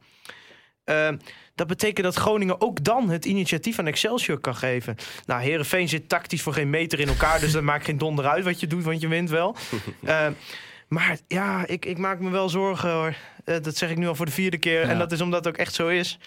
Eh, 0.84 1.08
dat 1.54 1.66
betekent 1.66 2.06
dat 2.06 2.14
Groningen 2.14 2.60
ook 2.60 2.84
dan 2.84 3.08
het 3.08 3.24
initiatief 3.24 3.78
aan 3.78 3.86
Excelsior 3.86 4.38
kan 4.38 4.56
geven. 4.56 4.96
Nou, 5.26 5.42
Herenveen 5.42 5.88
zit 5.88 6.08
tactisch 6.08 6.42
voor 6.42 6.52
geen 6.52 6.70
meter 6.70 7.00
in 7.00 7.08
elkaar, 7.08 7.40
dus 7.40 7.52
dat 7.52 7.62
maakt 7.62 7.84
geen 7.84 7.98
donder 7.98 8.26
uit 8.26 8.44
wat 8.44 8.60
je 8.60 8.66
doet, 8.66 8.84
want 8.84 9.00
je 9.00 9.08
wint 9.08 9.30
wel. 9.30 9.56
Eh, 10.04 10.26
maar 10.88 11.18
ja, 11.28 11.66
ik, 11.66 11.84
ik 11.84 11.98
maak 11.98 12.20
me 12.20 12.30
wel 12.30 12.48
zorgen 12.48 12.90
hoor. 12.90 13.14
Eh, 13.44 13.56
dat 13.62 13.76
zeg 13.76 13.90
ik 13.90 13.96
nu 13.96 14.08
al 14.08 14.14
voor 14.14 14.26
de 14.26 14.32
vierde 14.32 14.58
keer. 14.58 14.80
Ja. 14.80 14.88
En 14.88 14.98
dat 14.98 15.12
is 15.12 15.20
omdat 15.20 15.44
het 15.44 15.54
ook 15.54 15.60
echt 15.60 15.74
zo 15.74 15.88
is. 15.88 16.18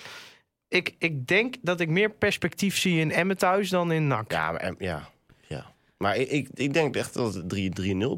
Ik, 0.67 0.95
ik 0.97 1.27
denk 1.27 1.55
dat 1.61 1.79
ik 1.79 1.89
meer 1.89 2.09
perspectief 2.09 2.77
zie 2.77 2.99
in 2.99 3.11
Emmen 3.11 3.37
thuis 3.37 3.69
dan 3.69 3.91
in 3.91 4.07
NAC. 4.07 4.31
Ja, 4.31 4.51
maar, 4.51 4.63
ja, 4.63 4.73
ja. 4.79 5.09
Maar 6.01 6.17
ik, 6.17 6.29
ik, 6.29 6.47
ik 6.53 6.73
denk 6.73 6.95
echt 6.95 7.13
dat 7.13 7.33
het 7.33 7.43
3-0, 7.43 7.57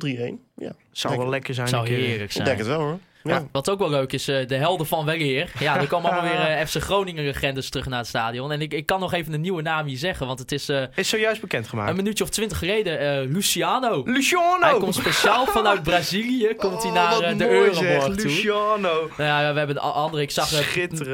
3-1. 0.08 0.34
Ja, 0.56 0.76
Zou 0.92 1.18
wel 1.18 1.30
lekker 1.30 1.54
zijn. 1.54 1.68
zou 1.68 1.82
een 1.82 1.88
keer. 1.88 1.98
heerlijk 1.98 2.24
ik 2.24 2.32
zijn. 2.32 2.46
denk 2.46 2.58
het 2.58 2.68
wel 2.68 2.80
hoor. 2.80 3.00
Ja. 3.24 3.48
Wat 3.52 3.70
ook 3.70 3.80
wel 3.80 3.90
leuk 3.90 4.14
is, 4.14 4.28
eh, 4.28 4.48
de 4.48 4.56
helden 4.56 4.88
van 4.88 5.06
weleer. 5.06 5.52
Ja, 5.60 5.78
er 5.80 5.88
komen 5.88 6.12
allemaal 6.12 6.30
weer 6.32 6.40
eh, 6.58 6.66
FC 6.66 6.82
Groningen 6.82 7.24
legendes 7.24 7.70
terug 7.70 7.86
naar 7.88 8.00
het 8.00 8.08
stadion. 8.08 8.52
En 8.52 8.62
ik, 8.62 8.74
ik 8.74 8.86
kan 8.86 9.00
nog 9.00 9.14
even 9.14 9.34
een 9.34 9.42
nieuwe 9.42 9.62
naam 9.62 9.86
hier 9.86 9.98
zeggen, 9.98 10.28
want 10.28 10.40
het 10.40 10.52
is 10.52 10.70
eh, 10.70 10.84
Is 10.96 11.10
zojuist 11.10 11.42
bekendgemaakt. 11.42 11.90
een 11.90 11.96
minuutje 11.96 12.24
of 12.24 12.30
twintig 12.30 12.58
geleden 12.58 13.32
Luciano. 13.32 14.02
Luciano! 14.06 14.60
Hij 14.60 14.78
komt 14.78 14.96
speciaal 14.96 15.46
vanuit 15.46 15.84
Brazilië, 15.94 16.54
komt 16.58 16.82
hij 16.84 16.92
Oh, 16.92 17.20
naar 17.20 17.38
de 17.38 17.50
Euroborg 17.50 18.04
toe. 18.04 18.16
Luciano. 18.16 19.10
Nou 19.18 19.44
ja, 19.44 19.52
we 19.54 19.58
hebben 19.58 19.76
een 19.76 19.82
andere. 19.82 20.22
Ik 20.24 20.32
zag. 20.32 20.50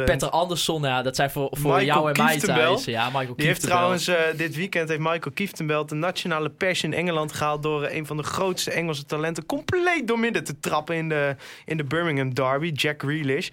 Petter 0.06 0.30
Andersson. 0.30 0.82
Ja, 0.82 1.02
dat 1.02 1.16
zijn 1.16 1.30
voor, 1.30 1.48
voor 1.52 1.76
Michael 1.76 1.86
jou 1.86 2.12
en 2.12 2.24
mij 2.24 2.40
thuis. 2.40 2.86
Ja, 2.86 3.06
Michael 3.06 3.36
Die 3.36 3.46
heeft 3.48 3.62
trouwens 3.62 4.12
dit 4.36 4.56
weekend 4.56 4.90
heeft 4.90 5.02
Michael 5.02 5.32
Kieftenbelt 5.34 5.90
de 5.90 5.96
nationale 5.96 6.50
pers 6.50 6.84
in 6.84 6.94
Engeland 6.94 7.32
gehaald 7.32 7.64
door 7.64 7.88
een 7.88 8.06
van 8.06 8.18
de 8.18 8.24
grootste 8.24 8.72
Engelse 8.72 9.06
talenten 9.06 9.46
compleet 9.46 10.08
doormidden 10.08 10.44
te 10.44 10.60
trappen 10.60 10.96
in 10.96 11.10
de, 11.10 11.36
in 11.66 11.78
de 11.78 11.84
Birmingham 12.00 12.30
Derby, 12.30 12.72
Jack 12.72 13.00
Grealish. 13.00 13.52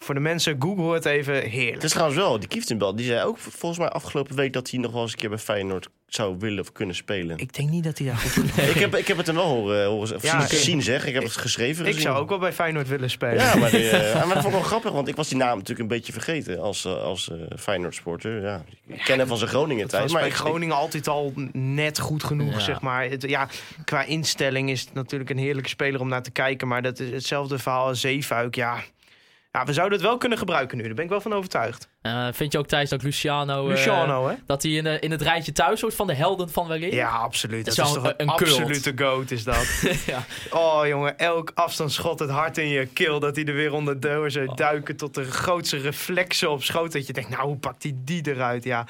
Voor 0.00 0.14
de 0.14 0.20
mensen, 0.20 0.56
google 0.58 0.94
het 0.94 1.04
even. 1.04 1.42
Heerlijk. 1.42 1.74
Het 1.74 1.84
is 1.84 1.90
trouwens 1.90 2.18
wel, 2.18 2.38
die 2.38 2.48
Kieftenbel, 2.48 2.94
die 2.96 3.06
zei 3.06 3.24
ook 3.24 3.38
volgens 3.38 3.78
mij 3.80 3.88
afgelopen 3.88 4.36
week 4.36 4.52
dat 4.52 4.70
hij 4.70 4.80
nog 4.80 4.92
wel 4.92 5.02
eens 5.02 5.12
een 5.12 5.18
keer 5.18 5.28
bij 5.28 5.38
Feyenoord 5.38 5.88
zou 6.06 6.36
willen 6.38 6.60
of 6.60 6.72
kunnen 6.72 6.94
spelen. 6.94 7.38
Ik 7.38 7.54
denk 7.54 7.70
niet 7.70 7.84
dat 7.84 7.98
hij 7.98 8.06
daar 8.06 8.16
goed 8.16 8.36
in 8.56 8.68
Ik 8.68 8.74
heb, 8.74 8.94
ik 8.96 9.06
heb 9.08 9.16
het 9.16 9.26
hem 9.26 9.36
wel 9.36 9.44
horen, 9.46 9.86
horen 9.86 10.14
of 10.16 10.22
Ja, 10.22 10.46
zien, 10.46 10.58
ik- 10.58 10.64
zien 10.64 10.82
zeg. 10.82 11.06
Ik 11.06 11.14
heb 11.14 11.22
het 11.22 11.36
geschreven 11.36 11.80
Ik 11.84 11.86
gezien. 11.92 12.02
zou 12.08 12.18
ook 12.18 12.28
wel 12.28 12.38
bij 12.38 12.52
Feyenoord 12.52 12.88
willen 12.88 13.10
spelen. 13.10 13.34
Ja, 13.44 13.56
maar, 13.56 13.70
die, 13.70 13.88
eh, 13.90 14.14
maar 14.26 14.34
dat 14.34 14.42
vond 14.42 14.46
ik 14.46 14.60
wel 14.60 14.68
grappig, 14.68 14.90
want 14.92 15.08
ik 15.08 15.16
was 15.16 15.28
die 15.28 15.38
naam 15.38 15.52
natuurlijk 15.54 15.80
een 15.80 15.96
beetje 15.96 16.12
vergeten 16.12 16.60
als, 16.60 16.84
eh, 16.84 17.02
als 17.02 17.30
eh, 17.30 17.36
Feyenoord-sporter. 17.58 18.42
Ja, 18.42 18.64
ik 18.86 19.00
ken 19.04 19.18
hem 19.18 19.28
van 19.28 19.36
zijn 19.38 19.50
Groningen-tijd. 19.50 20.02
was 20.02 20.12
Maar 20.12 20.20
bij 20.20 20.30
ik- 20.30 20.36
Groningen 20.36 20.76
altijd 20.76 21.08
al 21.08 21.32
net 21.52 21.98
goed 21.98 22.24
genoeg, 22.24 22.52
Ja. 22.52 22.60
zeg 22.60 22.80
maar. 22.80 23.04
Het, 23.08 23.22
ja, 23.22 23.48
qua 23.84 24.02
instelling 24.04 24.70
is 24.70 24.80
het 24.80 24.94
natuurlijk 24.94 25.30
een 25.30 25.38
heerlijke 25.38 25.68
speler 25.68 26.00
om 26.00 26.08
naar 26.08 26.22
te 26.22 26.30
kijken. 26.30 26.68
Maar 26.68 26.82
dat 26.82 26.98
is 27.00 27.10
hetzelfde 27.10 27.58
verhaal 27.58 27.86
als 27.86 28.00
Zeefuik, 28.00 28.54
ja. 28.54 28.82
Ja, 29.58 29.64
we 29.64 29.72
zouden 29.72 29.98
het 29.98 30.06
wel 30.06 30.18
kunnen 30.18 30.38
gebruiken 30.38 30.76
nu. 30.76 30.84
Daar 30.84 30.94
ben 30.94 31.04
ik 31.04 31.10
wel 31.10 31.20
van 31.20 31.32
overtuigd. 31.34 31.88
Eh, 32.00 32.28
vind 32.32 32.52
je 32.52 32.58
ook 32.58 32.66
Thijs 32.66 32.90
dat 32.90 33.02
Luciano... 33.02 33.62
eh, 33.62 33.68
Luciano, 33.68 34.28
hè? 34.28 34.34
dat 34.46 34.62
hij 34.62 34.72
in, 34.72 34.86
eh, 34.86 35.02
in 35.02 35.10
het 35.10 35.22
rijtje 35.22 35.52
thuis 35.52 35.80
wordt 35.80 35.96
van 35.96 36.06
de 36.06 36.14
helden 36.14 36.50
van 36.50 36.68
Weleer? 36.68 36.94
Ja, 36.94 37.08
absoluut. 37.10 37.64
Dat 37.64 37.78
is 37.78 37.92
toch 37.92 38.12
een, 38.16 38.28
absolute 38.28 38.92
goat, 38.96 39.30
is 39.30 39.44
dat. 39.44 39.82
ja. 40.06 40.24
Oh, 40.50 40.86
jongen, 40.86 41.18
elk 41.18 41.50
afstandsschot 41.54 42.18
het 42.18 42.30
hart 42.30 42.58
in 42.58 42.68
je 42.68 42.86
keel. 42.86 43.20
Dat 43.20 43.36
hij 43.36 43.44
er 43.44 43.54
weer 43.54 43.72
onder 43.72 44.00
door 44.00 44.30
zou 44.30 44.54
duiken 44.54 44.96
tot 44.96 45.14
de 45.14 45.24
grootste 45.24 45.76
reflexen 45.76 46.50
op 46.50 46.62
schoot. 46.62 46.92
Dat 46.92 47.06
je 47.06 47.12
denkt, 47.12 47.30
nou, 47.30 47.46
hoe 47.46 47.56
pakt 47.58 47.82
hij 47.82 47.92
die 48.04 48.28
eruit? 48.28 48.64
Ja, 48.64 48.86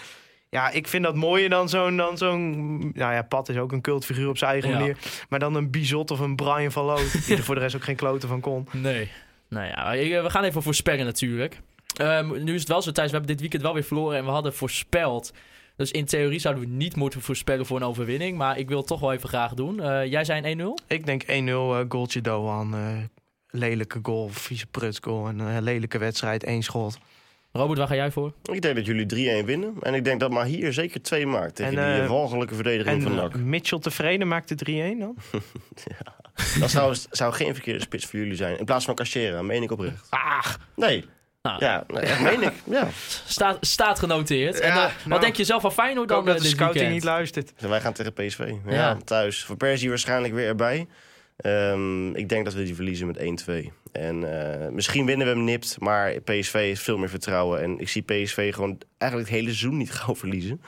ja 0.51 0.71
ik 0.71 0.89
vind 0.89 1.05
dat 1.05 1.15
mooier 1.15 1.49
dan 1.49 1.69
zo'n... 1.69 1.97
Dan 1.97 2.19
zo'n 2.19 2.79
nou 2.79 3.15
ja, 3.15 3.23
Pat 3.23 3.49
is 3.49 3.57
ook 3.57 3.73
een 3.73 3.81
cultfiguur 3.81 4.29
op 4.29 4.39
zijn 4.39 4.51
eigen 4.51 4.71
Ja. 4.71 4.79
manier. 4.79 4.97
Maar 5.29 5.39
dan 5.39 5.55
een 5.55 5.71
Bizot 5.71 6.11
of 6.11 6.19
een 6.21 6.37
Brian 6.37 6.73
van 6.73 6.85
Loo. 6.85 7.01
die 7.27 7.37
er 7.37 7.43
voor 7.45 7.55
de 7.55 7.61
rest 7.61 7.77
ook 7.77 7.85
geen 7.85 7.97
kloten 7.97 8.29
van 8.29 8.41
kon. 8.41 8.69
Nee. 8.73 9.11
Nou 9.49 9.67
ja, 9.67 9.93
ik- 9.93 10.23
we 10.23 10.31
gaan 10.31 10.45
even 10.45 10.63
voorspellen 10.63 11.05
natuurlijk. 11.05 11.61
Ehm, 11.97 12.43
nu 12.45 12.55
is 12.55 12.61
het 12.61 12.69
wel 12.69 12.83
zo, 12.83 12.93
Thijs, 12.93 13.07
we 13.11 13.13
hebben 13.17 13.31
dit 13.31 13.41
weekend 13.41 13.63
wel 13.63 13.75
weer 13.75 13.83
verloren 13.85 14.19
en 14.19 14.25
we 14.25 14.31
hadden 14.31 14.55
voorspeld. 14.55 15.33
Dus 15.77 15.91
in 15.91 16.05
theorie 16.05 16.39
zouden 16.39 16.65
we 16.65 16.71
niet 16.71 16.97
moeten 16.97 17.21
voorspellen 17.21 17.67
voor 17.67 17.77
een 17.77 17.85
overwinning. 17.87 18.37
Maar 18.37 18.59
ik 18.59 18.69
wil 18.69 18.79
het 18.79 18.87
toch 18.87 19.01
wel 19.01 19.13
even 19.13 19.29
graag 19.29 19.55
doen. 19.55 19.81
Eh, 19.81 20.05
jij 20.11 20.25
zei 20.25 20.39
een 20.43 20.45
1-0? 20.61 20.79
Ik 20.87 21.07
denk 21.07 21.23
1-0 21.27 21.77
eh 21.77 21.85
goaltje 21.89 22.21
Doan. 22.21 22.75
eh, 22.75 22.81
lelijke 23.51 23.99
goal, 24.03 24.29
vieze 24.29 24.67
prutsgoal. 24.67 25.29
En 25.29 25.39
een 25.39 25.63
lelijke 25.63 25.99
wedstrijd, 25.99 26.45
één 26.45 26.63
schot. 26.63 26.99
Robert, 27.53 27.79
waar 27.79 27.87
ga 27.89 27.95
jij 27.95 28.11
voor? 28.11 28.33
Ik 28.53 28.63
denk 28.63 28.77
dat 28.77 28.87
jullie 28.87 29.07
3-1 29.07 29.45
winnen. 29.47 29.75
En 29.83 29.95
ik 29.95 30.05
denk 30.05 30.21
dat 30.21 30.31
maar 30.31 30.45
hier 30.45 30.73
zeker 30.73 31.03
twee 31.03 31.27
maakt 31.27 31.55
tegen 31.55 31.79
En, 31.79 31.85
die 31.85 31.95
eh, 31.95 32.05
eh, 32.05 32.11
walgelijke 32.11 32.55
verdediging 32.55 32.97
En 32.97 33.03
van 33.03 33.13
eh, 33.13 33.17
NAC. 33.19 33.37
Mitchell 33.37 33.79
tevreden 33.79 34.29
maakt 34.29 34.49
de 34.49 34.55
3-1 34.95 34.99
dan? 34.99 35.17
Dat 36.61 36.71
zou, 36.71 36.97
zou 37.11 37.33
geen 37.33 37.55
verkeerde 37.55 37.81
spits 37.81 38.07
voor 38.07 38.19
jullie 38.19 38.37
zijn. 38.37 38.59
In 38.59 38.65
plaats 38.65 38.85
van 38.85 38.95
Cachera, 38.95 39.43
meen 39.43 39.63
ik 39.63 39.71
oprecht. 39.71 40.07
Ah, 40.11 40.45
Nee. 40.77 41.05
Nou, 41.43 41.65
Ja, 41.65 41.85
nee, 41.89 42.03
echt 42.03 42.21
meen 42.21 42.43
ik. 42.43 42.53
Ja. 42.65 42.89
staat, 43.27 43.57
staat 43.61 43.99
genoteerd. 43.99 44.61
en, 44.61 44.71
eh, 44.71 44.77
nou, 44.77 44.91
wat 45.07 45.21
denk 45.21 45.37
je 45.37 45.45
zelf 45.45 45.63
van 45.63 45.73
Feyenoord 45.73 46.09
dan 46.09 46.25
dat 46.25 46.37
eh, 46.37 46.43
de 46.43 46.47
scouting 46.49 46.75
weekend? 46.75 46.95
niet 46.95 47.05
luistert. 47.05 47.53
En 47.57 47.69
wij 47.69 47.81
gaan 47.81 47.93
tegen 47.93 48.13
PSV. 48.13 48.53
Ja, 48.67 48.73
Ja. 48.73 48.97
thuis. 49.05 49.45
Voor 49.45 49.57
Persie 49.57 49.89
waarschijnlijk 49.89 50.35
weer 50.35 50.47
erbij. 50.47 50.87
Ehm, 51.37 52.15
ik 52.15 52.29
denk 52.29 52.45
dat 52.45 52.55
we 52.55 52.63
die 52.65 52.75
verliezen 52.75 53.07
met 53.07 53.17
1-2. 53.19 53.73
En 53.93 54.43
eh, 54.63 54.69
misschien 54.69 55.07
winnen 55.07 55.27
we 55.27 55.33
hem 55.33 55.45
nipt, 55.45 55.77
maar 55.81 56.21
PSV 56.21 56.53
heeft 56.53 56.83
veel 56.83 56.99
meer 56.99 57.09
vertrouwen. 57.09 57.63
En 57.63 57.79
ik 57.79 57.89
zie 57.89 58.03
PSV 58.03 58.55
gewoon 58.55 58.79
eigenlijk 58.99 59.31
het 59.31 59.41
hele 59.41 59.53
seizoen 59.55 59.77
niet 59.77 59.91
gauw 60.01 60.17
verliezen. 60.17 60.61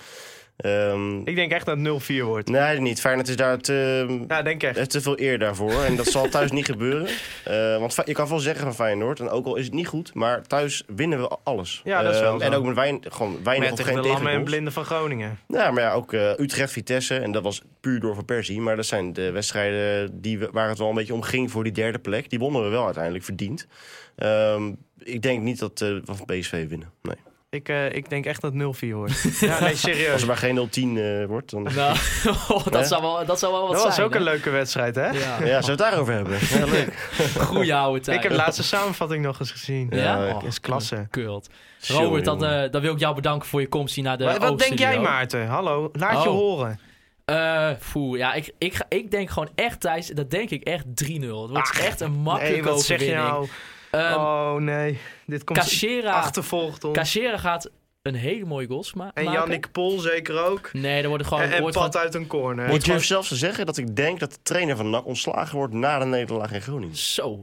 Ehm, 0.61 1.19
Ik 1.25 1.35
denk 1.35 1.53
echt 1.53 1.67
dat 1.67 1.77
het 1.77 1.85
0-4 1.87 2.25
wordt. 2.25 2.49
nee, 2.49 2.81
niet. 2.81 3.01
Feyenoord 3.01 3.29
is 3.29 3.37
daar 3.37 3.59
te, 3.59 4.07
Ja, 4.29 4.43
denk 4.43 4.63
echt. 4.63 4.77
is 4.77 4.87
te 4.87 5.01
veel 5.01 5.21
eer 5.21 5.39
daarvoor. 5.39 5.83
En 5.83 5.97
dat 5.97 6.07
zal 6.07 6.29
thuis 6.29 6.51
niet 6.51 6.65
gebeuren. 6.65 7.07
Eh, 7.45 7.79
want 7.79 7.97
je 8.05 8.13
kan 8.13 8.29
wel 8.29 8.39
zeggen 8.39 8.63
van 8.65 8.75
Feyenoord, 8.75 9.21
en 9.21 9.29
ook 9.29 9.47
al 9.47 9.57
is 9.57 9.65
het 9.65 9.75
niet 9.75 9.87
goed, 9.87 10.15
maar 10.15 10.43
thuis 10.47 10.83
winnen 10.97 11.21
we 11.21 11.29
alles. 11.43 11.81
Ja, 11.85 12.03
dat 12.03 12.15
is 12.15 12.21
wel 12.21 12.31
Ehm, 12.31 12.41
zo. 12.41 12.47
En 12.47 12.55
ook 12.55 12.65
met 12.65 12.75
wein, 12.75 13.01
gewoon 13.09 13.39
weinig 13.45 13.71
Met 13.71 13.79
of 13.81 13.87
geen 13.87 14.03
de 14.03 14.09
lammen 14.09 14.33
en 14.33 14.45
blinden 14.45 14.73
van 14.73 14.85
Groningen. 14.85 15.39
Ja, 15.49 15.71
maar 15.71 15.83
ja, 15.83 15.93
ook 15.93 16.13
eh, 16.13 16.39
Utrecht, 16.39 16.73
Vitesse. 16.73 17.19
En 17.19 17.33
dat 17.33 17.43
was 17.43 17.63
puur 17.81 18.01
door 18.01 18.15
Van 18.15 18.25
Persie. 18.25 18.61
Maar 18.61 18.77
dat 18.77 18.87
zijn 18.87 19.13
de 19.13 19.31
wedstrijden 19.31 20.21
die 20.21 20.39
we, 20.39 20.49
waar 20.53 20.69
het 20.69 20.79
wel 20.79 20.89
een 20.89 20.95
beetje 20.95 21.15
om 21.15 21.23
ging 21.23 21.51
voor 21.51 21.65
die 21.65 21.73
derde 21.73 21.99
plek. 21.99 22.31
Die 22.31 22.39
wonnen 22.39 22.63
we 22.63 22.69
wel 22.69 22.85
uiteindelijk 22.85 23.25
verdiend. 23.25 23.67
Ehm, 24.17 24.73
ik 24.99 25.23
denk 25.23 25.43
niet 25.43 25.59
dat 25.59 25.81
eh, 25.81 25.89
we 25.89 26.01
van 26.05 26.27
PSV 26.27 26.69
winnen. 26.69 26.91
Nee. 27.03 27.17
Ik, 27.51 27.69
eh, 27.69 27.93
ik 27.93 28.09
denk 28.11 28.27
echt 28.27 28.41
dat 28.41 28.53
het 28.53 28.63
0-4 28.63 28.89
wordt. 28.95 29.23
ja, 29.41 29.61
nee, 29.61 29.77
serieus. 29.77 30.13
Als 30.13 30.21
er 30.21 30.27
maar 30.27 30.37
geen 30.37 30.69
0-10 30.97 30.99
eh, 31.01 31.25
wordt, 31.27 31.51
dan... 31.51 31.63
Nou, 31.63 31.97
oh, 32.49 32.67
dat, 32.67 32.87
zou 32.89 33.03
wel, 33.03 33.25
dat 33.27 33.39
zou 33.39 33.53
wel 33.53 33.63
wat 33.63 33.73
Dat 33.73 33.83
was 33.85 33.95
zijn. 33.95 34.07
ook 34.07 34.15
een 34.15 34.23
leuke 34.23 34.51
wedstrijd, 34.51 34.95
hè? 34.95 35.07
Ja, 35.07 35.13
Ja, 35.13 35.39
zullen 35.39 35.61
we 35.63 35.71
het 35.71 35.79
daarover 35.79 36.15
hebben? 36.15 36.39
Ja, 36.59 36.65
leuk. 36.67 36.95
goeie 37.41 37.75
oude 37.75 38.01
tijd. 38.01 38.17
Ik 38.17 38.23
heb 38.23 38.33
de 38.33 38.39
laatste 38.39 38.63
samenvatting 38.63 39.25
nog 39.25 39.41
eens 39.41 39.51
gezien. 39.51 39.87
Ja? 39.91 39.97
Ja, 40.27 40.35
Oh, 40.35 40.45
is 40.45 40.61
klasse. 40.61 41.07
Kult. 41.11 41.49
Robert, 41.81 42.25
dan, 42.25 42.39
jongen. 42.39 42.65
eh, 42.65 42.71
dan 42.71 42.81
wil 42.81 42.93
ik 42.93 42.99
jou 42.99 43.15
bedanken 43.15 43.49
voor 43.49 43.61
je 43.61 43.69
komst 43.69 43.95
hier 43.95 44.05
naar 44.05 44.19
de 44.19 44.25
Wat, 44.25 44.39
wat 44.39 44.59
denk 44.59 44.79
jij, 44.79 44.99
Maarten? 45.01 45.47
Hallo, 45.47 45.91
laat 45.93 46.23
je 46.23 46.29
Oh. 46.29 46.35
horen. 46.35 46.81
Eh, 47.25 47.71
poeh, 47.93 48.19
ja, 48.19 48.33
ik, 48.33 48.53
ik, 48.59 48.75
ga- 48.75 48.87
ik 48.89 49.11
denk 49.11 49.31
gewoon 49.31 49.49
echt, 49.55 49.81
Thijs, 49.81 50.07
dat 50.07 50.31
denk 50.31 50.51
ik 50.51 50.63
echt 50.65 50.85
3-0. 51.05 51.41
Het 51.41 51.51
wordt 51.51 51.57
Ach, 51.57 51.81
echt 51.81 52.01
een 52.01 52.13
makkelijke 52.13 52.61
Nee, 52.63 52.73
wat 52.73 52.83
zeg 52.83 52.99
je 52.99 53.05
overwinning. 53.05 53.33
nou? 53.39 53.49
Ehm, 53.91 54.15
oh 54.15 54.55
nee, 54.55 54.99
dit 55.27 55.45
komt 55.45 55.59
Cachera, 55.59 56.13
achtervolgd 56.13 56.85
om. 56.85 56.93
Cachera 56.93 57.39
gaat 57.39 57.71
een 58.03 58.15
hele 58.15 58.45
mooie 58.45 58.67
goals 58.67 58.93
ma- 58.95 59.11
En 59.15 59.25
maken. 59.25 59.41
Jannik 59.41 59.73
Pol 59.73 59.99
zeker 59.99 60.45
ook. 60.45 60.73
Nee, 60.73 61.03
er 61.03 61.09
wordt 61.09 61.27
gewoon... 61.27 61.43
En, 61.43 61.53
en 61.53 61.61
wordt 61.61 61.77
gewoon- 61.77 61.95
uit 61.97 62.15
een 62.15 62.27
corner. 62.27 62.69
Ik 62.69 62.85
durf 62.85 63.05
zelfs 63.05 63.29
te 63.29 63.37
zeggen 63.37 63.67
dat 63.67 63.77
ik 63.77 63.97
denk 63.97 64.21
dat 64.21 64.31
de 64.33 64.39
trainer 64.43 64.77
van 64.77 64.91
NAC 64.91 65.07
ontslagen 65.07 65.57
wordt 65.57 65.75
na 65.75 65.99
de 65.99 66.05
nederlaag 66.05 66.53
in 66.53 66.61
Groningen. 66.63 66.97
Zo. 66.97 67.41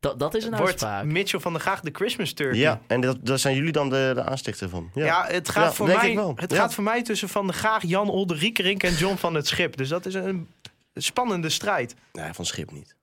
Dat, 0.00 0.18
dat 0.18 0.34
is 0.34 0.44
een 0.44 0.50
Wordt 0.50 0.64
uitspraak. 0.64 1.04
Mitchell 1.04 1.40
van 1.40 1.52
der 1.52 1.62
Gaag 1.62 1.80
de 1.80 1.90
Christmas 1.92 2.32
turkey. 2.32 2.58
Ja, 2.58 2.80
en 2.86 3.00
dat, 3.00 3.16
daar 3.20 3.38
zijn 3.38 3.54
jullie 3.56 3.72
dan 3.72 3.88
de, 3.90 4.12
de 4.14 4.22
aanstichter 4.22 4.68
van. 4.68 4.90
Ja. 4.94 5.04
Ja, 5.04 5.26
het 5.26 5.48
gaat, 5.48 5.64
Ja, 5.64 5.72
voor, 5.72 5.86
denk 5.86 5.98
mij, 6.00 6.10
ik 6.10 6.16
wel. 6.16 6.32
het 6.36 6.50
Ja. 6.50 6.56
gaat 6.56 6.74
voor 6.74 6.84
mij 6.84 7.02
tussen 7.02 7.28
Van 7.28 7.46
der 7.46 7.54
Gaag, 7.56 7.82
Jan 7.82 8.08
Olderiekerink 8.08 8.82
en 8.82 8.94
John 8.94 9.16
van 9.16 9.34
het 9.34 9.46
Schip. 9.46 9.76
Dus 9.76 9.88
dat 9.88 10.06
is 10.06 10.14
een 10.14 10.48
spannende 10.94 11.48
strijd. 11.48 11.94
Nee, 12.12 12.32
van 12.32 12.44
Schip 12.44 12.70
niet. 12.70 12.94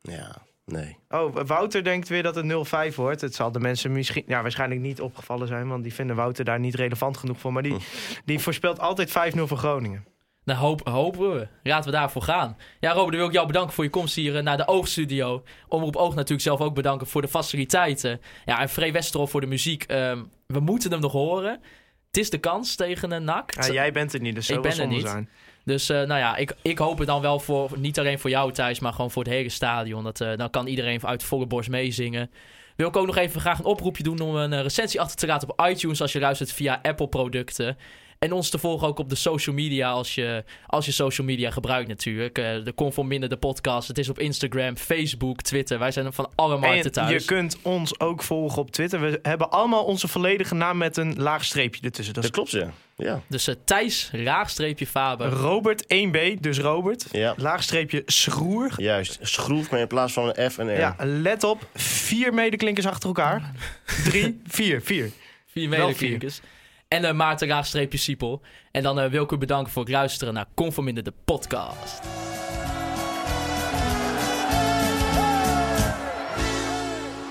Ja, 0.00 0.36
nee. 0.68 0.96
Oh, 1.08 1.36
Wouter 1.46 1.84
denkt 1.84 2.08
weer 2.08 2.22
dat 2.22 2.34
het 2.34 2.92
0-5 2.92 2.94
wordt. 2.94 3.20
Het 3.20 3.34
zal 3.34 3.52
de 3.52 3.60
mensen 3.60 3.92
misschien 3.92 4.24
ja, 4.26 4.42
waarschijnlijk 4.42 4.80
niet 4.80 5.00
opgevallen 5.00 5.48
zijn, 5.48 5.68
want 5.68 5.82
die 5.82 5.94
vinden 5.94 6.16
Wouter 6.16 6.44
daar 6.44 6.60
niet 6.60 6.74
relevant 6.74 7.16
genoeg 7.16 7.38
voor. 7.38 7.52
Maar 7.52 7.62
die, 7.62 7.76
die 8.24 8.38
voorspelt 8.38 8.80
altijd 8.80 9.34
5-0 9.36 9.40
voor 9.42 9.58
Groningen. 9.58 10.04
Nou, 10.44 10.60
hoop, 10.60 10.88
hopen 10.88 11.32
we. 11.32 11.48
Laten 11.62 11.90
we 11.90 11.96
daarvoor 11.96 12.22
gaan. 12.22 12.56
Ja, 12.80 12.92
Robert, 12.92 13.10
dan 13.10 13.18
wil 13.18 13.26
ik 13.26 13.34
jou 13.34 13.46
bedanken 13.46 13.72
voor 13.74 13.84
je 13.84 13.90
komst 13.90 14.14
hier 14.14 14.36
eh, 14.36 14.42
naar 14.42 14.56
de 14.56 14.66
Oogstudio. 14.66 15.42
Omroep 15.68 15.96
Oog 15.96 16.14
natuurlijk 16.14 16.42
zelf 16.42 16.60
ook 16.60 16.74
bedanken 16.74 17.06
voor 17.06 17.22
de 17.22 17.28
faciliteiten. 17.28 18.20
Ja, 18.44 18.60
en 18.60 18.68
Free 18.68 18.92
Westerhof 18.92 19.30
voor 19.30 19.40
de 19.40 19.46
muziek. 19.46 19.82
Ehm, 19.82 20.22
we 20.46 20.60
moeten 20.60 20.90
hem 20.90 21.00
nog 21.00 21.12
horen. 21.12 21.60
Het 22.06 22.16
is 22.16 22.30
de 22.30 22.38
kans 22.38 22.74
tegen 22.74 23.10
een 23.10 23.24
NAC. 23.24 23.54
Ja, 23.54 23.72
jij 23.72 23.92
bent 23.92 24.12
er 24.12 24.20
niet, 24.20 24.34
dus 24.34 24.46
zo 24.46 24.54
Ik 24.54 24.62
ben 24.62 24.78
er 24.78 24.86
niet. 24.86 25.08
zijn. 25.08 25.28
Dus 25.68 25.88
eh, 25.88 25.96
nou 25.96 26.20
ja, 26.20 26.36
ik, 26.36 26.54
ik 26.62 26.78
hoop 26.78 26.98
het 26.98 27.06
dan 27.06 27.20
wel 27.20 27.40
voor, 27.40 27.70
niet 27.76 27.98
alleen 27.98 28.18
voor 28.18 28.30
jou 28.30 28.52
Thijs, 28.52 28.80
maar 28.80 28.92
gewoon 28.92 29.10
voor 29.10 29.22
het 29.22 29.32
hele 29.32 29.48
stadion. 29.48 30.04
Dat, 30.04 30.20
eh, 30.20 30.36
dan 30.36 30.50
kan 30.50 30.66
iedereen 30.66 31.06
uit 31.06 31.22
volle 31.22 31.46
borst 31.46 31.70
meezingen. 31.70 32.30
Wil 32.76 32.88
ik 32.88 32.96
ook 32.96 33.06
nog 33.06 33.16
even 33.16 33.40
graag 33.40 33.58
een 33.58 33.64
oproepje 33.64 34.02
doen 34.02 34.20
om 34.20 34.34
een 34.36 34.52
eh, 34.52 34.62
recensie 34.62 35.00
achter 35.00 35.16
te 35.16 35.26
laten 35.26 35.48
op 35.50 35.66
iTunes 35.66 36.00
als 36.00 36.12
je 36.12 36.20
luistert 36.20 36.52
via 36.52 36.78
Apple 36.82 37.08
producten. 37.08 37.76
En 38.18 38.32
ons 38.32 38.50
te 38.50 38.58
volgen 38.58 38.86
ook 38.88 38.98
op 38.98 39.08
de 39.08 39.14
social 39.14 39.54
media 39.54 39.90
als 39.90 40.14
je, 40.14 40.44
als 40.66 40.86
je 40.86 40.92
social 40.92 41.26
media 41.26 41.50
gebruikt 41.50 41.88
natuurlijk. 41.88 42.38
Eh, 42.38 42.64
de 42.64 42.74
Conform 42.74 43.08
Minder, 43.08 43.28
de 43.28 43.36
podcast. 43.36 43.88
Het 43.88 43.98
is 43.98 44.08
op 44.08 44.18
Instagram, 44.18 44.76
Facebook, 44.76 45.42
Twitter. 45.42 45.78
Wij 45.78 45.90
zijn 45.90 46.12
van 46.12 46.30
alle 46.34 46.58
markten 46.58 46.84
En 46.84 46.92
thuis. 46.92 47.10
je 47.22 47.24
kunt 47.24 47.56
ons 47.62 48.00
ook 48.00 48.22
volgen 48.22 48.58
op 48.62 48.70
Twitter. 48.70 49.00
We 49.00 49.18
hebben 49.22 49.50
allemaal 49.50 49.84
onze 49.84 50.08
volledige 50.08 50.54
naam 50.54 50.76
met 50.78 50.96
een 50.96 51.14
laag 51.22 51.44
streepje 51.44 51.80
ertussen. 51.82 52.14
Dat 52.14 52.30
klopt, 52.30 52.50
ja. 52.50 52.70
Ja. 52.96 53.22
Dus 53.26 53.46
eh, 53.46 53.54
Thijs, 53.64 54.10
raagstreepje 54.12 54.86
Faber. 54.86 55.28
Robert 55.30 55.82
1B, 55.84 56.40
dus 56.40 56.58
Robert. 56.58 57.06
ja. 57.12 57.34
Laagstreepje 57.36 58.02
Schroer. 58.06 58.72
Juist. 58.76 59.18
Schroef, 59.22 59.70
maar 59.70 59.80
in 59.80 59.86
plaats 59.86 60.12
van 60.12 60.32
een 60.34 60.50
F 60.50 60.58
en 60.58 60.74
R. 60.74 60.78
Ja, 60.78 60.96
let 60.98 61.44
op. 61.44 61.68
Vier 61.74 62.34
medeklinkers 62.34 62.86
achter 62.86 63.08
elkaar. 63.08 63.52
Drie, 64.04 64.40
vier, 64.46 64.82
vier. 64.82 65.10
Vier 65.52 65.68
Wel 65.70 65.86
medeklinkers. 65.86 66.40
En 66.88 67.04
uh, 67.04 67.12
Maarten 67.12 67.48
Raagstreepje 67.48 67.98
Siepel. 67.98 68.42
En 68.70 68.82
dan 68.82 68.98
uh, 68.98 69.06
wil 69.06 69.24
ik 69.24 69.30
u 69.30 69.36
bedanken 69.36 69.72
voor 69.72 69.82
het 69.82 69.92
luisteren 69.92 70.34
naar 70.34 70.46
Conforminder 70.54 71.04
de 71.04 71.12
podcast. 71.24 72.27